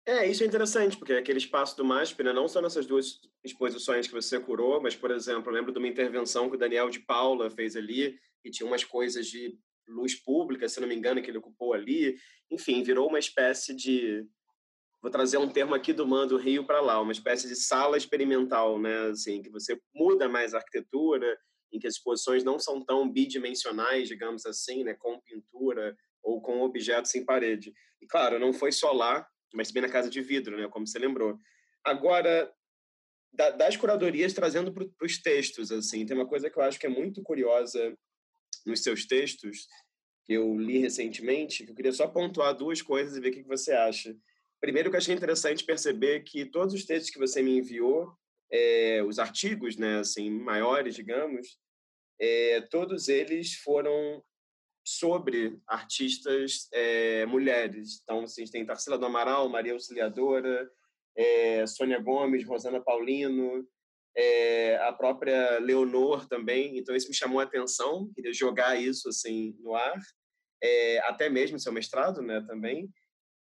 É, 0.10 0.28
isso 0.28 0.42
é 0.42 0.48
interessante, 0.48 0.98
porque 0.98 1.14
aquele 1.14 1.38
espaço 1.38 1.78
do 1.78 1.86
MASP, 1.86 2.24
né, 2.24 2.34
não 2.34 2.48
só 2.48 2.60
nessas 2.60 2.88
duas 2.88 3.20
exposições 3.44 4.08
que 4.08 4.14
você 4.14 4.40
curou, 4.40 4.82
mas, 4.82 4.96
por 4.96 5.12
exemplo, 5.12 5.52
eu 5.52 5.54
lembro 5.54 5.72
de 5.72 5.78
uma 5.78 5.88
intervenção 5.88 6.50
que 6.50 6.56
o 6.56 6.60
Daniel 6.60 6.90
de 6.90 7.00
Paula 7.00 7.48
fez 7.52 7.76
ali, 7.76 8.18
e 8.44 8.50
tinha 8.50 8.66
umas 8.66 8.84
coisas 8.84 9.28
de 9.28 9.56
luz 9.88 10.16
pública, 10.16 10.68
se 10.68 10.82
não 10.82 10.88
me 10.88 10.96
engano, 10.96 11.22
que 11.22 11.30
ele 11.30 11.38
ocupou 11.38 11.76
ali. 11.76 12.18
Enfim, 12.50 12.82
virou 12.82 13.08
uma 13.08 13.20
espécie 13.20 13.76
de. 13.76 14.26
Vou 15.00 15.12
trazer 15.12 15.38
um 15.38 15.48
termo 15.48 15.76
aqui 15.76 15.94
do 15.94 16.08
Mando 16.08 16.38
Rio 16.38 16.66
para 16.66 16.82
lá, 16.82 17.00
uma 17.00 17.12
espécie 17.12 17.48
de 17.48 17.56
sala 17.56 17.96
experimental, 17.96 18.80
né? 18.80 19.10
Assim, 19.10 19.44
que 19.44 19.52
você 19.52 19.80
muda 19.94 20.28
mais 20.28 20.56
a 20.56 20.58
arquitetura, 20.58 21.38
em 21.72 21.78
que 21.78 21.86
as 21.86 21.94
exposições 21.94 22.44
não 22.44 22.58
são 22.58 22.84
tão 22.84 23.08
bidimensionais, 23.08 24.08
digamos 24.08 24.44
assim, 24.48 24.84
né? 24.84 24.96
Com 24.96 25.22
pintura 25.22 25.96
ou 26.24 26.42
com 26.42 26.62
objetos 26.62 27.14
em 27.14 27.24
parede. 27.24 27.72
E, 28.02 28.08
claro, 28.08 28.40
não 28.40 28.52
foi 28.52 28.72
só 28.72 28.92
lá 28.92 29.24
mas 29.54 29.70
também 29.70 29.84
na 29.84 29.90
Casa 29.90 30.10
de 30.10 30.22
Vidro, 30.22 30.58
né, 30.58 30.68
como 30.68 30.88
você 30.88 31.00
lembrou. 31.00 31.38
Agora, 31.84 32.52
da, 33.32 33.52
das 33.52 33.78
curadorias 33.78 34.34
trazendo 34.34 34.74
para 34.74 34.86
os 35.02 35.22
textos, 35.22 35.72
assim, 35.72 36.06
tem 36.06 36.16
uma 36.16 36.28
coisa 36.28 36.50
que 36.50 36.58
eu 36.58 36.64
acho 36.64 36.80
que 36.80 36.86
é 36.86 36.90
muito 36.90 37.22
curiosa 37.22 37.96
nos 38.66 38.84
seus 38.84 39.06
textos, 39.06 39.68
que 40.26 40.34
eu 40.34 40.58
li 40.58 40.80
recentemente, 40.80 41.64
que 41.66 41.72
eu 41.72 41.76
queria 41.76 41.92
só 41.92 42.08
pontuar 42.08 42.54
duas 42.54 42.82
coisas 42.82 43.16
e 43.16 43.20
ver 43.20 43.30
o 43.30 43.32
que 43.32 43.44
você 43.44 43.72
acha. 43.72 44.16
Primeiro, 44.60 44.90
que 44.90 44.96
eu 44.96 45.00
achei 45.00 45.16
interessante 45.16 45.64
perceber 45.64 46.24
que 46.24 46.46
todos 46.46 46.74
os 46.74 46.86
textos 46.86 47.12
que 47.12 47.20
você 47.20 47.42
me 47.42 47.58
enviou, 47.58 48.12
é, 48.52 49.02
os 49.04 49.20
artigos, 49.20 49.78
né, 49.78 50.00
assim, 50.00 50.30
maiores, 50.30 50.96
digamos, 50.96 51.58
é, 52.20 52.62
todos 52.62 53.08
eles 53.08 53.56
foram 53.56 54.24
sobre 54.90 55.60
artistas 55.68 56.68
é, 56.74 57.24
mulheres. 57.28 58.00
Então, 58.02 58.22
assim, 58.22 58.44
têm 58.46 58.66
Tarsila 58.66 58.98
do 58.98 59.06
Amaral, 59.06 59.48
Maria 59.48 59.74
Auxiliadora, 59.74 60.68
é, 61.16 61.68
Sônia 61.68 62.00
Gomes, 62.00 62.44
Rosana 62.44 62.82
Paulino, 62.82 63.68
é, 64.18 64.78
a 64.78 64.92
própria 64.92 65.60
Leonor 65.60 66.28
também. 66.28 66.80
Então, 66.80 66.96
isso 66.96 67.08
me 67.08 67.14
chamou 67.14 67.40
a 67.40 67.44
atenção, 67.44 68.12
queria 68.16 68.34
jogar 68.34 68.82
isso 68.82 69.10
assim 69.10 69.56
no 69.60 69.76
ar, 69.76 70.00
até 71.04 71.30
mesmo 71.30 71.60
seu 71.60 71.72
mestrado 71.72 72.24
né, 72.24 72.44
também. 72.48 72.90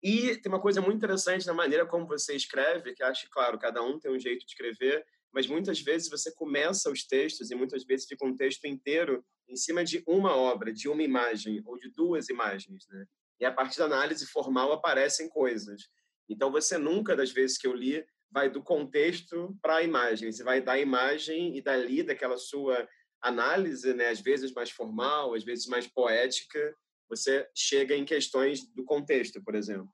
E 0.01 0.37
tem 0.37 0.49
uma 0.49 0.61
coisa 0.61 0.79
muito 0.79 0.95
interessante 0.95 1.45
na 1.45 1.53
maneira 1.53 1.85
como 1.85 2.07
você 2.07 2.35
escreve, 2.35 2.93
que 2.93 3.03
acho, 3.03 3.27
claro, 3.29 3.59
cada 3.59 3.81
um 3.81 3.99
tem 3.99 4.09
um 4.09 4.19
jeito 4.19 4.45
de 4.45 4.51
escrever, 4.51 5.05
mas 5.33 5.45
muitas 5.45 5.81
vezes 5.81 6.09
você 6.09 6.33
começa 6.33 6.89
os 6.89 7.05
textos 7.05 7.51
e 7.51 7.55
muitas 7.55 7.83
vezes 7.83 8.07
fica 8.07 8.25
um 8.25 8.35
texto 8.35 8.65
inteiro 8.65 9.25
em 9.47 9.55
cima 9.55 9.83
de 9.83 10.03
uma 10.07 10.35
obra, 10.35 10.73
de 10.73 10.87
uma 10.87 11.03
imagem 11.03 11.61
ou 11.65 11.77
de 11.77 11.89
duas 11.89 12.29
imagens, 12.29 12.87
né? 12.89 13.05
E 13.39 13.45
a 13.45 13.51
partir 13.51 13.79
da 13.79 13.85
análise 13.85 14.25
formal 14.27 14.71
aparecem 14.71 15.27
coisas. 15.29 15.83
Então 16.29 16.51
você 16.51 16.77
nunca 16.77 17.15
das 17.15 17.31
vezes 17.31 17.57
que 17.57 17.67
eu 17.67 17.73
li 17.73 18.05
vai 18.31 18.49
do 18.49 18.63
contexto 18.63 19.55
para 19.61 19.77
a 19.77 19.83
imagem, 19.83 20.31
você 20.31 20.43
vai 20.43 20.59
da 20.59 20.79
imagem 20.79 21.55
e 21.55 21.61
dali 21.61 22.01
daquela 22.01 22.37
sua 22.37 22.87
análise, 23.21 23.93
né, 23.93 24.09
às 24.09 24.19
vezes 24.19 24.51
mais 24.53 24.69
formal, 24.69 25.33
às 25.33 25.43
vezes 25.43 25.67
mais 25.67 25.87
poética, 25.87 26.75
você 27.07 27.47
chega 27.55 27.95
em 27.95 28.03
questões 28.03 28.65
do 28.73 28.83
contexto, 28.83 29.41
por 29.43 29.55
exemplo. 29.55 29.89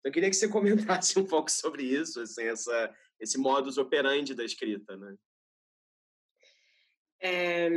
Então, 0.00 0.10
eu 0.10 0.12
queria 0.12 0.30
que 0.30 0.36
você 0.36 0.48
comentasse 0.48 1.18
um 1.18 1.24
pouco 1.24 1.50
sobre 1.50 1.84
isso, 1.84 2.20
assim, 2.20 2.44
essa, 2.44 2.94
esse 3.20 3.38
modus 3.38 3.78
operandi 3.78 4.34
da 4.34 4.44
escrita, 4.44 4.96
né? 4.96 5.16
É... 7.20 7.68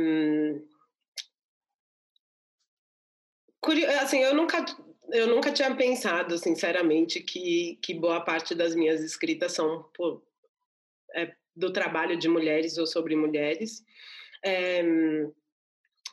Assim, 4.00 4.18
eu 4.20 4.34
nunca, 4.34 4.64
eu 5.12 5.26
nunca 5.26 5.52
tinha 5.52 5.74
pensado, 5.74 6.36
sinceramente, 6.38 7.20
que, 7.20 7.78
que 7.82 7.94
boa 7.94 8.20
parte 8.20 8.54
das 8.54 8.74
minhas 8.74 9.02
escritas 9.02 9.52
são 9.52 9.82
pô, 9.94 10.22
é, 11.14 11.32
do 11.54 11.72
trabalho 11.72 12.18
de 12.18 12.28
mulheres 12.28 12.78
ou 12.78 12.86
sobre 12.86 13.16
mulheres. 13.16 13.84
É, 14.44 14.82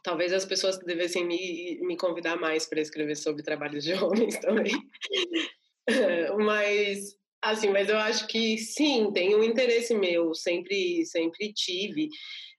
talvez 0.03 0.33
as 0.33 0.45
pessoas 0.45 0.77
devessem 0.79 1.25
me, 1.25 1.79
me 1.81 1.97
convidar 1.97 2.35
mais 2.35 2.65
para 2.65 2.81
escrever 2.81 3.15
sobre 3.15 3.43
trabalhos 3.43 3.83
de 3.83 3.93
homens 4.03 4.37
também. 4.39 4.73
mas 6.45 7.17
assim, 7.41 7.69
mas 7.69 7.89
eu 7.89 7.97
acho 7.97 8.25
que 8.27 8.57
sim, 8.57 9.11
tem 9.11 9.35
um 9.35 9.43
interesse 9.43 9.93
meu, 9.93 10.33
sempre 10.33 11.05
sempre 11.05 11.51
tive 11.51 12.07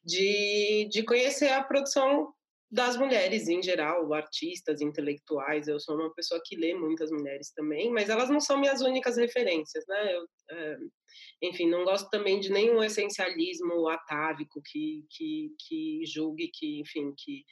de, 0.05 0.87
de 0.91 1.03
conhecer 1.03 1.49
a 1.49 1.65
produção 1.65 2.34
das 2.75 2.97
mulheres 2.97 3.47
em 3.47 3.63
geral, 3.63 4.13
artistas, 4.13 4.81
intelectuais. 4.81 5.69
Eu 5.69 5.79
sou 5.79 5.95
uma 5.95 6.13
pessoa 6.13 6.41
que 6.45 6.57
lê 6.57 6.75
muitas 6.75 7.09
mulheres 7.11 7.53
também, 7.53 7.89
mas 7.89 8.09
elas 8.09 8.29
não 8.29 8.41
são 8.41 8.59
minhas 8.59 8.81
únicas 8.81 9.17
referências, 9.17 9.85
né? 9.87 10.17
Eu, 10.17 10.27
é, 10.51 10.77
enfim, 11.43 11.71
não 11.71 11.85
gosto 11.85 12.11
também 12.11 12.41
de 12.41 12.51
nenhum 12.51 12.83
essencialismo 12.83 13.89
atávico 13.89 14.61
que, 14.67 15.05
que, 15.09 15.51
que 15.69 16.01
julgue 16.05 16.51
que, 16.53 16.81
enfim, 16.81 17.15
que 17.17 17.45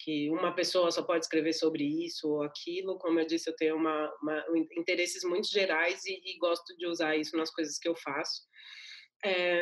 que 0.00 0.30
uma 0.30 0.54
pessoa 0.54 0.92
só 0.92 1.02
pode 1.02 1.24
escrever 1.24 1.52
sobre 1.52 1.82
isso 1.82 2.28
ou 2.28 2.44
aquilo. 2.44 2.96
Como 2.98 3.18
eu 3.18 3.26
disse, 3.26 3.50
eu 3.50 3.56
tenho 3.56 3.74
uma, 3.74 4.08
uma 4.22 4.44
interesses 4.76 5.24
muito 5.24 5.48
gerais 5.48 6.04
e, 6.06 6.12
e, 6.24 6.38
gosto 6.38 6.76
de 6.76 6.86
usar 6.86 7.16
isso 7.16 7.36
nas 7.36 7.50
coisas 7.50 7.80
que 7.80 7.88
eu 7.88 7.96
faço. 7.96 8.42
É, 9.24 9.60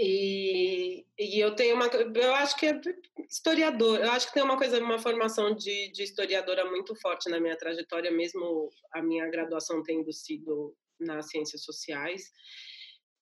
e, 0.00 1.06
e, 1.18 1.40
eu 1.40 1.54
tenho 1.54 1.74
uma, 1.74 1.86
eu 1.86 2.34
acho 2.34 2.56
que 2.56 2.66
é 2.66 2.80
historiador, 3.28 3.98
eu 3.98 4.10
acho 4.12 4.28
que 4.28 4.34
tem 4.34 4.42
uma 4.42 4.56
coisa, 4.56 4.78
uma 4.80 4.98
formação 4.98 5.54
de, 5.54 5.90
de 5.92 6.02
historiadora 6.02 6.64
muito 6.64 6.94
forte 6.96 7.28
na 7.28 7.40
minha 7.40 7.56
trajetória, 7.56 8.10
mesmo 8.10 8.70
a 8.92 9.02
minha 9.02 9.28
graduação 9.28 9.82
tendo 9.82 10.12
sido 10.12 10.76
nas 11.00 11.28
ciências 11.28 11.64
sociais. 11.64 12.30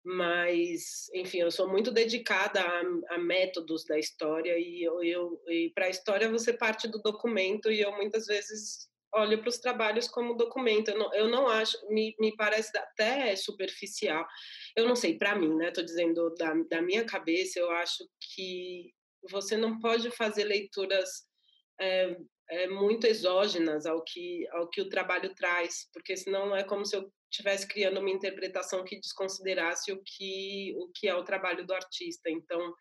Mas 0.05 1.11
enfim 1.15 1.41
eu 1.41 1.51
sou 1.51 1.69
muito 1.69 1.91
dedicada 1.91 2.61
a, 2.61 3.15
a 3.15 3.19
métodos 3.19 3.85
da 3.85 3.99
história 3.99 4.57
e 4.57 4.81
eu, 4.81 5.03
eu 5.03 5.43
e 5.49 5.73
para 5.75 5.87
a 5.87 5.91
história 5.91 6.31
você 6.31 6.53
parte 6.53 6.87
do 6.87 7.03
documento 7.03 7.73
e 7.73 7.81
eu 7.81 7.91
muitas 7.91 8.27
vezes 8.27 8.89
olho 9.17 9.41
para 9.41 9.49
os 9.49 9.59
trabalhos 9.59 10.09
como 10.09 10.37
documento 10.37 10.91
eu 10.91 10.99
não, 10.99 11.15
eu 11.15 11.29
não 11.29 11.49
acho 11.49 11.79
me, 11.89 12.15
me 12.19 12.35
parece 12.37 12.77
até 12.77 13.35
superficial 13.37 14.27
eu 14.77 14.87
não 14.87 14.97
sei 14.97 15.17
para 15.17 15.35
mim 15.35 15.55
né 15.57 15.69
estou 15.69 15.85
dizendo 15.85 16.33
da, 16.35 16.55
da 16.71 16.83
minha 16.83 17.05
cabeça 17.05 17.59
eu 17.59 17.71
acho 17.71 18.05
que 18.35 18.93
você 19.31 19.57
não 19.57 19.79
pode 19.81 20.11
fazer 20.11 20.45
leituras 20.45 21.09
é, 21.81 22.17
é, 22.49 22.69
muito 22.69 23.07
exógenas 23.07 23.87
ao 23.87 24.03
que 24.05 24.47
ao 24.53 24.69
que 24.69 24.81
o 24.81 24.89
trabalho 24.89 25.35
traz 25.35 25.89
porque 25.93 26.17
senão 26.17 26.55
é 26.55 26.63
como 26.63 26.85
se 26.85 26.97
eu 26.97 27.11
estivesse 27.31 27.67
criando 27.67 28.01
uma 28.01 28.11
interpretação 28.11 28.85
que 28.85 29.01
desconsiderasse 29.01 29.93
o 29.93 30.03
que 30.05 30.75
o 30.77 30.89
que 30.95 31.09
é 31.09 31.15
o 31.15 31.25
trabalho 31.25 31.67
do 31.67 31.75
artista. 31.75 32.31
Então, 32.31 32.75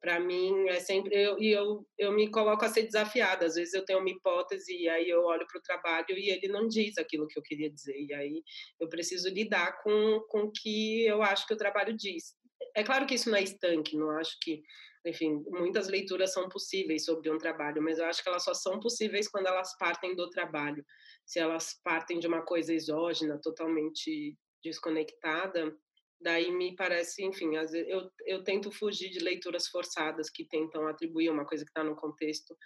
para 0.00 0.20
mim 0.20 0.68
é 0.68 0.80
sempre 0.80 1.14
eu, 1.14 1.38
e 1.38 1.50
eu 1.50 1.86
eu 1.98 2.12
me 2.12 2.30
coloco 2.30 2.64
a 2.64 2.68
ser 2.68 2.84
desafiada. 2.84 3.46
Às 3.46 3.54
vezes 3.54 3.74
eu 3.74 3.84
tenho 3.84 3.98
uma 4.00 4.10
hipótese 4.10 4.72
e 4.76 4.88
aí 4.88 5.08
eu 5.08 5.22
olho 5.24 5.46
para 5.46 5.58
o 5.58 5.62
trabalho 5.62 6.18
e 6.18 6.30
ele 6.30 6.48
não 6.48 6.68
diz 6.68 6.98
aquilo 6.98 7.26
que 7.26 7.38
eu 7.38 7.42
queria 7.42 7.70
dizer. 7.70 7.96
E 7.98 8.14
aí 8.14 8.42
eu 8.80 8.88
preciso 8.88 9.28
lidar 9.28 9.82
com 9.82 10.20
com 10.28 10.40
o 10.42 10.52
que 10.52 11.04
eu 11.04 11.22
acho 11.22 11.46
que 11.46 11.54
o 11.54 11.58
trabalho 11.58 11.96
diz. 11.96 12.34
É 12.76 12.82
claro 12.82 13.06
que 13.06 13.14
isso 13.14 13.30
não 13.30 13.38
é 13.38 13.42
estanque, 13.42 13.96
não 13.96 14.10
acho 14.10 14.36
que 14.40 14.62
enfim, 15.06 15.42
muitas 15.48 15.88
leituras 15.88 16.32
são 16.32 16.48
possíveis 16.48 17.04
sobre 17.04 17.30
um 17.30 17.38
trabalho, 17.38 17.80
mas 17.80 17.98
eu 17.98 18.04
acho 18.04 18.22
que 18.22 18.28
elas 18.28 18.44
só 18.44 18.52
são 18.52 18.80
possíveis 18.80 19.28
quando 19.28 19.46
elas 19.46 19.76
partem 19.78 20.14
do 20.14 20.28
trabalho 20.28 20.84
se 21.28 21.38
elas 21.38 21.78
partem 21.84 22.18
de 22.18 22.26
uma 22.26 22.40
coisa 22.40 22.72
exógena, 22.72 23.38
totalmente 23.42 24.34
desconectada, 24.64 25.76
daí 26.20 26.50
me 26.50 26.74
parece, 26.74 27.24
enfim, 27.24 27.50
eu, 27.56 28.10
eu 28.26 28.42
tento 28.42 28.70
fugir 28.72 29.10
de 29.10 29.20
leituras 29.20 29.68
forçadas 29.68 30.28
que 30.30 30.44
tentam 30.44 30.86
atribuir 30.86 31.30
uma 31.30 31.46
coisa 31.46 31.64
que 31.64 31.70
está 31.70 31.84
no 31.84 31.96
contexto 31.96 32.56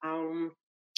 a 0.00 0.18
um, 0.18 0.50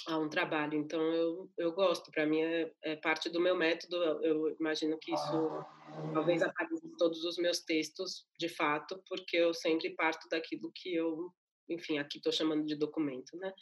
a 0.07 0.19
um 0.19 0.29
trabalho. 0.29 0.75
Então, 0.75 1.01
eu, 1.01 1.51
eu 1.59 1.73
gosto, 1.73 2.11
para 2.11 2.27
mim 2.27 2.41
é, 2.41 2.73
é, 2.83 2.97
parte 2.97 3.29
do 3.29 3.41
meu 3.41 3.57
método. 3.57 3.97
Eu, 3.97 4.23
eu 4.23 4.57
imagino 4.61 4.99
que 5.01 5.13
isso 5.13 5.65
talvez 6.13 6.43
apareça 6.43 6.87
em 6.87 6.97
todos 6.97 7.25
os 7.25 7.37
meus 7.37 7.61
textos, 7.61 8.27
de 8.39 8.49
fato, 8.49 9.03
porque 9.09 9.37
eu 9.37 9.53
sempre 9.53 9.95
parto 9.95 10.29
daquilo 10.29 10.71
que 10.75 10.95
eu, 10.95 11.31
enfim, 11.69 11.99
aqui 11.99 12.19
estou 12.19 12.33
chamando 12.33 12.65
de 12.65 12.77
documento, 12.77 13.37
né? 13.37 13.53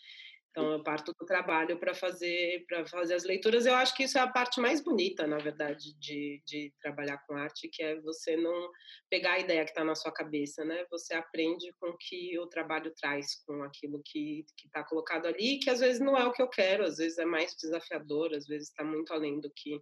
Então 0.53 0.70
eu 0.70 0.82
parto 0.82 1.14
do 1.18 1.24
trabalho 1.24 1.78
para 1.78 1.94
fazer 1.94 2.64
para 2.68 2.86
fazer 2.86 3.14
as 3.14 3.24
leituras. 3.24 3.64
Eu 3.64 3.74
acho 3.74 3.94
que 3.96 4.05
isso 4.05 4.18
é 4.18 4.20
a 4.20 4.28
parte 4.28 4.61
mais 4.61 4.82
bonita, 4.82 5.26
na 5.26 5.38
verdade, 5.38 5.98
de, 5.98 6.42
de 6.46 6.70
trabalhar 6.78 7.16
com 7.26 7.34
arte, 7.34 7.70
que 7.72 7.82
é 7.82 7.98
você 8.03 8.36
não 8.36 8.70
pegar 9.09 9.32
a 9.32 9.38
ideia 9.38 9.64
que 9.64 9.70
está 9.70 9.82
na 9.82 9.94
sua 9.94 10.12
cabeça, 10.12 10.62
né? 10.62 10.84
Você 10.90 11.14
aprende 11.14 11.72
com 11.80 11.88
o 11.88 11.96
que 11.96 12.38
o 12.38 12.46
trabalho 12.46 12.92
traz, 13.00 13.42
com 13.46 13.62
aquilo 13.62 14.03
que 14.05 14.44
está 14.62 14.84
colocado 14.84 15.26
ali, 15.26 15.59
que 15.59 15.70
às 15.70 15.80
vezes 15.80 16.00
não 16.00 16.18
é 16.18 16.26
o 16.26 16.32
que 16.32 16.42
eu 16.42 16.48
quero, 16.48 16.84
às 16.84 16.98
vezes 16.98 17.16
é 17.16 17.24
mais 17.24 17.55
desafiador, 17.57 18.34
às 18.34 18.46
vezes 18.46 18.68
está 18.68 18.84
muito 18.84 19.12
além 19.12 19.40
do 19.40 19.50
que 19.57 19.80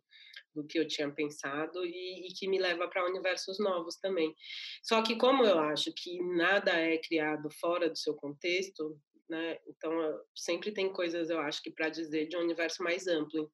do 0.54 0.66
que 0.66 0.78
eu 0.78 0.86
tinha 0.86 1.08
pensado 1.10 1.84
e, 1.84 2.26
e 2.26 2.34
que 2.34 2.48
me 2.48 2.58
leva 2.58 2.88
para 2.88 3.06
universos 3.06 3.58
novos 3.60 3.96
também. 3.96 4.34
Só 4.82 5.02
que 5.02 5.16
como 5.16 5.44
eu 5.44 5.58
acho 5.58 5.92
que 5.94 6.20
nada 6.34 6.72
é 6.72 6.98
criado 6.98 7.48
fora 7.60 7.88
do 7.88 7.96
seu 7.96 8.14
contexto, 8.14 8.98
né? 9.30 9.58
Então, 9.66 9.92
sempre 10.34 10.72
tem 10.72 10.92
coisas, 10.92 11.30
eu 11.30 11.40
acho 11.40 11.62
que 11.62 11.70
para 11.70 11.88
dizer 11.88 12.28
de 12.28 12.36
um 12.36 12.40
universo 12.40 12.82
mais 12.82 13.06
amplo. 13.06 13.50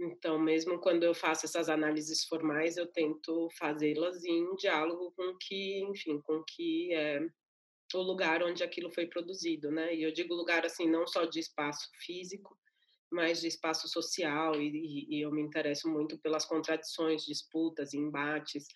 Então, 0.00 0.38
mesmo 0.38 0.80
quando 0.80 1.04
eu 1.04 1.14
faço 1.14 1.46
essas 1.46 1.68
análises 1.68 2.24
formais, 2.24 2.76
eu 2.76 2.86
tento 2.86 3.48
fazê-las 3.58 4.24
em 4.24 4.54
diálogo 4.56 5.12
com 5.16 5.36
que, 5.38 5.80
enfim, 5.84 6.20
com 6.22 6.42
que 6.42 6.92
é 6.92 7.20
o 7.94 8.02
lugar 8.02 8.42
onde 8.42 8.64
aquilo 8.64 8.90
foi 8.90 9.06
produzido, 9.06 9.70
né? 9.70 9.94
E 9.94 10.02
eu 10.02 10.12
digo 10.12 10.34
lugar 10.34 10.64
assim 10.64 10.90
não 10.90 11.06
só 11.06 11.24
de 11.24 11.38
espaço 11.38 11.88
físico, 12.04 12.58
mas 13.10 13.40
de 13.40 13.48
espaço 13.48 13.86
social 13.86 14.60
e, 14.60 15.06
e 15.08 15.20
eu 15.20 15.30
me 15.30 15.42
interesso 15.42 15.88
muito 15.88 16.18
pelas 16.18 16.46
contradições, 16.46 17.24
disputas, 17.24 17.92
embates 17.92 18.66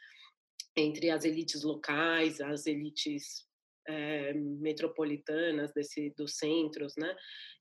entre 0.76 1.10
as 1.10 1.24
elites 1.24 1.62
locais, 1.62 2.40
as 2.40 2.66
elites 2.66 3.45
é, 3.88 4.32
metropolitanas 4.34 5.72
desse, 5.72 6.12
dos 6.16 6.36
centros, 6.36 6.94
né? 6.96 7.14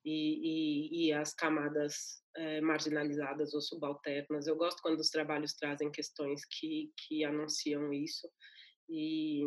E, 0.03 1.05
e, 1.05 1.07
e 1.07 1.13
as 1.13 1.33
camadas 1.33 2.21
é, 2.35 2.61
marginalizadas 2.61 3.53
ou 3.53 3.61
subalternas. 3.61 4.47
Eu 4.47 4.55
gosto 4.55 4.81
quando 4.81 4.99
os 4.99 5.09
trabalhos 5.09 5.53
trazem 5.53 5.91
questões 5.91 6.41
que, 6.45 6.91
que 6.97 7.23
anunciam 7.23 7.93
isso. 7.93 8.29
E, 8.89 9.43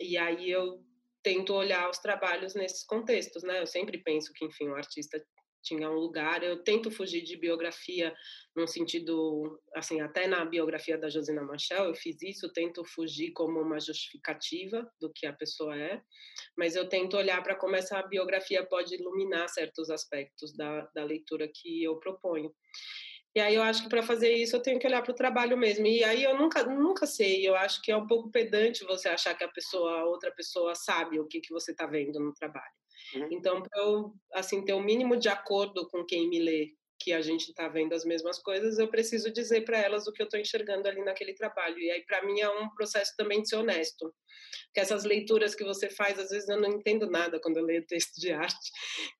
e 0.00 0.16
aí 0.16 0.50
eu 0.50 0.84
tento 1.22 1.54
olhar 1.54 1.88
os 1.90 1.98
trabalhos 1.98 2.54
nesses 2.54 2.84
contextos, 2.84 3.42
né? 3.42 3.60
Eu 3.60 3.66
sempre 3.66 3.98
penso 3.98 4.32
que, 4.34 4.44
enfim, 4.44 4.68
o 4.68 4.76
artista 4.76 5.20
tinha 5.66 5.90
um 5.90 5.94
lugar. 5.94 6.42
Eu 6.42 6.62
tento 6.62 6.90
fugir 6.90 7.22
de 7.22 7.36
biografia 7.36 8.14
num 8.54 8.66
sentido, 8.66 9.60
assim, 9.74 10.00
até 10.00 10.26
na 10.26 10.44
biografia 10.44 10.96
da 10.96 11.10
Josina 11.10 11.42
Machel 11.42 11.86
eu 11.86 11.94
fiz 11.94 12.22
isso, 12.22 12.52
tento 12.52 12.84
fugir 12.84 13.32
como 13.32 13.60
uma 13.60 13.80
justificativa 13.80 14.88
do 15.00 15.12
que 15.12 15.26
a 15.26 15.32
pessoa 15.32 15.76
é, 15.76 16.00
mas 16.56 16.76
eu 16.76 16.88
tento 16.88 17.16
olhar 17.16 17.42
para 17.42 17.56
como 17.56 17.76
essa 17.76 18.00
biografia 18.02 18.64
pode 18.64 18.94
iluminar 18.94 19.48
certos 19.48 19.90
aspectos 19.90 20.56
da, 20.56 20.88
da 20.94 21.04
leitura 21.04 21.50
que 21.52 21.82
eu 21.82 21.96
proponho. 21.98 22.54
E 23.34 23.40
aí 23.40 23.54
eu 23.54 23.62
acho 23.62 23.82
que 23.82 23.90
para 23.90 24.02
fazer 24.02 24.32
isso 24.32 24.56
eu 24.56 24.62
tenho 24.62 24.78
que 24.78 24.86
olhar 24.86 25.02
para 25.02 25.12
o 25.12 25.14
trabalho 25.14 25.58
mesmo. 25.58 25.86
E 25.86 26.02
aí 26.02 26.22
eu 26.22 26.38
nunca, 26.38 26.64
nunca 26.64 27.06
sei. 27.06 27.46
Eu 27.46 27.54
acho 27.54 27.82
que 27.82 27.92
é 27.92 27.96
um 27.96 28.06
pouco 28.06 28.30
pedante 28.30 28.82
você 28.84 29.10
achar 29.10 29.34
que 29.34 29.44
a 29.44 29.48
pessoa, 29.48 30.00
a 30.00 30.04
outra 30.06 30.32
pessoa 30.32 30.74
sabe 30.74 31.20
o 31.20 31.26
que 31.26 31.42
que 31.42 31.52
você 31.52 31.72
está 31.72 31.84
vendo 31.84 32.18
no 32.18 32.32
trabalho. 32.32 32.72
Uhum. 33.14 33.28
Então, 33.30 33.62
para 33.62 33.82
eu 33.82 34.14
assim 34.32 34.64
ter 34.64 34.72
o 34.72 34.78
um 34.78 34.82
mínimo 34.82 35.16
de 35.16 35.28
acordo 35.28 35.88
com 35.88 36.04
quem 36.04 36.28
me 36.28 36.38
lê, 36.38 36.72
que 36.98 37.12
a 37.12 37.20
gente 37.20 37.48
está 37.48 37.68
vendo 37.68 37.94
as 37.94 38.04
mesmas 38.04 38.38
coisas, 38.38 38.78
eu 38.78 38.88
preciso 38.88 39.30
dizer 39.30 39.64
para 39.64 39.78
elas 39.78 40.06
o 40.06 40.12
que 40.12 40.22
eu 40.22 40.24
estou 40.24 40.40
enxergando 40.40 40.88
ali 40.88 41.02
naquele 41.02 41.34
trabalho. 41.34 41.78
E 41.78 41.90
aí, 41.90 42.04
para 42.04 42.24
mim, 42.24 42.40
é 42.40 42.48
um 42.48 42.68
processo 42.70 43.12
também 43.16 43.42
de 43.42 43.48
ser 43.48 43.56
honesto. 43.56 44.12
Porque 44.66 44.80
essas 44.80 45.04
leituras 45.04 45.54
que 45.54 45.64
você 45.64 45.90
faz, 45.90 46.18
às 46.18 46.30
vezes 46.30 46.48
eu 46.48 46.60
não 46.60 46.70
entendo 46.70 47.10
nada 47.10 47.40
quando 47.40 47.58
eu 47.58 47.64
leio 47.64 47.86
texto 47.86 48.18
de 48.18 48.32
arte, 48.32 48.70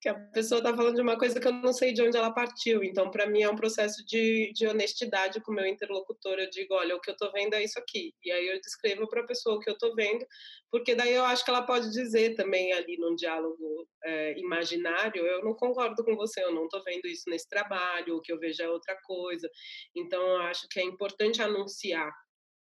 que 0.01 0.09
a 0.09 0.15
pessoa 0.15 0.59
está 0.59 0.75
falando 0.75 0.95
de 0.95 1.01
uma 1.01 1.17
coisa 1.17 1.39
que 1.39 1.47
eu 1.47 1.53
não 1.53 1.73
sei 1.73 1.93
de 1.93 2.01
onde 2.01 2.17
ela 2.17 2.33
partiu. 2.33 2.83
Então, 2.83 3.11
para 3.11 3.27
mim, 3.27 3.43
é 3.43 3.49
um 3.49 3.55
processo 3.55 4.03
de, 4.05 4.51
de 4.53 4.67
honestidade 4.67 5.41
com 5.41 5.51
o 5.51 5.55
meu 5.55 5.65
interlocutor. 5.65 6.39
Eu 6.39 6.49
digo, 6.49 6.73
olha, 6.73 6.95
o 6.95 6.99
que 6.99 7.09
eu 7.09 7.13
estou 7.13 7.31
vendo 7.31 7.53
é 7.53 7.63
isso 7.63 7.77
aqui. 7.79 8.13
E 8.23 8.31
aí 8.31 8.47
eu 8.47 8.59
descrevo 8.59 9.07
para 9.07 9.21
a 9.21 9.27
pessoa 9.27 9.55
o 9.55 9.59
que 9.59 9.69
eu 9.69 9.73
estou 9.73 9.93
vendo, 9.95 10.25
porque 10.71 10.95
daí 10.95 11.13
eu 11.13 11.23
acho 11.23 11.43
que 11.43 11.49
ela 11.49 11.65
pode 11.65 11.91
dizer 11.91 12.35
também 12.35 12.73
ali 12.73 12.97
num 12.97 13.15
diálogo 13.15 13.87
é, 14.03 14.39
imaginário, 14.39 15.25
eu 15.25 15.43
não 15.43 15.53
concordo 15.53 16.03
com 16.03 16.15
você, 16.15 16.43
eu 16.43 16.53
não 16.53 16.65
estou 16.65 16.83
vendo 16.83 17.05
isso 17.07 17.29
nesse 17.29 17.47
trabalho, 17.47 18.17
o 18.17 18.21
que 18.21 18.31
eu 18.31 18.39
vejo 18.39 18.61
é 18.61 18.69
outra 18.69 18.97
coisa. 19.03 19.49
Então, 19.95 20.21
eu 20.21 20.41
acho 20.41 20.67
que 20.69 20.79
é 20.79 20.83
importante 20.83 21.41
anunciar 21.41 22.11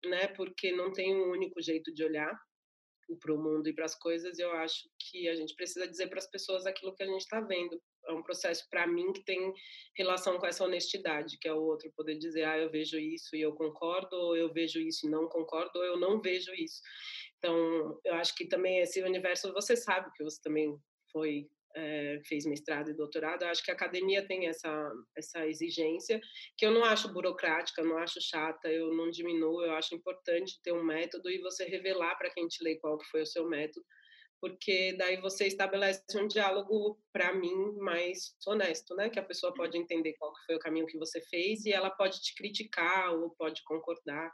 né? 0.05 0.27
Porque 0.29 0.71
não 0.71 0.91
tem 0.91 1.15
um 1.15 1.31
único 1.31 1.61
jeito 1.61 1.93
de 1.93 2.03
olhar 2.03 2.33
para 3.19 3.33
o 3.33 3.37
mundo 3.37 3.67
e 3.67 3.73
para 3.73 3.85
as 3.85 3.95
coisas. 3.95 4.39
Eu 4.39 4.51
acho 4.53 4.89
que 4.99 5.27
a 5.27 5.35
gente 5.35 5.55
precisa 5.55 5.87
dizer 5.87 6.07
para 6.07 6.19
as 6.19 6.29
pessoas 6.29 6.65
aquilo 6.65 6.95
que 6.95 7.03
a 7.03 7.07
gente 7.07 7.21
está 7.21 7.41
vendo. 7.41 7.79
É 8.07 8.13
um 8.13 8.23
processo 8.23 8.65
para 8.69 8.87
mim 8.87 9.13
que 9.13 9.23
tem 9.23 9.53
relação 9.95 10.37
com 10.37 10.45
essa 10.45 10.63
honestidade, 10.63 11.37
que 11.39 11.47
é 11.47 11.53
o 11.53 11.61
outro 11.61 11.91
poder 11.95 12.17
dizer, 12.17 12.43
ah, 12.43 12.57
eu 12.57 12.69
vejo 12.69 12.97
isso 12.99 13.35
e 13.35 13.41
eu 13.41 13.53
concordo, 13.53 14.15
ou 14.15 14.35
eu 14.35 14.51
vejo 14.51 14.79
isso 14.79 15.07
e 15.07 15.09
não 15.09 15.27
concordo, 15.27 15.79
ou 15.79 15.85
eu 15.85 15.97
não 15.97 16.19
vejo 16.19 16.53
isso. 16.53 16.81
Então, 17.43 17.99
eu 18.05 18.13
acho 18.15 18.33
que 18.35 18.45
também 18.45 18.79
esse 18.79 19.03
universo, 19.03 19.51
você 19.51 19.75
sabe 19.75 20.09
que 20.15 20.23
você 20.23 20.41
também 20.41 20.77
foi 21.11 21.49
é, 21.75 22.21
fez 22.25 22.45
mestrado 22.45 22.89
e 22.89 22.93
doutorado, 22.93 23.41
eu 23.41 23.49
acho 23.49 23.63
que 23.63 23.71
a 23.71 23.73
academia 23.73 24.25
tem 24.25 24.47
essa, 24.47 24.91
essa 25.17 25.45
exigência, 25.45 26.21
que 26.55 26.65
eu 26.65 26.71
não 26.71 26.85
acho 26.85 27.11
burocrática, 27.11 27.83
não 27.83 27.97
acho 27.97 28.21
chata, 28.21 28.69
eu 28.69 28.93
não 28.93 29.09
diminuo, 29.09 29.63
eu 29.63 29.73
acho 29.73 29.93
importante 29.93 30.61
ter 30.63 30.71
um 30.71 30.83
método 30.83 31.29
e 31.29 31.39
você 31.39 31.65
revelar 31.65 32.15
para 32.15 32.29
quem 32.29 32.47
te 32.47 32.63
lê 32.63 32.75
qual 32.77 32.97
que 32.97 33.09
foi 33.09 33.23
o 33.23 33.25
seu 33.25 33.49
método, 33.49 33.85
porque 34.39 34.93
daí 34.97 35.19
você 35.19 35.47
estabelece 35.47 36.03
um 36.15 36.27
diálogo 36.27 36.97
para 37.11 37.33
mim 37.33 37.73
mais 37.77 38.35
honesto, 38.45 38.93
né? 38.95 39.09
Que 39.09 39.19
a 39.19 39.23
pessoa 39.23 39.53
pode 39.53 39.77
entender 39.77 40.13
qual 40.19 40.33
foi 40.45 40.55
o 40.55 40.59
caminho 40.59 40.85
que 40.85 40.97
você 40.97 41.21
fez 41.21 41.65
e 41.65 41.71
ela 41.71 41.89
pode 41.89 42.21
te 42.21 42.35
criticar 42.35 43.13
ou 43.15 43.31
pode 43.31 43.63
concordar. 43.63 44.29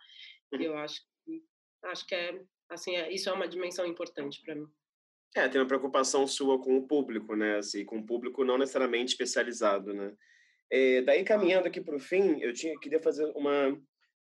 E 0.59 0.63
eu 0.63 0.75
acho 0.75 0.99
que 1.23 1.43
acho 1.83 2.07
que 2.07 2.15
é 2.15 2.41
assim, 2.69 2.95
é, 2.95 3.11
isso 3.11 3.29
é 3.29 3.33
uma 3.33 3.47
dimensão 3.47 3.85
importante 3.85 4.41
para 4.41 4.55
mim. 4.55 4.67
É, 5.35 5.47
tem 5.47 5.61
uma 5.61 5.67
preocupação 5.67 6.25
sua 6.25 6.59
com 6.59 6.77
o 6.77 6.87
público, 6.87 7.35
né? 7.35 7.57
Assim, 7.57 7.85
com 7.85 7.99
o 7.99 8.05
público 8.05 8.43
não 8.43 8.57
necessariamente 8.57 9.11
especializado, 9.11 9.93
né? 9.93 10.13
É, 10.71 11.01
daí, 11.01 11.23
caminhando 11.23 11.67
aqui 11.67 11.81
para 11.81 11.95
o 11.95 11.99
fim, 11.99 12.39
eu 12.41 12.53
tinha, 12.53 12.77
queria 12.79 13.01
fazer 13.01 13.25
uma, 13.35 13.79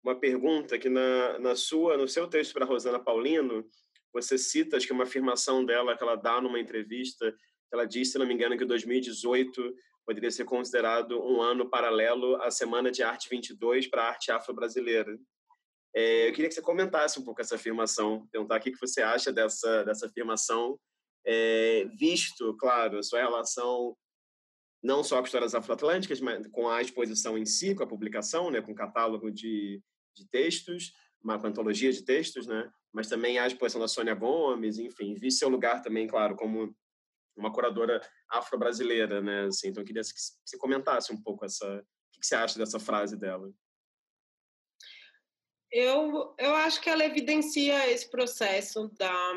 uma 0.03 0.18
pergunta 0.18 0.78
que 0.78 0.89
na, 0.89 1.39
na 1.39 1.57
sua, 1.57 1.97
no 1.97 2.09
seu 2.09 2.26
texto 2.28 2.53
para 2.53 2.64
Rosana 2.64 2.99
Paulino, 2.99 3.64
você 4.12 4.39
cita, 4.39 4.76
acho 4.76 4.87
que 4.87 4.93
é 4.93 4.95
uma 4.95 5.05
afirmação 5.05 5.64
dela 5.64 5.97
que 5.97 6.03
ela 6.03 6.16
dá 6.16 6.41
numa 6.41 6.61
entrevista, 6.61 7.35
ela 7.72 7.85
disse, 7.85 8.12
se 8.12 8.18
não 8.18 8.26
me 8.26 8.35
engano, 8.35 8.57
que 8.57 8.64
2018 8.64 9.74
poderia 10.07 10.30
ser 10.30 10.45
considerado 10.45 11.20
um 11.20 11.41
ano 11.41 11.68
paralelo 11.68 12.41
à 12.43 12.51
Semana 12.51 12.91
de 12.91 13.03
Arte 13.03 13.28
22 13.28 13.89
para 13.89 14.03
a 14.03 14.09
arte 14.09 14.30
afro-brasileira. 14.30 15.18
É, 15.95 16.28
eu 16.28 16.32
queria 16.32 16.49
que 16.49 16.55
você 16.55 16.62
comentasse 16.62 17.20
um 17.20 17.24
pouco 17.24 17.40
essa 17.40 17.55
afirmação, 17.55 18.26
perguntar 18.32 18.59
o 18.59 18.61
que 18.61 18.72
você 18.80 19.01
acha 19.01 19.32
dessa, 19.32 19.84
dessa 19.84 20.07
afirmação, 20.07 20.78
é, 21.24 21.86
visto, 21.97 22.57
claro, 22.57 23.03
sua 23.03 23.20
relação 23.20 23.97
não 24.82 25.03
só 25.03 25.18
com 25.18 25.24
histórias 25.24 25.55
afroatlânticas, 25.55 26.20
mas 26.20 26.47
com 26.49 26.68
a 26.68 26.82
exposição 26.82 27.38
em 27.38 27.47
si, 27.47 27.74
com 27.74 27.82
a 27.82 27.86
publicação, 27.86 28.51
né, 28.51 28.61
com 28.61 28.72
o 28.72 28.74
catálogo 28.74 29.30
de, 29.30 29.82
de 30.14 30.28
textos, 30.28 30.92
uma 31.22 31.36
antologia 31.36 31.90
de 31.90 32.05
textos, 32.05 32.47
né, 32.47 32.70
mas 32.92 33.09
também 33.09 33.38
a 33.38 33.47
exposição 33.47 33.80
da 33.80 33.88
Sônia 33.88 34.14
Gomes, 34.14 34.78
enfim, 34.78 35.14
vi 35.14 35.30
seu 35.30 35.49
lugar 35.49 35.80
também, 35.80 36.07
claro, 36.07 36.36
como 36.36 36.76
uma 37.34 37.51
curadora 37.51 37.99
afro-brasileira, 38.30 39.22
né, 39.22 39.47
assim, 39.47 39.68
então 39.68 39.82
eu 39.82 39.86
queria 39.86 40.03
que 40.03 40.09
você 40.45 40.59
comentasse 40.59 41.12
um 41.14 41.22
pouco 41.22 41.47
essa, 41.47 41.66
o 41.66 42.20
que 42.20 42.26
você 42.26 42.34
acha 42.34 42.59
dessa 42.59 42.78
frase 42.78 43.16
dela. 43.16 43.51
Eu, 45.76 46.32
eu 46.38 46.54
acho 46.54 46.80
que 46.80 46.88
ela 46.88 47.04
evidencia 47.04 47.90
esse 47.90 48.08
processo 48.08 48.88
da, 48.96 49.32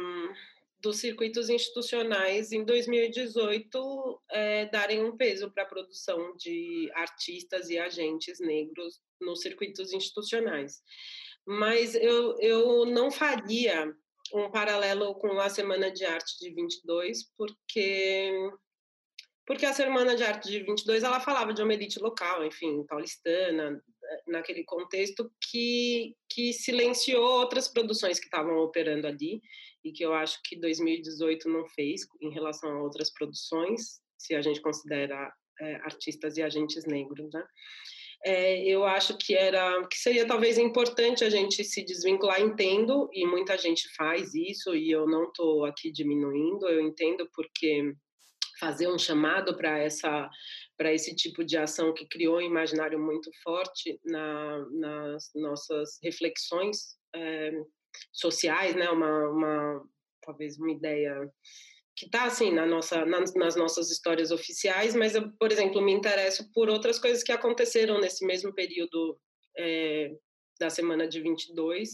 dos 0.80 1.00
circuitos 1.00 1.50
institucionais 1.50 2.52
em 2.52 2.64
2018 2.64 4.22
é, 4.30 4.68
darem 4.68 5.04
um 5.04 5.18
peso 5.18 5.50
para 5.50 5.64
a 5.64 5.68
produção 5.68 6.38
de 6.38 6.92
artistas 6.94 7.72
e 7.72 7.80
agentes 7.80 8.40
negros 8.40 9.02
nos 9.20 9.42
circuitos 9.42 9.92
institucionais. 9.92 10.84
Mas 11.44 11.96
eu, 11.96 12.36
eu 12.40 12.86
não 12.86 13.10
faria 13.10 13.92
um 14.32 14.52
paralelo 14.52 15.16
com 15.16 15.40
a 15.40 15.50
Semana 15.50 15.90
de 15.90 16.06
Arte 16.06 16.38
de 16.40 16.54
22, 16.54 17.32
porque 17.36 18.32
porque 19.44 19.66
a 19.66 19.74
Semana 19.74 20.16
de 20.16 20.24
Arte 20.24 20.52
de 20.52 20.60
22 20.60 21.04
ela 21.04 21.20
falava 21.20 21.52
de 21.52 21.64
uma 21.64 21.74
elite 21.74 22.00
local, 22.00 22.46
enfim, 22.46 22.84
paulistana, 22.84 23.82
naquele 24.28 24.64
contexto 24.64 25.32
que, 25.42 26.16
que 26.30 26.54
silenciou 26.54 27.24
outras 27.24 27.68
produções 27.68 28.20
que 28.20 28.26
estavam 28.26 28.58
operando 28.58 29.08
ali 29.08 29.42
e 29.84 29.92
que 29.92 30.04
eu 30.04 30.14
acho 30.14 30.40
que 30.44 30.60
2018 30.60 31.50
não 31.50 31.66
fez 31.68 32.02
em 32.22 32.32
relação 32.32 32.70
a 32.72 32.82
outras 32.82 33.12
produções, 33.12 34.02
se 34.18 34.36
a 34.36 34.42
gente 34.42 34.62
considera 34.62 35.32
é, 35.60 35.76
artistas 35.78 36.38
e 36.38 36.42
agentes 36.42 36.86
negros, 36.86 37.32
né? 37.34 37.44
É, 38.26 38.64
eu 38.64 38.84
acho 38.84 39.16
que 39.18 39.36
era 39.36 39.86
que 39.88 39.98
seria 39.98 40.26
talvez 40.26 40.58
importante 40.58 41.24
a 41.24 41.30
gente 41.30 41.64
se 41.64 41.86
desvincular 41.86 42.42
entendo 42.42 43.08
e 43.14 43.26
muita 43.28 43.56
gente 43.58 43.88
faz 43.96 44.34
isso 44.34 44.76
e 44.76 44.90
eu 44.90 45.06
não 45.06 45.26
estou 45.26 45.66
aqui 45.66 45.92
diminuindo 45.92 46.68
eu 46.68 46.82
entendo 46.82 47.30
porque 47.32 47.94
fazer 48.60 48.88
um 48.88 48.98
chamado 48.98 49.56
para 49.56 49.78
essa 49.78 50.28
para 50.78 50.94
esse 50.94 51.16
tipo 51.16 51.44
de 51.44 51.58
ação 51.58 51.94
que 51.94 52.08
criou 52.08 52.38
um 52.38 52.42
imaginário 52.42 53.00
muito 53.00 53.32
forte 53.44 54.00
na, 54.06 54.66
nas 54.72 55.32
nossas 55.36 55.98
reflexões 56.04 56.96
é, 57.16 57.52
sociais, 58.14 58.76
né? 58.76 58.90
Uma, 58.90 59.30
uma 59.30 59.84
talvez 60.22 60.58
uma 60.58 60.72
ideia 60.72 61.30
que 61.96 62.06
está 62.06 62.26
assim 62.26 62.52
na 62.52 62.66
nossa 62.66 63.06
nas, 63.06 63.34
nas, 63.34 63.56
nossas 63.56 63.90
histórias 63.90 64.30
oficiais, 64.30 64.96
mas 64.96 65.16
eu, 65.16 65.32
por 65.40 65.52
exemplo, 65.52 65.82
me 65.82 65.92
interesso 65.92 66.50
por 66.54 66.70
outras 66.70 67.00
coisas 67.00 67.24
que 67.24 67.32
aconteceram 67.32 68.00
nesse 68.00 68.26
mesmo 68.26 68.54
período 68.54 69.20
é, 69.58 70.12
da 70.60 70.70
semana 70.70 71.08
de 71.08 71.22
22, 71.22 71.90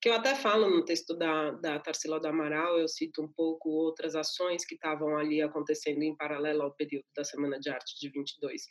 que 0.00 0.08
eu 0.08 0.12
até 0.12 0.34
falo 0.34 0.68
no 0.68 0.84
texto 0.84 1.14
da, 1.14 1.52
da 1.52 1.78
Tarsila 1.78 2.20
do 2.20 2.26
Amaral, 2.26 2.78
eu 2.78 2.88
cito 2.88 3.22
um 3.22 3.28
pouco 3.28 3.68
outras 3.70 4.14
ações 4.14 4.64
que 4.64 4.74
estavam 4.74 5.16
ali 5.16 5.40
acontecendo 5.42 6.02
em 6.02 6.16
paralelo 6.16 6.62
ao 6.62 6.74
período 6.74 7.06
da 7.16 7.24
Semana 7.24 7.58
de 7.58 7.70
Arte 7.70 7.98
de 8.00 8.08
22, 8.10 8.62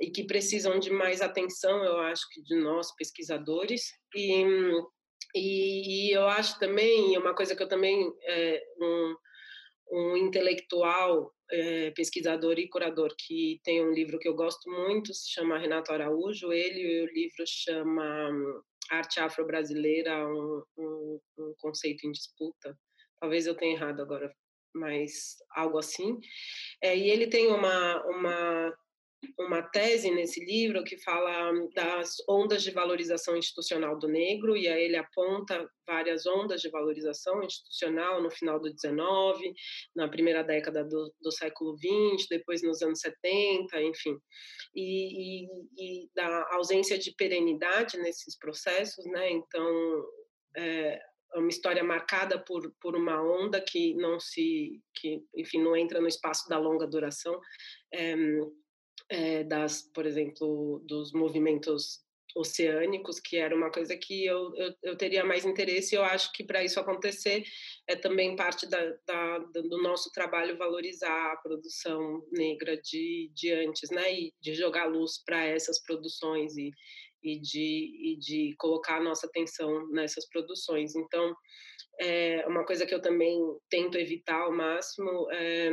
e 0.00 0.10
que 0.10 0.24
precisam 0.24 0.78
de 0.78 0.90
mais 0.90 1.20
atenção, 1.20 1.84
eu 1.84 1.98
acho 1.98 2.28
que 2.32 2.42
de 2.42 2.56
nós, 2.56 2.94
pesquisadores, 2.96 3.92
e, 4.14 4.44
e, 5.34 6.08
e 6.08 6.12
eu 6.12 6.26
acho 6.26 6.58
também, 6.58 7.16
uma 7.18 7.34
coisa 7.34 7.54
que 7.54 7.62
eu 7.62 7.68
também, 7.68 8.10
é, 8.24 8.62
um, 8.80 9.16
um 9.90 10.16
intelectual 10.16 11.32
é, 11.50 11.90
pesquisador 11.92 12.58
e 12.58 12.68
curador 12.68 13.14
que 13.16 13.60
tem 13.62 13.84
um 13.84 13.92
livro 13.92 14.18
que 14.18 14.28
eu 14.28 14.34
gosto 14.34 14.68
muito, 14.70 15.14
se 15.14 15.30
chama 15.30 15.58
Renato 15.58 15.92
Araújo. 15.92 16.52
Ele, 16.52 17.02
o 17.02 17.14
livro 17.14 17.44
chama 17.46 18.30
arte 18.90 19.20
afro-brasileira 19.20 20.26
um, 20.28 20.62
um, 20.76 21.20
um, 21.38 21.54
conceito 21.58 22.06
em 22.06 22.12
disputa. 22.12 22.76
Talvez 23.20 23.46
eu 23.46 23.54
tenha 23.54 23.74
errado 23.74 24.00
agora, 24.00 24.32
mas 24.74 25.36
algo 25.54 25.78
assim. 25.78 26.18
É, 26.82 26.96
e 26.96 27.10
ele 27.10 27.26
tem 27.28 27.48
uma, 27.48 28.04
uma 28.06 28.78
uma 29.38 29.62
tese 29.62 30.10
nesse 30.10 30.44
livro 30.44 30.84
que 30.84 30.98
fala 30.98 31.52
das 31.74 32.16
ondas 32.28 32.62
de 32.62 32.70
valorização 32.70 33.36
institucional 33.36 33.98
do 33.98 34.08
negro, 34.08 34.56
e 34.56 34.68
aí 34.68 34.84
ele 34.84 34.96
aponta 34.96 35.68
várias 35.86 36.26
ondas 36.26 36.60
de 36.60 36.70
valorização 36.70 37.42
institucional 37.42 38.22
no 38.22 38.30
final 38.30 38.60
do 38.60 38.72
19, 38.72 39.54
na 39.94 40.08
primeira 40.08 40.42
década 40.42 40.84
do, 40.84 41.12
do 41.20 41.32
século 41.32 41.76
20, 41.76 42.26
depois 42.28 42.62
nos 42.62 42.82
anos 42.82 43.00
70, 43.00 43.82
enfim, 43.82 44.16
e, 44.74 45.44
e, 45.44 45.48
e 45.76 46.10
da 46.14 46.48
ausência 46.52 46.98
de 46.98 47.14
perenidade 47.14 47.98
nesses 47.98 48.38
processos, 48.38 49.04
né? 49.06 49.30
Então, 49.30 50.04
é, 50.56 51.00
é 51.34 51.38
uma 51.38 51.48
história 51.48 51.84
marcada 51.84 52.38
por, 52.38 52.72
por 52.80 52.96
uma 52.96 53.22
onda 53.22 53.60
que 53.60 53.94
não 53.94 54.18
se 54.18 54.80
que 54.94 55.22
enfim 55.34 55.62
não 55.62 55.76
entra 55.76 56.00
no 56.00 56.08
espaço 56.08 56.48
da 56.48 56.56
longa 56.56 56.86
duração 56.86 57.38
é, 57.92 58.14
é, 59.08 59.44
das, 59.44 59.82
por 59.94 60.06
exemplo, 60.06 60.82
dos 60.86 61.12
movimentos 61.12 62.04
oceânicos, 62.36 63.18
que 63.18 63.36
era 63.38 63.56
uma 63.56 63.70
coisa 63.70 63.96
que 63.96 64.26
eu, 64.26 64.54
eu, 64.56 64.74
eu 64.82 64.96
teria 64.96 65.24
mais 65.24 65.46
interesse. 65.46 65.94
Eu 65.94 66.04
acho 66.04 66.30
que 66.32 66.44
para 66.44 66.62
isso 66.62 66.78
acontecer 66.78 67.44
é 67.88 67.96
também 67.96 68.36
parte 68.36 68.66
da, 68.68 68.78
da, 69.06 69.38
do 69.38 69.82
nosso 69.82 70.12
trabalho 70.12 70.58
valorizar 70.58 71.32
a 71.32 71.36
produção 71.36 72.22
negra 72.30 72.76
de, 72.76 73.30
de 73.34 73.52
antes, 73.52 73.90
né? 73.90 74.12
E 74.12 74.34
de 74.40 74.54
jogar 74.54 74.84
luz 74.84 75.22
para 75.24 75.46
essas 75.46 75.82
produções 75.82 76.56
e, 76.58 76.70
e, 77.22 77.40
de, 77.40 78.12
e 78.12 78.16
de 78.18 78.54
colocar 78.58 78.98
a 78.98 79.02
nossa 79.04 79.26
atenção 79.26 79.88
nessas 79.88 80.28
produções. 80.28 80.94
Então, 80.94 81.34
é 81.98 82.46
uma 82.46 82.66
coisa 82.66 82.84
que 82.84 82.94
eu 82.94 83.00
também 83.00 83.40
tento 83.70 83.96
evitar 83.96 84.42
ao 84.42 84.52
máximo 84.52 85.26
é, 85.32 85.70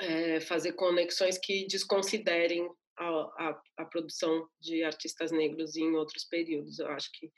é, 0.00 0.40
fazer 0.40 0.72
conexões 0.72 1.38
que 1.38 1.66
desconsiderem 1.66 2.68
a, 2.98 3.04
a, 3.04 3.62
a, 3.78 3.84
produção 3.86 4.48
de 4.60 4.82
artistas 4.82 5.30
negros 5.30 5.76
em 5.76 5.94
outros 5.94 6.24
períodos. 6.24 6.78
Eu 6.78 6.88
acho 6.88 7.10
que 7.12 7.30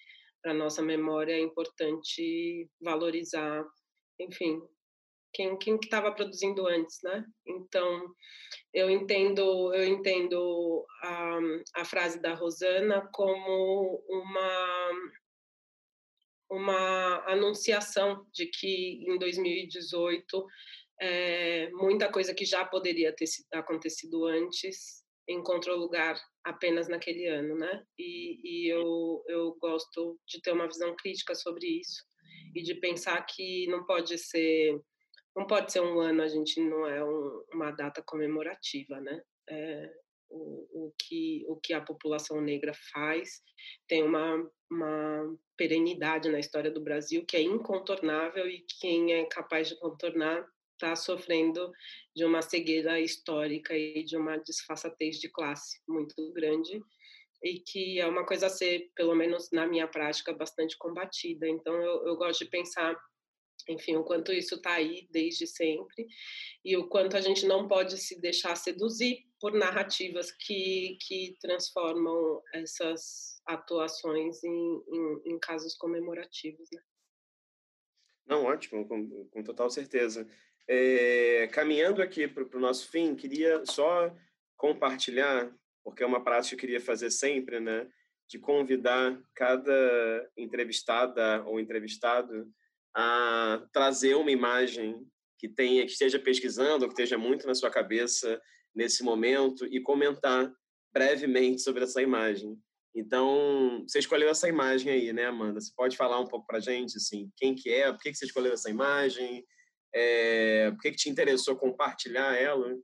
para 0.42 0.54
nossa 0.54 0.82
memória 0.82 1.32
é 1.32 1.40
importante 1.40 2.68
valorizar, 2.80 3.64
enfim, 4.20 4.60
quem 5.32 5.58
quem 5.58 5.76
estava 5.82 6.12
produzindo 6.12 6.66
antes, 6.66 6.98
né? 7.02 7.24
Então 7.46 8.14
eu 8.72 8.90
entendo 8.90 9.74
eu 9.74 9.84
entendo 9.84 10.86
a, 11.02 11.38
a 11.76 11.84
frase 11.84 12.20
da 12.20 12.34
Rosana 12.34 13.08
como 13.12 14.02
uma 14.08 14.90
uma 16.50 17.24
anunciação 17.30 18.26
de 18.32 18.46
que 18.46 19.04
em 19.06 19.18
2018 19.18 20.46
é, 21.00 21.70
muita 21.70 22.10
coisa 22.10 22.34
que 22.34 22.44
já 22.44 22.64
poderia 22.64 23.14
ter 23.14 23.26
acontecido 23.52 24.26
antes 24.26 25.04
encontrou 25.28 25.76
lugar 25.76 26.18
apenas 26.42 26.88
naquele 26.88 27.26
ano, 27.26 27.54
né? 27.56 27.84
E, 27.98 28.40
e 28.42 28.68
eu, 28.68 29.22
eu 29.28 29.56
gosto 29.60 30.18
de 30.26 30.40
ter 30.40 30.52
uma 30.52 30.66
visão 30.66 30.96
crítica 30.96 31.34
sobre 31.34 31.66
isso 31.66 32.02
e 32.54 32.62
de 32.62 32.74
pensar 32.74 33.20
que 33.26 33.66
não 33.66 33.84
pode 33.84 34.16
ser 34.16 34.80
não 35.36 35.46
pode 35.46 35.70
ser 35.70 35.80
um 35.80 36.00
ano 36.00 36.22
a 36.22 36.28
gente 36.28 36.60
não 36.60 36.86
é 36.86 37.04
um, 37.04 37.44
uma 37.52 37.70
data 37.70 38.02
comemorativa, 38.02 39.00
né? 39.00 39.22
É, 39.48 39.92
o, 40.30 40.86
o, 40.86 40.94
que 40.98 41.44
o 41.46 41.56
que 41.56 41.72
a 41.72 41.80
população 41.80 42.40
negra 42.40 42.72
faz 42.92 43.40
tem 43.86 44.02
uma, 44.02 44.50
uma 44.70 45.38
perenidade 45.56 46.28
na 46.28 46.40
história 46.40 46.70
do 46.70 46.82
Brasil 46.82 47.24
que 47.24 47.36
é 47.36 47.42
incontornável 47.42 48.48
e 48.48 48.64
quem 48.80 49.12
é 49.12 49.24
capaz 49.26 49.68
de 49.68 49.78
contornar 49.78 50.46
está 50.78 50.94
sofrendo 50.94 51.70
de 52.14 52.24
uma 52.24 52.40
cegueira 52.40 53.00
histórica 53.00 53.76
e 53.76 54.04
de 54.04 54.16
uma 54.16 54.38
desfaçatez 54.38 55.18
de 55.18 55.28
classe 55.28 55.80
muito 55.86 56.32
grande 56.32 56.80
e 57.42 57.60
que 57.60 58.00
é 58.00 58.06
uma 58.06 58.24
coisa 58.24 58.46
a 58.46 58.50
ser, 58.50 58.90
pelo 58.94 59.14
menos 59.14 59.50
na 59.52 59.66
minha 59.66 59.86
prática, 59.86 60.32
bastante 60.32 60.76
combatida. 60.76 61.48
Então, 61.48 61.74
eu, 61.74 62.06
eu 62.06 62.16
gosto 62.16 62.44
de 62.44 62.50
pensar, 62.50 62.96
enfim, 63.68 63.96
o 63.96 64.04
quanto 64.04 64.32
isso 64.32 64.56
está 64.56 64.74
aí 64.74 65.06
desde 65.10 65.46
sempre 65.46 66.06
e 66.64 66.76
o 66.76 66.88
quanto 66.88 67.16
a 67.16 67.20
gente 67.20 67.46
não 67.46 67.68
pode 67.68 67.96
se 67.98 68.20
deixar 68.20 68.56
seduzir 68.56 69.24
por 69.40 69.52
narrativas 69.52 70.32
que, 70.32 70.96
que 71.00 71.36
transformam 71.40 72.42
essas 72.54 73.40
atuações 73.46 74.42
em, 74.42 74.82
em, 74.88 75.32
em 75.32 75.38
casos 75.38 75.76
comemorativos. 75.76 76.68
Né? 76.72 76.82
Não, 78.26 78.44
ótimo, 78.44 78.86
com, 78.86 79.28
com 79.28 79.42
total 79.44 79.70
certeza. 79.70 80.28
É, 80.68 81.48
caminhando 81.50 82.02
aqui 82.02 82.28
para 82.28 82.44
o 82.56 82.60
nosso 82.60 82.90
fim, 82.90 83.14
queria 83.14 83.64
só 83.64 84.14
compartilhar, 84.56 85.50
porque 85.82 86.02
é 86.02 86.06
uma 86.06 86.22
prática 86.22 86.50
que 86.50 86.54
eu 86.56 86.60
queria 86.60 86.80
fazer 86.80 87.10
sempre, 87.10 87.58
né? 87.58 87.88
De 88.28 88.38
convidar 88.38 89.18
cada 89.34 90.30
entrevistada 90.36 91.42
ou 91.46 91.58
entrevistado 91.58 92.46
a 92.94 93.66
trazer 93.72 94.14
uma 94.14 94.30
imagem 94.30 95.06
que 95.38 95.48
tenha, 95.48 95.86
que 95.86 95.92
esteja 95.92 96.18
pesquisando, 96.18 96.86
que 96.86 96.92
esteja 96.92 97.16
muito 97.16 97.46
na 97.46 97.54
sua 97.54 97.70
cabeça 97.70 98.40
nesse 98.74 99.02
momento 99.02 99.64
e 99.66 99.80
comentar 99.80 100.52
brevemente 100.92 101.62
sobre 101.62 101.84
essa 101.84 102.02
imagem. 102.02 102.58
Então, 102.94 103.84
você 103.86 104.00
escolheu 104.00 104.28
essa 104.28 104.48
imagem 104.48 104.92
aí, 104.92 105.12
né, 105.12 105.26
Amanda? 105.26 105.60
Você 105.60 105.72
pode 105.76 105.96
falar 105.96 106.18
um 106.18 106.26
pouco 106.26 106.46
para 106.46 106.60
gente, 106.60 106.96
assim, 106.96 107.30
quem 107.36 107.54
que 107.54 107.70
é, 107.70 107.90
por 107.92 108.00
que, 108.00 108.10
que 108.10 108.18
você 108.18 108.24
escolheu 108.24 108.52
essa 108.52 108.68
imagem, 108.68 109.44
é, 109.94 110.70
por 110.70 110.80
que, 110.80 110.90
que 110.90 110.96
te 110.96 111.10
interessou 111.10 111.56
compartilhar 111.56 112.36
ela? 112.36 112.76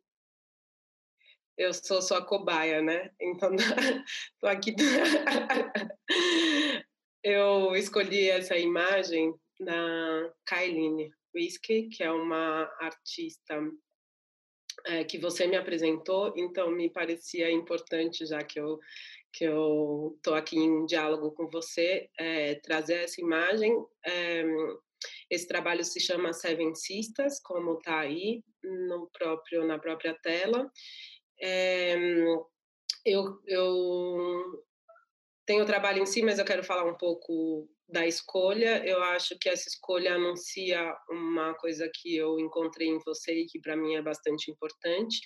Eu 1.57 1.73
sou 1.73 2.03
sua 2.03 2.25
cobaia, 2.25 2.83
né? 2.83 3.11
Então, 3.21 3.51
tô 4.41 4.49
aqui. 4.49 4.75
Eu 7.23 7.75
escolhi 7.75 8.29
essa 8.29 8.57
imagem 8.57 9.35
da 9.59 10.33
Kailine 10.45 11.11
Whiskey, 11.35 11.89
que 11.89 12.03
é 12.03 12.11
uma 12.11 12.71
artista 12.81 13.59
é, 14.85 15.05
que 15.05 15.17
você 15.17 15.47
me 15.47 15.57
apresentou, 15.57 16.35
então 16.37 16.71
me 16.71 16.91
parecia 16.91 17.51
importante, 17.51 18.27
já 18.27 18.43
que 18.43 18.61
eu 18.61 18.79
que 19.33 19.45
eu 19.45 20.13
estou 20.17 20.35
aqui 20.35 20.57
em 20.57 20.87
diálogo 20.87 21.33
com 21.33 21.51
você, 21.51 22.09
é, 22.17 22.55
trazer 22.55 23.03
essa 23.03 23.21
imagem. 23.21 23.77
É, 24.07 24.45
esse 25.31 25.47
trabalho 25.47 25.85
se 25.85 26.01
chama 26.01 26.33
Seven 26.33 26.75
Sisters, 26.75 27.41
como 27.41 27.79
está 27.79 28.01
aí 28.01 28.43
no 28.63 29.09
próprio 29.13 29.67
na 29.67 29.79
própria 29.79 30.15
tela. 30.23 30.71
É, 31.41 31.97
eu, 33.05 33.41
eu 33.47 34.65
tenho 35.47 35.63
o 35.63 35.67
trabalho 35.67 36.03
em 36.03 36.07
si, 36.07 36.23
mas 36.23 36.39
eu 36.39 36.45
quero 36.45 36.65
falar 36.65 36.85
um 36.85 36.97
pouco 36.97 37.69
da 37.89 38.07
escolha. 38.07 38.85
Eu 38.85 39.03
acho 39.03 39.39
que 39.39 39.49
essa 39.49 39.68
escolha 39.68 40.14
anuncia 40.14 40.95
uma 41.11 41.55
coisa 41.55 41.91
que 41.95 42.16
eu 42.16 42.39
encontrei 42.39 42.89
em 42.89 42.99
você 43.05 43.35
e 43.35 43.47
que 43.47 43.61
para 43.61 43.76
mim 43.76 43.95
é 43.95 44.03
bastante 44.03 44.51
importante, 44.51 45.20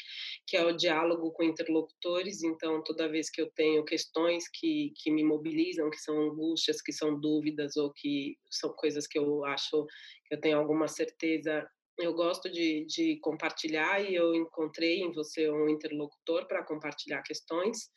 que 0.46 0.56
é 0.56 0.64
o 0.64 0.76
diálogo 0.76 1.32
com 1.32 1.42
interlocutores. 1.42 2.42
Então, 2.42 2.82
toda 2.82 3.08
vez 3.08 3.30
que 3.30 3.40
eu 3.40 3.50
tenho 3.52 3.84
questões 3.84 4.44
que, 4.52 4.92
que 4.96 5.10
me 5.10 5.24
mobilizam, 5.24 5.90
que 5.90 5.98
são 5.98 6.20
angústias, 6.20 6.82
que 6.82 6.92
são 6.92 7.18
dúvidas 7.18 7.76
ou 7.76 7.92
que 7.92 8.36
são 8.50 8.72
coisas 8.74 9.06
que 9.06 9.18
eu 9.18 9.44
acho 9.44 9.86
que 10.26 10.34
eu 10.34 10.40
tenho 10.40 10.58
alguma 10.58 10.88
certeza 10.88 11.66
eu 11.98 12.14
gosto 12.14 12.48
de, 12.48 12.86
de, 12.86 13.18
compartilhar 13.20 14.00
e 14.00 14.14
eu 14.14 14.32
encontrei 14.32 15.00
em 15.00 15.12
você 15.12 15.50
um 15.50 15.68
interlocutor 15.68 16.46
para 16.46 16.62
compartilhar 16.62 17.22
questões. 17.22 17.90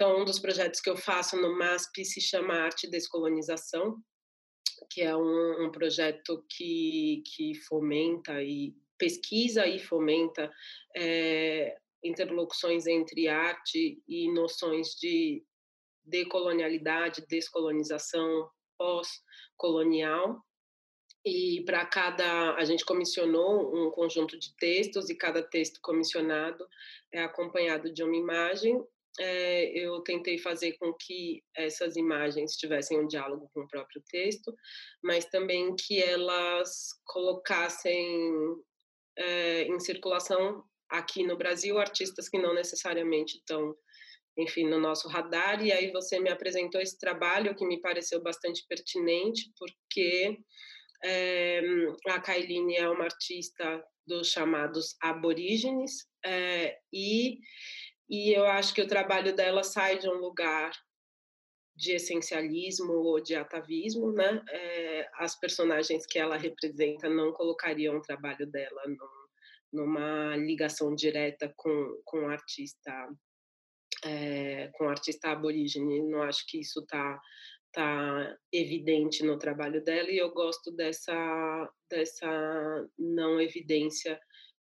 Então, 0.00 0.18
um 0.18 0.24
dos 0.24 0.38
projetos 0.38 0.80
que 0.80 0.88
eu 0.88 0.96
faço 0.96 1.36
no 1.36 1.54
MASP 1.58 2.06
se 2.06 2.22
chama 2.22 2.54
Arte 2.54 2.88
Descolonização, 2.88 4.02
que 4.88 5.02
é 5.02 5.14
um, 5.14 5.66
um 5.66 5.70
projeto 5.70 6.42
que, 6.48 7.22
que 7.26 7.54
fomenta 7.68 8.42
e 8.42 8.74
pesquisa 8.96 9.66
e 9.66 9.78
fomenta 9.78 10.50
é, 10.96 11.76
interlocuções 12.02 12.86
entre 12.86 13.28
arte 13.28 14.02
e 14.08 14.32
noções 14.32 14.94
de 14.98 15.44
decolonialidade, 16.02 17.26
descolonização 17.28 18.48
pós-colonial. 18.78 20.42
E 21.26 21.62
para 21.66 21.84
cada, 21.84 22.54
a 22.54 22.64
gente 22.64 22.86
comissionou 22.86 23.76
um 23.76 23.90
conjunto 23.90 24.38
de 24.38 24.56
textos 24.56 25.10
e 25.10 25.14
cada 25.14 25.42
texto 25.42 25.78
comissionado 25.82 26.66
é 27.12 27.22
acompanhado 27.22 27.92
de 27.92 28.02
uma 28.02 28.16
imagem 28.16 28.82
é, 29.18 29.66
eu 29.78 30.00
tentei 30.02 30.38
fazer 30.38 30.76
com 30.78 30.94
que 30.94 31.42
essas 31.56 31.96
imagens 31.96 32.56
tivessem 32.56 32.98
um 33.00 33.06
diálogo 33.06 33.50
com 33.52 33.62
o 33.62 33.68
próprio 33.68 34.02
texto, 34.08 34.54
mas 35.02 35.24
também 35.26 35.74
que 35.74 36.00
elas 36.02 36.90
colocassem 37.04 38.30
é, 39.18 39.62
em 39.64 39.80
circulação 39.80 40.62
aqui 40.88 41.24
no 41.24 41.36
Brasil 41.36 41.78
artistas 41.78 42.28
que 42.28 42.38
não 42.38 42.54
necessariamente 42.54 43.38
estão, 43.38 43.74
enfim, 44.38 44.68
no 44.68 44.78
nosso 44.78 45.08
radar. 45.08 45.64
E 45.64 45.72
aí 45.72 45.90
você 45.90 46.18
me 46.20 46.30
apresentou 46.30 46.80
esse 46.80 46.98
trabalho 46.98 47.54
que 47.54 47.66
me 47.66 47.80
pareceu 47.80 48.22
bastante 48.22 48.64
pertinente, 48.68 49.50
porque 49.58 50.38
é, 51.04 51.60
a 52.06 52.20
Kailine 52.20 52.76
é 52.76 52.88
uma 52.88 53.04
artista 53.04 53.84
dos 54.06 54.28
chamados 54.28 54.96
aborígenes 55.00 56.08
e 56.92 57.38
e 58.10 58.36
eu 58.36 58.44
acho 58.44 58.74
que 58.74 58.82
o 58.82 58.88
trabalho 58.88 59.34
dela 59.34 59.62
sai 59.62 59.96
de 59.98 60.08
um 60.08 60.14
lugar 60.14 60.72
de 61.76 61.92
essencialismo 61.92 62.92
ou 62.92 63.22
de 63.22 63.36
atavismo, 63.36 64.12
né? 64.12 64.42
É, 64.50 65.08
as 65.14 65.38
personagens 65.38 66.04
que 66.04 66.18
ela 66.18 66.36
representa 66.36 67.08
não 67.08 67.32
colocariam 67.32 67.96
o 67.96 68.02
trabalho 68.02 68.46
dela 68.46 68.82
numa 69.72 70.36
ligação 70.36 70.92
direta 70.94 71.52
com, 71.56 72.02
com 72.04 72.28
artista 72.28 73.08
é, 74.04 74.68
com 74.74 74.88
artista 74.88 75.30
aborígene. 75.30 76.02
Não 76.02 76.22
acho 76.22 76.44
que 76.48 76.60
isso 76.60 76.80
está 76.80 77.20
tá 77.72 78.36
evidente 78.52 79.24
no 79.24 79.38
trabalho 79.38 79.82
dela 79.84 80.10
e 80.10 80.18
eu 80.18 80.32
gosto 80.32 80.72
dessa 80.72 81.72
dessa 81.88 82.88
não 82.98 83.40
evidência 83.40 84.20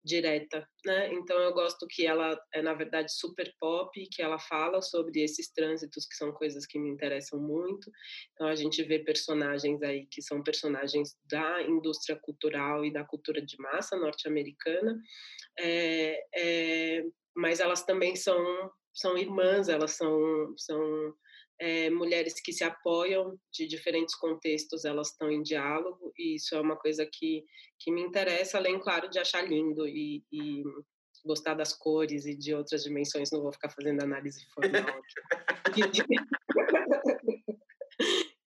direta, 0.08 0.66
né? 0.84 1.12
Então 1.12 1.38
eu 1.38 1.52
gosto 1.52 1.86
que 1.86 2.06
ela 2.06 2.40
é 2.52 2.62
na 2.62 2.72
verdade 2.72 3.12
super 3.12 3.52
pop, 3.60 3.90
que 4.10 4.22
ela 4.22 4.38
fala 4.38 4.80
sobre 4.80 5.20
esses 5.20 5.52
trânsitos 5.52 6.06
que 6.06 6.16
são 6.16 6.32
coisas 6.32 6.66
que 6.66 6.78
me 6.78 6.88
interessam 6.88 7.38
muito. 7.38 7.90
Então 8.32 8.48
a 8.48 8.54
gente 8.54 8.82
vê 8.82 8.98
personagens 8.98 9.82
aí 9.82 10.06
que 10.10 10.22
são 10.22 10.42
personagens 10.42 11.14
da 11.30 11.62
indústria 11.62 12.18
cultural 12.20 12.84
e 12.84 12.92
da 12.92 13.04
cultura 13.04 13.42
de 13.42 13.56
massa 13.58 13.96
norte-americana, 13.96 14.98
é, 15.58 16.24
é, 16.34 17.04
mas 17.36 17.60
elas 17.60 17.84
também 17.84 18.16
são 18.16 18.38
são 18.94 19.16
irmãs, 19.16 19.68
elas 19.68 19.92
são 19.92 20.54
são 20.56 21.14
é, 21.60 21.90
mulheres 21.90 22.40
que 22.40 22.52
se 22.52 22.62
apoiam 22.62 23.38
de 23.52 23.66
diferentes 23.66 24.14
contextos, 24.14 24.84
elas 24.84 25.08
estão 25.08 25.30
em 25.30 25.42
diálogo, 25.42 26.12
e 26.16 26.36
isso 26.36 26.54
é 26.54 26.60
uma 26.60 26.76
coisa 26.76 27.04
que, 27.06 27.44
que 27.78 27.90
me 27.90 28.00
interessa, 28.00 28.58
além, 28.58 28.78
claro, 28.78 29.08
de 29.10 29.18
achar 29.18 29.42
lindo 29.42 29.86
e, 29.86 30.24
e 30.32 30.62
gostar 31.24 31.54
das 31.54 31.72
cores 31.72 32.26
e 32.26 32.36
de 32.36 32.54
outras 32.54 32.82
dimensões, 32.82 33.30
não 33.30 33.42
vou 33.42 33.52
ficar 33.52 33.70
fazendo 33.70 34.02
análise 34.02 34.44
formal 34.54 35.02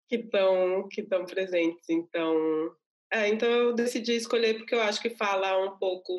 que 0.08 0.16
estão 0.16 0.88
que 0.90 1.00
estão 1.00 1.24
presentes. 1.24 1.88
Então, 1.88 2.74
é, 3.12 3.28
então 3.28 3.48
eu 3.48 3.74
decidi 3.74 4.14
escolher 4.14 4.54
porque 4.54 4.74
eu 4.74 4.82
acho 4.82 5.00
que 5.00 5.10
fala 5.10 5.58
um 5.64 5.76
pouco 5.78 6.16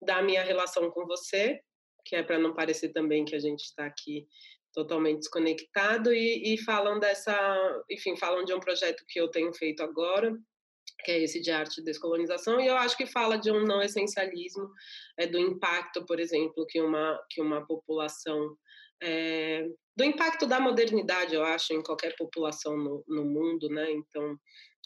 da 0.00 0.20
minha 0.22 0.42
relação 0.42 0.90
com 0.90 1.06
você, 1.06 1.60
que 2.04 2.16
é 2.16 2.22
para 2.22 2.38
não 2.38 2.54
parecer 2.54 2.90
também 2.90 3.24
que 3.24 3.36
a 3.36 3.40
gente 3.40 3.60
está 3.60 3.86
aqui 3.86 4.26
totalmente 4.72 5.18
desconectado 5.18 6.12
e, 6.12 6.54
e, 6.54 6.58
falam 6.58 6.98
dessa, 6.98 7.84
enfim, 7.90 8.16
falam 8.16 8.44
de 8.44 8.52
um 8.52 8.60
projeto 8.60 9.04
que 9.08 9.20
eu 9.20 9.28
tenho 9.28 9.52
feito 9.52 9.82
agora, 9.82 10.34
que 11.04 11.12
é 11.12 11.22
esse 11.22 11.40
de 11.40 11.50
arte 11.50 11.80
e 11.80 11.84
descolonização, 11.84 12.60
e 12.60 12.66
eu 12.66 12.76
acho 12.76 12.96
que 12.96 13.06
fala 13.06 13.36
de 13.36 13.50
um 13.50 13.64
não 13.64 13.82
essencialismo, 13.82 14.68
é, 15.18 15.26
do 15.26 15.38
impacto, 15.38 16.04
por 16.06 16.18
exemplo, 16.18 16.66
que 16.66 16.80
uma, 16.80 17.20
que 17.30 17.40
uma 17.40 17.66
população, 17.66 18.56
é, 19.02 19.66
do 19.96 20.04
impacto 20.04 20.46
da 20.46 20.60
modernidade, 20.60 21.34
eu 21.34 21.44
acho, 21.44 21.72
em 21.72 21.82
qualquer 21.82 22.16
população 22.16 22.76
no, 22.76 23.04
no 23.08 23.24
mundo, 23.24 23.68
né, 23.68 23.90
então 23.90 24.38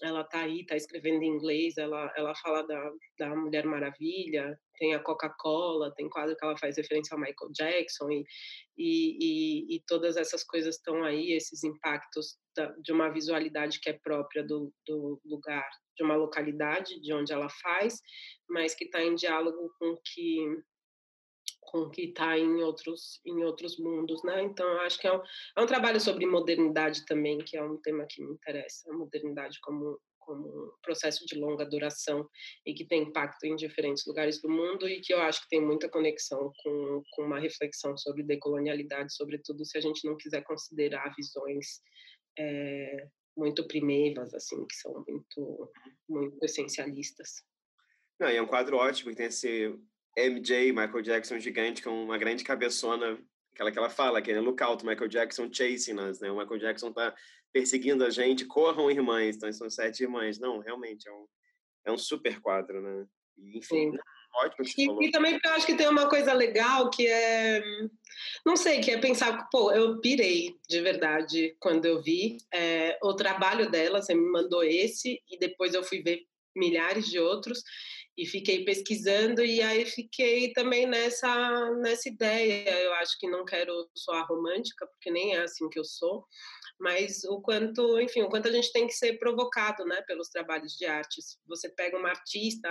ela 0.03 0.21
está 0.21 0.41
aí, 0.41 0.61
está 0.61 0.77
escrevendo 0.77 1.23
em 1.23 1.29
inglês, 1.29 1.77
ela, 1.79 2.13
ela 2.17 2.35
fala 2.37 2.67
da, 2.67 2.93
da 3.19 3.35
Mulher 3.35 3.65
Maravilha, 3.65 4.59
tem 4.79 4.95
a 4.95 5.03
Coca-Cola, 5.03 5.95
tem 5.95 6.09
quadro 6.09 6.37
que 6.37 6.45
ela 6.45 6.57
faz 6.59 6.77
referência 6.77 7.15
ao 7.15 7.21
Michael 7.21 7.53
Jackson, 7.53 8.11
e, 8.11 8.25
e, 8.77 9.17
e, 9.21 9.77
e 9.77 9.83
todas 9.87 10.17
essas 10.17 10.45
coisas 10.45 10.77
estão 10.77 11.03
aí, 11.03 11.33
esses 11.33 11.65
impactos 11.65 12.37
da, 12.55 12.67
de 12.83 12.93
uma 12.93 13.09
visualidade 13.09 13.81
que 13.81 13.89
é 13.89 13.99
própria 14.03 14.43
do, 14.43 14.73
do 14.87 15.21
lugar 15.25 15.69
de 15.97 16.05
uma 16.05 16.15
localidade, 16.15 17.01
de 17.01 17.13
onde 17.15 17.33
ela 17.33 17.49
faz, 17.49 18.01
mas 18.49 18.75
que 18.75 18.85
está 18.85 19.03
em 19.03 19.15
diálogo 19.15 19.73
com 19.79 19.97
que 20.05 20.45
com 21.67 21.91
que 21.91 22.03
está 22.07 22.39
em 22.39 22.63
outros 22.63 23.21
em 23.27 23.45
outros 23.45 23.79
mundos, 23.79 24.23
né? 24.25 24.43
Então 24.43 24.67
acho 24.81 24.99
que 24.99 25.07
é 25.07 25.13
um, 25.13 25.23
é 25.57 25.61
um 25.61 25.67
trabalho 25.67 26.01
sobre 26.01 26.27
modernidade 26.27 27.05
também, 27.07 27.39
que 27.39 27.57
é 27.57 27.63
um 27.63 27.77
tema 27.79 28.07
que 28.09 28.23
me 28.23 28.33
interessa, 28.33 28.91
a 28.91 28.97
modernidade 28.97 29.59
como 29.61 29.99
como 30.27 30.49
um 30.49 30.73
processo 30.83 31.25
de 31.25 31.39
longa 31.39 31.65
duração 31.65 32.29
e 32.67 32.75
que 32.75 32.85
tem 32.85 33.05
impacto 33.05 33.45
em 33.45 33.55
diferentes 33.55 34.05
lugares 34.05 34.43
do 34.43 34.51
mundo 34.51 34.89
e 34.89 35.01
que 35.01 35.15
eu 35.15 35.21
acho 35.21 35.43
que 35.43 35.49
tem 35.49 35.65
muita 35.65 35.89
conexão 35.89 36.53
com, 36.63 37.03
com 37.13 37.23
uma 37.23 37.39
reflexão 37.39 37.97
sobre 37.97 38.25
decolonialidade, 38.25 39.15
sobretudo 39.15 39.65
se 39.65 39.79
a 39.79 39.81
gente 39.81 40.05
não 40.05 40.17
quiser 40.17 40.43
considerar 40.43 41.15
visões 41.17 41.81
é, 42.37 43.07
muito 43.37 43.67
primeiras, 43.67 44.35
assim, 44.35 44.67
que 44.67 44.75
são 44.75 45.05
muito, 45.07 45.73
muito 46.09 46.45
essencialistas. 46.45 47.45
Não, 48.19 48.31
e 48.31 48.37
é 48.37 48.43
um 48.43 48.47
quadro 48.47 48.77
ótimo, 48.77 49.15
tem 49.15 49.27
esse 49.27 49.79
MJ, 50.17 50.73
Michael 50.73 51.03
Jackson 51.03 51.39
gigante, 51.39 51.83
com 51.83 52.05
uma 52.05 52.17
grande 52.17 52.43
cabeçona, 52.43 53.19
aquela 53.53 53.71
que 53.71 53.79
ela 53.79 53.91
fala, 53.91 54.23
que 54.23 54.31
é 54.31 54.41
Lookout, 54.41 54.85
Michael 54.85 55.09
Jackson 55.09 55.53
chasing 55.53 56.01
us, 56.01 56.21
né? 56.21 56.31
O 56.31 56.39
Michael 56.39 56.61
Jackson 56.61 56.93
tá 56.93 57.15
perseguindo 57.53 58.05
a 58.05 58.11
gente, 58.11 58.47
corram 58.47 58.91
irmãs, 58.91 59.37
então 59.37 59.53
são 59.53 59.69
sete 59.69 60.03
irmãs. 60.03 60.39
Não, 60.39 60.59
realmente, 60.59 61.09
é 61.09 61.13
um, 61.13 61.27
é 61.87 61.93
um 61.93 61.99
super 61.99 62.41
quadro, 62.41 62.81
né? 62.81 63.07
enfim, 63.39 63.93
Sim. 63.93 63.99
ótimo 64.35 64.65
que 64.65 64.83
e. 64.83 65.09
E 65.09 65.11
também 65.11 65.39
eu 65.43 65.51
acho 65.53 65.67
que 65.67 65.77
tem 65.77 65.89
uma 65.89 66.09
coisa 66.09 66.33
legal 66.33 66.91
que 66.91 67.07
é, 67.07 67.63
não 68.45 68.57
sei, 68.57 68.81
que 68.81 68.91
é 68.91 68.99
pensar, 68.99 69.49
pô, 69.51 69.73
eu 69.73 70.01
pirei 70.01 70.55
de 70.69 70.81
verdade 70.81 71.57
quando 71.61 71.85
eu 71.85 72.03
vi 72.03 72.39
é, 72.53 72.99
o 73.03 73.15
trabalho 73.15 73.71
dela, 73.71 74.01
você 74.01 74.15
me 74.15 74.31
mandou 74.31 74.63
esse, 74.65 75.23
e 75.29 75.39
depois 75.39 75.75
eu 75.75 75.85
fui 75.85 76.03
ver 76.03 76.23
milhares 76.55 77.07
de 77.09 77.19
outros, 77.19 77.63
e 78.17 78.27
fiquei 78.27 78.65
pesquisando 78.65 79.45
e 79.45 79.61
aí 79.61 79.85
fiquei 79.85 80.53
também 80.53 80.87
nessa 80.87 81.71
nessa 81.81 82.09
ideia. 82.09 82.71
Eu 82.71 82.95
acho 82.95 83.19
que 83.19 83.29
não 83.29 83.45
quero 83.45 83.89
soar 83.95 84.27
romântica 84.27 84.87
porque 84.87 85.11
nem 85.11 85.35
é 85.35 85.43
assim 85.43 85.69
que 85.69 85.79
eu 85.79 85.85
sou 85.85 86.25
mas 86.79 87.25
o 87.25 87.41
quanto, 87.41 87.99
enfim, 88.01 88.23
o 88.23 88.29
quanto 88.29 88.49
a 88.49 88.53
gente 88.53 88.73
tem 88.73 88.87
que 88.87 88.93
ser 88.93 89.19
provocado, 89.19 89.85
né, 89.85 90.03
pelos 90.03 90.29
trabalhos 90.29 90.77
de 90.77 90.85
artes. 90.85 91.39
Você 91.47 91.71
pega 91.71 91.97
uma 91.97 92.11
artista 92.11 92.69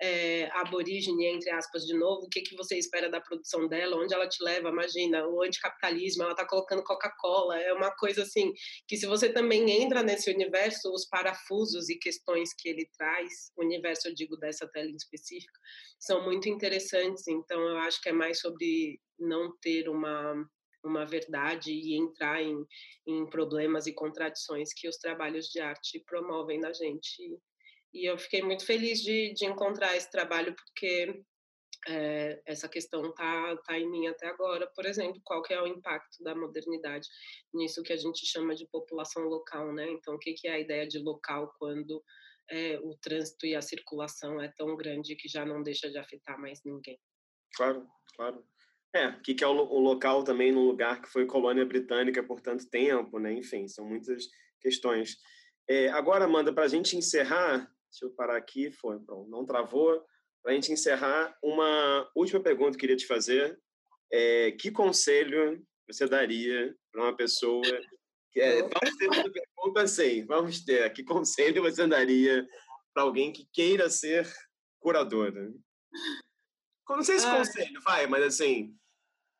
é, 0.00 0.48
aborígene, 0.52 1.26
entre 1.26 1.50
aspas, 1.50 1.84
de 1.84 1.94
novo, 1.94 2.26
o 2.26 2.28
que, 2.28 2.40
que 2.40 2.56
você 2.56 2.78
espera 2.78 3.10
da 3.10 3.20
produção 3.20 3.68
dela, 3.68 3.96
onde 3.96 4.14
ela 4.14 4.28
te 4.28 4.42
leva, 4.42 4.70
imagina, 4.70 5.26
o 5.26 5.42
anticapitalismo, 5.42 6.22
ela 6.22 6.32
está 6.32 6.46
colocando 6.46 6.82
Coca-Cola, 6.82 7.60
é 7.60 7.72
uma 7.72 7.90
coisa 7.96 8.22
assim, 8.22 8.52
que 8.88 8.96
se 8.96 9.06
você 9.06 9.30
também 9.32 9.70
entra 9.82 10.02
nesse 10.02 10.30
universo, 10.30 10.90
os 10.92 11.06
parafusos 11.06 11.88
e 11.90 11.98
questões 11.98 12.54
que 12.54 12.68
ele 12.68 12.88
traz, 12.96 13.50
o 13.56 13.62
universo, 13.62 14.08
eu 14.08 14.14
digo, 14.14 14.36
dessa 14.36 14.66
tela 14.68 14.88
em 14.88 14.96
específico, 14.96 15.58
são 15.98 16.24
muito 16.24 16.48
interessantes, 16.48 17.26
então 17.28 17.60
eu 17.60 17.78
acho 17.78 18.00
que 18.00 18.08
é 18.08 18.12
mais 18.12 18.40
sobre 18.40 19.00
não 19.18 19.54
ter 19.60 19.88
uma 19.88 20.34
uma 20.86 21.04
verdade 21.04 21.72
e 21.72 21.96
entrar 21.96 22.42
em, 22.42 22.64
em 23.06 23.26
problemas 23.28 23.86
e 23.86 23.92
contradições 23.94 24.72
que 24.72 24.88
os 24.88 24.96
trabalhos 24.96 25.46
de 25.46 25.60
arte 25.60 26.02
promovem 26.06 26.60
na 26.60 26.72
gente. 26.72 27.38
E 27.92 28.08
eu 28.08 28.18
fiquei 28.18 28.42
muito 28.42 28.64
feliz 28.64 29.00
de, 29.00 29.32
de 29.34 29.46
encontrar 29.46 29.96
esse 29.96 30.10
trabalho, 30.10 30.54
porque 30.54 31.22
é, 31.88 32.40
essa 32.44 32.68
questão 32.68 33.12
tá, 33.14 33.56
tá 33.64 33.78
em 33.78 33.88
mim 33.88 34.06
até 34.06 34.26
agora. 34.26 34.70
Por 34.74 34.84
exemplo, 34.86 35.20
qual 35.24 35.42
que 35.42 35.54
é 35.54 35.62
o 35.62 35.66
impacto 35.66 36.22
da 36.22 36.34
modernidade 36.34 37.08
nisso 37.54 37.82
que 37.82 37.92
a 37.92 37.96
gente 37.96 38.26
chama 38.26 38.54
de 38.54 38.66
população 38.68 39.24
local, 39.24 39.72
né? 39.72 39.88
Então, 39.90 40.14
o 40.14 40.18
que, 40.18 40.34
que 40.34 40.48
é 40.48 40.52
a 40.52 40.58
ideia 40.58 40.86
de 40.86 40.98
local 40.98 41.52
quando 41.58 42.02
é, 42.50 42.78
o 42.80 42.96
trânsito 43.00 43.46
e 43.46 43.54
a 43.54 43.62
circulação 43.62 44.40
é 44.40 44.52
tão 44.56 44.76
grande 44.76 45.16
que 45.16 45.28
já 45.28 45.44
não 45.44 45.62
deixa 45.62 45.90
de 45.90 45.98
afetar 45.98 46.38
mais 46.38 46.62
ninguém? 46.64 46.98
Claro, 47.54 47.86
claro. 48.14 48.44
É, 48.94 49.08
o 49.08 49.20
que, 49.20 49.44
é 49.44 49.46
o, 49.46 49.52
o, 49.52 49.78
local 49.78 50.24
também 50.24 50.50
num 50.50 50.66
lugar 50.66 51.02
que 51.02 51.08
foi 51.08 51.26
colônia 51.26 51.66
britânica 51.66 52.22
por 52.22 52.40
tanto 52.40 52.68
tempo, 52.68 53.18
né? 53.18 53.32
Enfim, 53.32 53.68
são 53.68 53.84
muitas 53.86 54.26
questões. 54.60 55.16
É, 55.68 55.88
agora, 55.90 56.24
Amanda, 56.24 56.52
para 56.52 56.64
a 56.64 56.68
gente 56.68 56.96
encerrar, 56.96 57.70
deixa 57.90 58.04
eu 58.04 58.10
parar 58.10 58.36
aqui, 58.36 58.70
foi, 58.70 58.98
pronto, 59.00 59.28
não 59.28 59.44
travou. 59.44 60.02
Para 60.42 60.52
a 60.52 60.54
gente 60.54 60.72
encerrar, 60.72 61.36
uma 61.42 62.10
última 62.14 62.40
pergunta 62.40 62.70
que 62.70 62.76
eu 62.76 62.80
queria 62.80 62.96
te 62.96 63.06
fazer. 63.06 63.58
É, 64.10 64.52
que 64.52 64.70
conselho 64.70 65.62
você 65.88 66.06
daria 66.06 66.74
para 66.92 67.02
uma 67.02 67.16
pessoa 67.16 67.62
que 68.36 68.40
é, 68.40 68.60
vamos 68.60 68.96
ter 68.98 69.08
uma 69.08 69.32
pergunta 69.32 69.82
assim, 69.82 70.26
vamos 70.26 70.60
ter, 70.64 70.92
que 70.92 71.02
conselho 71.02 71.62
você 71.62 71.86
daria 71.86 72.46
para 72.92 73.02
alguém 73.02 73.32
que 73.32 73.48
queira 73.50 73.88
ser 73.88 74.30
curadora? 74.78 75.52
Não 76.88 77.02
sei 77.02 77.18
se 77.18 77.26
conselho, 77.28 77.80
vai, 77.82 78.06
mas 78.06 78.22
assim, 78.22 78.74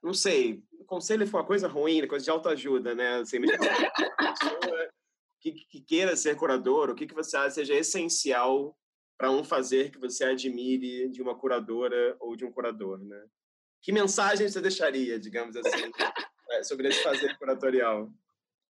não 0.03 0.13
sei, 0.13 0.63
conselho 0.87 1.27
foi 1.27 1.41
uma 1.41 1.47
coisa 1.47 1.69
ruim, 1.69 2.07
coisa 2.07 2.25
de 2.25 2.31
autoajuda, 2.31 2.95
né? 2.95 3.19
Assim, 3.19 3.39
que, 5.41 5.53
que 5.53 5.81
queira 5.81 6.17
ser 6.17 6.37
curador, 6.37 6.91
o 6.91 6.95
que, 6.95 7.07
que 7.07 7.15
você 7.15 7.37
acha 7.37 7.51
seja 7.51 7.75
essencial 7.75 8.77
para 9.19 9.31
um 9.31 9.45
fazer 9.45 9.91
que 9.91 9.99
você 9.99 10.25
admire 10.25 11.09
de 11.09 11.23
uma 11.23 11.37
curadora 11.39 12.17
ou 12.21 12.37
de 12.37 12.45
um 12.45 12.53
curador, 12.53 12.99
né? 12.99 13.27
Que 13.83 13.93
mensagem 13.93 14.49
você 14.49 14.61
deixaria, 14.61 15.19
digamos 15.19 15.57
assim, 15.57 15.91
é, 16.51 16.63
sobre 16.65 16.89
esse 16.89 17.03
fazer 17.03 17.37
curatorial? 17.39 18.11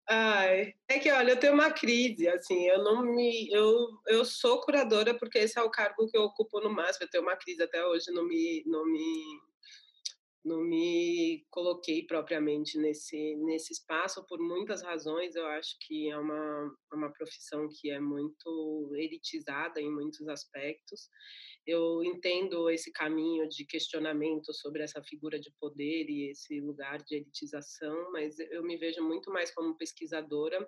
Ai, 0.07 0.73
é 0.87 0.99
que 0.99 1.11
olha, 1.11 1.31
eu 1.31 1.39
tenho 1.39 1.53
uma 1.53 1.71
crise, 1.71 2.27
assim, 2.27 2.67
eu 2.67 2.83
não 2.83 3.01
me, 3.03 3.49
eu, 3.51 3.89
eu 4.07 4.23
sou 4.23 4.61
curadora 4.61 5.17
porque 5.17 5.39
esse 5.39 5.57
é 5.57 5.63
o 5.63 5.71
cargo 5.71 6.07
que 6.07 6.15
eu 6.15 6.21
ocupo 6.23 6.59
no 6.59 6.69
máximo. 6.69 7.05
Eu 7.05 7.09
tenho 7.09 7.23
uma 7.23 7.35
crise 7.35 7.63
até 7.63 7.83
hoje, 7.85 8.11
não 8.11 8.23
me, 8.27 8.63
não 8.67 8.85
me 8.85 9.41
não 10.45 10.61
me 10.61 11.43
coloquei 11.49 12.05
propriamente 12.05 12.77
nesse 12.77 13.35
nesse 13.37 13.73
espaço 13.73 14.23
por 14.27 14.39
muitas 14.39 14.83
razões. 14.83 15.35
Eu 15.35 15.47
acho 15.47 15.75
que 15.81 16.09
é 16.11 16.17
uma 16.17 16.71
uma 16.93 17.11
profissão 17.11 17.67
que 17.67 17.89
é 17.89 17.99
muito 17.99 18.91
elitizada 18.95 19.81
em 19.81 19.91
muitos 19.91 20.27
aspectos. 20.27 21.09
Eu 21.65 22.03
entendo 22.03 22.69
esse 22.69 22.91
caminho 22.91 23.47
de 23.49 23.65
questionamento 23.65 24.53
sobre 24.53 24.83
essa 24.83 25.01
figura 25.03 25.39
de 25.39 25.51
poder 25.59 26.05
e 26.09 26.29
esse 26.29 26.61
lugar 26.61 27.01
de 27.03 27.15
elitização, 27.15 28.11
mas 28.11 28.37
eu 28.39 28.61
me 28.63 28.77
vejo 28.77 29.01
muito 29.01 29.31
mais 29.31 29.53
como 29.53 29.77
pesquisadora 29.77 30.67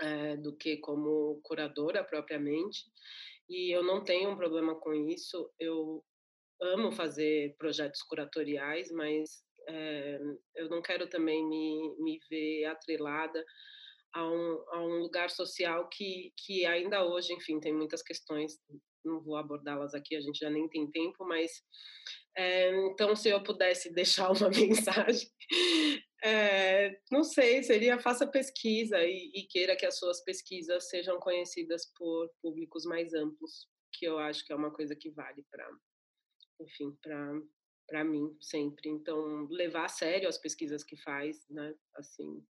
é, 0.00 0.36
do 0.36 0.56
que 0.56 0.76
como 0.78 1.40
curadora 1.42 2.04
propriamente. 2.04 2.84
E 3.48 3.74
eu 3.74 3.82
não 3.82 4.04
tenho 4.04 4.30
um 4.30 4.36
problema 4.36 4.74
com 4.78 4.94
isso. 4.94 5.50
Eu 5.58 6.04
amo 6.60 6.92
fazer 6.92 7.56
projetos 7.58 8.02
curatoriais, 8.02 8.90
mas 8.92 9.42
é, 9.68 10.18
eu 10.56 10.68
não 10.68 10.80
quero 10.82 11.08
também 11.08 11.46
me, 11.46 11.96
me 11.98 12.20
ver 12.30 12.64
atrelada 12.66 13.44
a 14.14 14.26
um, 14.26 14.64
a 14.70 14.80
um 14.80 14.98
lugar 15.00 15.30
social 15.30 15.88
que, 15.88 16.32
que 16.36 16.64
ainda 16.64 17.04
hoje, 17.04 17.32
enfim, 17.32 17.60
tem 17.60 17.72
muitas 17.72 18.02
questões, 18.02 18.58
não 19.04 19.20
vou 19.20 19.36
abordá-las 19.36 19.94
aqui, 19.94 20.16
a 20.16 20.20
gente 20.20 20.38
já 20.38 20.50
nem 20.50 20.68
tem 20.68 20.90
tempo, 20.90 21.24
mas 21.24 21.50
é, 22.36 22.70
então 22.86 23.14
se 23.16 23.28
eu 23.28 23.42
pudesse 23.42 23.92
deixar 23.94 24.30
uma 24.30 24.50
mensagem, 24.50 25.28
é, 26.22 26.98
não 27.10 27.22
sei, 27.22 27.62
seria 27.62 27.98
faça 27.98 28.26
pesquisa 28.26 28.98
e, 29.04 29.30
e 29.34 29.42
queira 29.44 29.76
que 29.76 29.86
as 29.86 29.98
suas 29.98 30.22
pesquisas 30.22 30.88
sejam 30.88 31.18
conhecidas 31.18 31.92
por 31.96 32.30
públicos 32.42 32.84
mais 32.84 33.14
amplos, 33.14 33.68
que 33.92 34.04
eu 34.06 34.18
acho 34.18 34.44
que 34.44 34.52
é 34.52 34.56
uma 34.56 34.72
coisa 34.72 34.94
que 34.94 35.10
vale 35.10 35.44
para 35.50 35.68
enfim, 36.60 36.96
para 37.00 37.40
para 37.88 38.04
mim 38.04 38.36
sempre. 38.40 38.90
Então, 38.90 39.48
levar 39.50 39.86
a 39.86 39.88
sério 39.88 40.28
as 40.28 40.38
pesquisas 40.38 40.84
que 40.84 40.96
faz, 40.96 41.48
né? 41.48 41.74
Assim, 41.96 42.44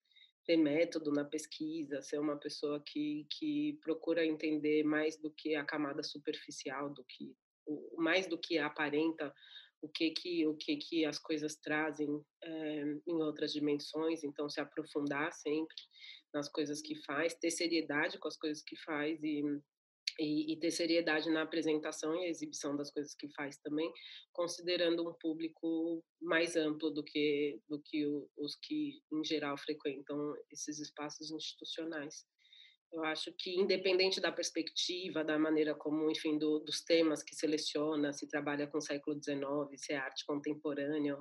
ter 0.47 0.55
método 0.55 1.11
na 1.11 1.25
pesquisa, 1.25 2.01
ser 2.01 2.19
uma 2.19 2.39
pessoa 2.39 2.81
que, 2.83 3.27
que 3.29 3.77
procura 3.81 4.25
entender 4.25 4.81
mais 4.83 5.17
do 5.17 5.29
que 5.29 5.53
a 5.55 5.65
camada 5.65 6.01
superficial, 6.01 6.89
do 6.89 7.03
que 7.03 7.35
o, 7.67 8.01
mais 8.01 8.27
do 8.27 8.39
que 8.39 8.57
aparenta, 8.57 9.33
o 9.81 9.89
que 9.89 10.11
que 10.11 10.47
o 10.47 10.55
que 10.55 10.77
que 10.77 11.05
as 11.05 11.19
coisas 11.19 11.57
trazem 11.57 12.09
é, 12.41 12.83
em 13.05 13.21
outras 13.21 13.51
dimensões. 13.51 14.23
Então, 14.23 14.49
se 14.49 14.61
aprofundar 14.61 15.33
sempre 15.33 15.75
nas 16.33 16.49
coisas 16.49 16.81
que 16.81 16.95
faz, 17.03 17.33
ter 17.35 17.51
seriedade 17.51 18.17
com 18.17 18.29
as 18.29 18.37
coisas 18.37 18.63
que 18.63 18.77
faz 18.77 19.21
e 19.21 19.43
e, 20.19 20.53
e, 20.53 20.59
ter 20.59 20.71
seriedade 20.71 21.29
na 21.29 21.43
apresentação 21.43 22.15
e 22.15 22.29
exibição 22.29 22.75
das 22.75 22.91
coisas 22.91 23.13
que 23.15 23.29
faz 23.33 23.57
também, 23.57 23.91
considerando 24.33 25.07
um 25.07 25.13
público 25.13 26.03
mais 26.21 26.55
amplo 26.55 26.89
do 26.89 27.03
que 27.03 27.59
do 27.67 27.81
que 27.83 28.05
o, 28.05 28.29
os 28.37 28.55
que 28.55 29.01
em 29.11 29.23
geral 29.23 29.57
frequentam 29.57 30.33
esses 30.51 30.79
espaços 30.79 31.31
institucionais. 31.31 32.25
Eu 32.91 33.03
acho 33.03 33.33
que 33.37 33.59
independente 33.59 34.21
da 34.21 34.31
perspectiva, 34.31 35.23
da 35.23 35.37
maneira 35.37 35.75
como, 35.75 36.09
enfim, 36.09 36.37
do, 36.37 36.59
dos 36.59 36.81
temas 36.83 37.21
que 37.21 37.35
seleciona, 37.35 38.13
se 38.13 38.27
trabalha 38.27 38.65
com 38.65 38.77
o 38.77 38.81
século 38.81 39.21
XIX, 39.21 39.43
se 39.75 39.91
é 39.91 39.97
arte 39.97 40.25
contemporânea, 40.25 41.17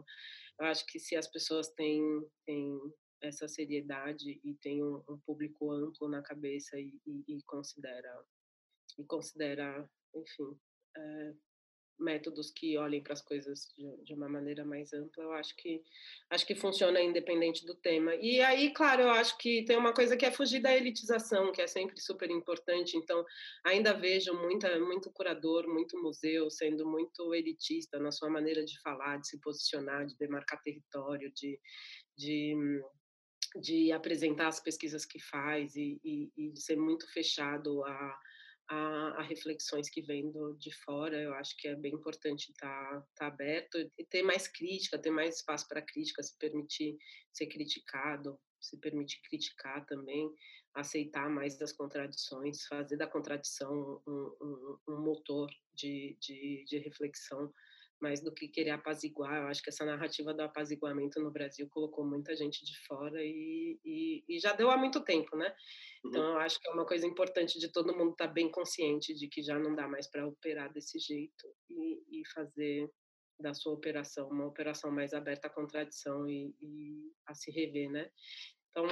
eu 0.58 0.66
acho 0.66 0.86
que 0.86 0.98
se 0.98 1.16
as 1.16 1.30
pessoas 1.30 1.68
têm, 1.70 2.02
têm 2.46 2.78
essa 3.22 3.48
seriedade 3.48 4.40
e 4.44 4.54
têm 4.62 4.82
um, 4.82 5.02
um 5.08 5.18
público 5.26 5.72
amplo 5.72 6.08
na 6.08 6.22
cabeça 6.22 6.78
e, 6.78 6.92
e, 7.06 7.36
e 7.36 7.42
considera 7.44 8.24
e 8.98 9.04
considera, 9.04 9.88
enfim, 10.14 10.58
é, 10.96 11.34
métodos 11.98 12.50
que 12.50 12.76
olhem 12.76 13.02
para 13.02 13.14
as 13.14 13.22
coisas 13.22 13.72
de, 13.76 14.04
de, 14.04 14.14
uma 14.14 14.28
maneira 14.28 14.64
mais 14.64 14.92
ampla, 14.92 15.22
eu 15.22 15.32
acho 15.32 15.56
que 15.56 15.82
acho 16.30 16.46
que 16.46 16.54
funciona 16.54 17.00
independente 17.00 17.64
do 17.64 17.74
tema. 17.74 18.14
E 18.16 18.40
aí, 18.40 18.72
claro, 18.72 19.02
eu 19.02 19.10
acho 19.10 19.36
que 19.38 19.64
tem 19.64 19.76
uma 19.76 19.94
coisa 19.94 20.16
que 20.16 20.24
é 20.24 20.30
fugir 20.30 20.60
da 20.60 20.76
elitização, 20.76 21.52
que 21.52 21.62
é 21.62 21.66
sempre 21.66 21.98
super 22.00 22.30
importante. 22.30 22.96
Então, 22.96 23.24
ainda 23.64 23.94
vejo 23.94 24.34
muita 24.34 24.78
muito 24.78 25.10
curador, 25.10 25.66
muito 25.68 26.00
museu 26.02 26.50
sendo 26.50 26.86
muito 26.86 27.34
elitista 27.34 27.98
na 27.98 28.10
sua 28.10 28.28
maneira 28.28 28.64
de 28.64 28.78
falar, 28.80 29.18
de 29.18 29.28
se 29.28 29.40
posicionar, 29.40 30.06
de 30.06 30.16
demarcar 30.18 30.60
território, 30.62 31.32
de 31.32 31.58
de 32.16 32.54
de 33.60 33.90
apresentar 33.90 34.48
as 34.48 34.60
pesquisas 34.60 35.06
que 35.06 35.18
faz 35.18 35.76
e, 35.76 35.98
e, 36.04 36.30
e 36.36 36.60
ser 36.60 36.76
muito 36.76 37.10
fechado 37.10 37.82
a 37.84 38.18
a, 38.68 38.76
a, 39.18 39.22
reflexões 39.22 39.88
que 39.88 40.02
vêm 40.02 40.32
de 40.58 40.74
fora. 40.84 41.20
Eu 41.20 41.34
acho 41.34 41.56
que 41.56 41.68
é 41.68 41.76
bem 41.76 41.94
importante 41.94 42.50
estar 42.50 43.00
tá, 43.00 43.06
tá 43.14 43.26
aberto 43.26 43.78
e 43.98 44.04
ter 44.04 44.22
mais 44.22 44.48
crítica, 44.48 44.98
ter 44.98 45.10
mais 45.10 45.36
espaço 45.36 45.66
para 45.68 45.82
crítica, 45.82 46.22
se 46.22 46.36
permitir 46.38 46.96
ser 47.32 47.46
criticado, 47.46 48.38
se 48.60 48.78
permitir 48.78 49.20
criticar 49.28 49.84
também, 49.86 50.30
aceitar 50.74 51.28
mais 51.30 51.58
das 51.58 51.72
contradições, 51.72 52.66
fazer 52.66 52.96
da 52.96 53.06
contradição 53.06 54.02
um, 54.06 54.36
um, 54.42 54.78
um 54.88 55.00
motor 55.00 55.48
de, 55.74 56.16
de, 56.20 56.64
de 56.66 56.78
reflexão 56.78 57.52
mais 58.00 58.20
do 58.20 58.32
que 58.32 58.48
querer 58.48 58.70
apaziguar. 58.70 59.42
Eu 59.42 59.48
acho 59.48 59.62
que 59.62 59.70
essa 59.70 59.84
narrativa 59.84 60.34
do 60.34 60.42
apaziguamento 60.42 61.20
no 61.20 61.30
Brasil 61.30 61.68
colocou 61.68 62.04
muita 62.04 62.36
gente 62.36 62.64
de 62.64 62.78
fora 62.86 63.22
e, 63.22 63.78
e, 63.84 64.24
e 64.28 64.38
já 64.38 64.52
deu 64.52 64.70
há 64.70 64.76
muito 64.76 65.02
tempo, 65.02 65.36
né? 65.36 65.48
Uhum. 66.04 66.10
Então, 66.10 66.22
eu 66.32 66.38
acho 66.38 66.60
que 66.60 66.68
é 66.68 66.72
uma 66.72 66.86
coisa 66.86 67.06
importante 67.06 67.58
de 67.58 67.70
todo 67.72 67.96
mundo 67.96 68.12
estar 68.12 68.28
tá 68.28 68.32
bem 68.32 68.50
consciente 68.50 69.14
de 69.14 69.28
que 69.28 69.42
já 69.42 69.58
não 69.58 69.74
dá 69.74 69.88
mais 69.88 70.06
para 70.06 70.26
operar 70.26 70.72
desse 70.72 70.98
jeito 70.98 71.46
e, 71.70 72.20
e, 72.20 72.22
fazer 72.34 72.90
da 73.38 73.52
sua 73.52 73.74
operação 73.74 74.28
uma 74.28 74.46
operação 74.46 74.90
mais 74.90 75.12
aberta 75.12 75.46
à 75.46 75.50
contradição 75.50 76.28
e, 76.28 76.54
e 76.60 77.12
a 77.26 77.34
se 77.34 77.50
rever, 77.50 77.90
né? 77.90 78.10
Então, 78.70 78.86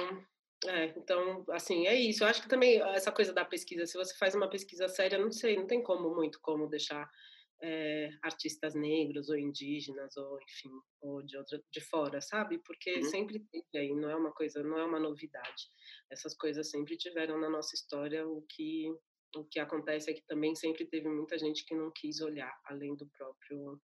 é, 0.67 0.85
então, 0.97 1.45
assim, 1.51 1.87
é 1.87 1.95
isso. 1.95 2.23
Eu 2.23 2.27
acho 2.27 2.41
que 2.41 2.49
também 2.49 2.81
essa 2.93 3.11
coisa 3.11 3.33
da 3.33 3.45
pesquisa, 3.45 3.85
se 3.85 3.97
você 3.97 4.15
faz 4.17 4.33
uma 4.33 4.49
pesquisa 4.49 4.87
séria, 4.87 5.17
não 5.17 5.31
sei, 5.31 5.55
não 5.55 5.67
tem 5.67 5.81
como 5.83 6.13
muito 6.15 6.39
como 6.41 6.67
deixar 6.67 7.09
é, 7.61 8.09
artistas 8.21 8.75
negros 8.75 9.29
ou 9.29 9.37
indígenas 9.37 10.15
ou 10.17 10.37
enfim 10.41 10.71
ou 11.01 11.23
de 11.23 11.37
outra 11.37 11.61
de 11.71 11.81
fora 11.81 12.19
sabe 12.21 12.59
porque 12.59 12.95
uhum. 12.95 13.03
sempre 13.03 13.39
tem 13.51 13.63
aí 13.75 13.93
não 13.95 14.09
é 14.09 14.15
uma 14.15 14.33
coisa 14.33 14.61
não 14.61 14.77
é 14.77 14.83
uma 14.83 14.99
novidade 14.99 15.63
essas 16.11 16.35
coisas 16.35 16.69
sempre 16.69 16.97
tiveram 16.97 17.39
na 17.39 17.49
nossa 17.49 17.75
história 17.75 18.27
o 18.27 18.45
que 18.49 18.85
o 19.35 19.43
que 19.45 19.59
acontece 19.59 20.09
é 20.09 20.13
que 20.13 20.25
também 20.25 20.55
sempre 20.55 20.85
teve 20.85 21.09
muita 21.09 21.37
gente 21.37 21.65
que 21.65 21.75
não 21.75 21.91
quis 21.93 22.21
olhar 22.21 22.53
além 22.65 22.95
do 22.95 23.07
próprio 23.07 23.81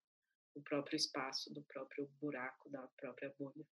do 0.56 0.62
próprio 0.64 0.98
espaço 0.98 1.54
do 1.54 1.64
próprio 1.64 2.10
buraco 2.20 2.70
da 2.70 2.86
própria 2.98 3.34
bolha 3.40 3.66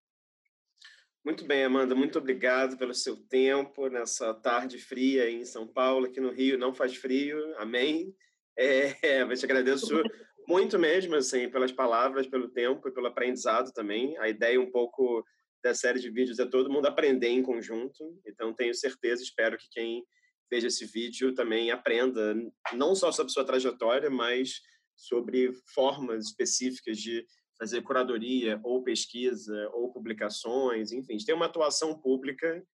muito 1.26 1.46
bem, 1.46 1.66
Amanda, 1.66 1.94
muito 1.94 2.18
obrigado 2.18 2.78
pelo 2.78 2.94
seu 2.94 3.18
tempo 3.28 3.90
nessa 3.90 4.34
tarde 4.34 4.78
fria 4.78 5.30
em 5.30 5.44
São 5.44 5.68
Paulo, 5.68 6.06
aqui 6.06 6.22
no 6.22 6.32
Rio 6.32 6.58
não 6.58 6.74
faz 6.74 6.96
frio, 6.96 7.38
amém. 7.58 8.16
É, 8.60 8.98
eu 9.24 9.36
te 9.36 9.46
agradeço 9.46 10.04
muito 10.46 10.78
mesmo, 10.78 11.16
assim, 11.16 11.50
pelas 11.50 11.72
palavras, 11.72 12.28
pelo 12.28 12.50
tempo 12.50 12.88
e 12.88 12.92
pelo 12.92 13.08
aprendizado 13.08 13.72
também. 13.72 14.18
A 14.18 14.28
ideia 14.28 14.60
um 14.60 14.70
pouco 14.70 15.24
da 15.64 15.74
série 15.74 16.00
de 16.00 16.10
vídeos 16.10 16.40
é 16.40 16.46
todo 16.46 16.72
mundo 16.72 16.88
aprender 16.88 17.30
em 17.30 17.42
conjunto. 17.42 18.20
Então, 18.28 18.54
tenho 18.54 18.74
certeza, 18.74 19.24
espero 19.24 19.58
que 19.58 19.70
quem 19.72 20.04
veja 20.52 20.68
esse 20.68 20.86
vídeo 20.86 21.34
também 21.34 21.72
aprenda, 21.72 22.36
não 22.74 22.96
só 22.96 23.12
sobre 23.12 23.32
sua 23.32 23.46
trajetória, 23.46 24.10
mas 24.10 24.60
sobre 24.96 25.54
formas 25.74 26.26
específicas 26.26 26.98
de 26.98 27.26
fazer 27.58 27.82
curadoria 27.82 28.60
ou 28.64 28.84
pesquisa 28.84 29.70
ou 29.74 29.92
publicações, 29.92 30.92
enfim, 30.92 31.18
ter 31.18 31.34
uma 31.34 31.46
atuação 31.46 32.00
pública 32.00 32.66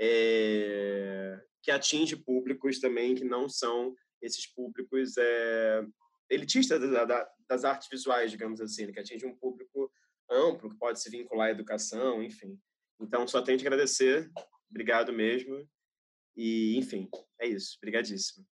é, 0.00 1.38
que 1.62 1.70
atinge 1.70 2.16
públicos 2.16 2.80
também 2.80 3.14
que 3.14 3.24
não 3.24 3.48
são 3.48 3.94
esses 4.22 4.46
públicos 4.46 5.16
é, 5.16 5.84
elitistas 6.28 6.80
da, 6.80 7.04
da, 7.04 7.30
das 7.48 7.64
artes 7.64 7.88
visuais, 7.90 8.30
digamos 8.30 8.60
assim, 8.60 8.86
né, 8.86 8.92
que 8.92 9.00
atinge 9.00 9.26
um 9.26 9.36
público 9.36 9.90
amplo, 10.30 10.70
que 10.70 10.76
pode 10.76 11.00
se 11.00 11.10
vincular 11.10 11.48
à 11.48 11.50
educação, 11.50 12.22
enfim. 12.22 12.58
Então, 13.00 13.26
só 13.26 13.42
tenho 13.42 13.58
que 13.58 13.66
agradecer. 13.66 14.30
Obrigado 14.70 15.12
mesmo. 15.12 15.68
E, 16.36 16.76
enfim, 16.78 17.08
é 17.40 17.46
isso. 17.46 17.76
Obrigadíssimo. 17.78 18.46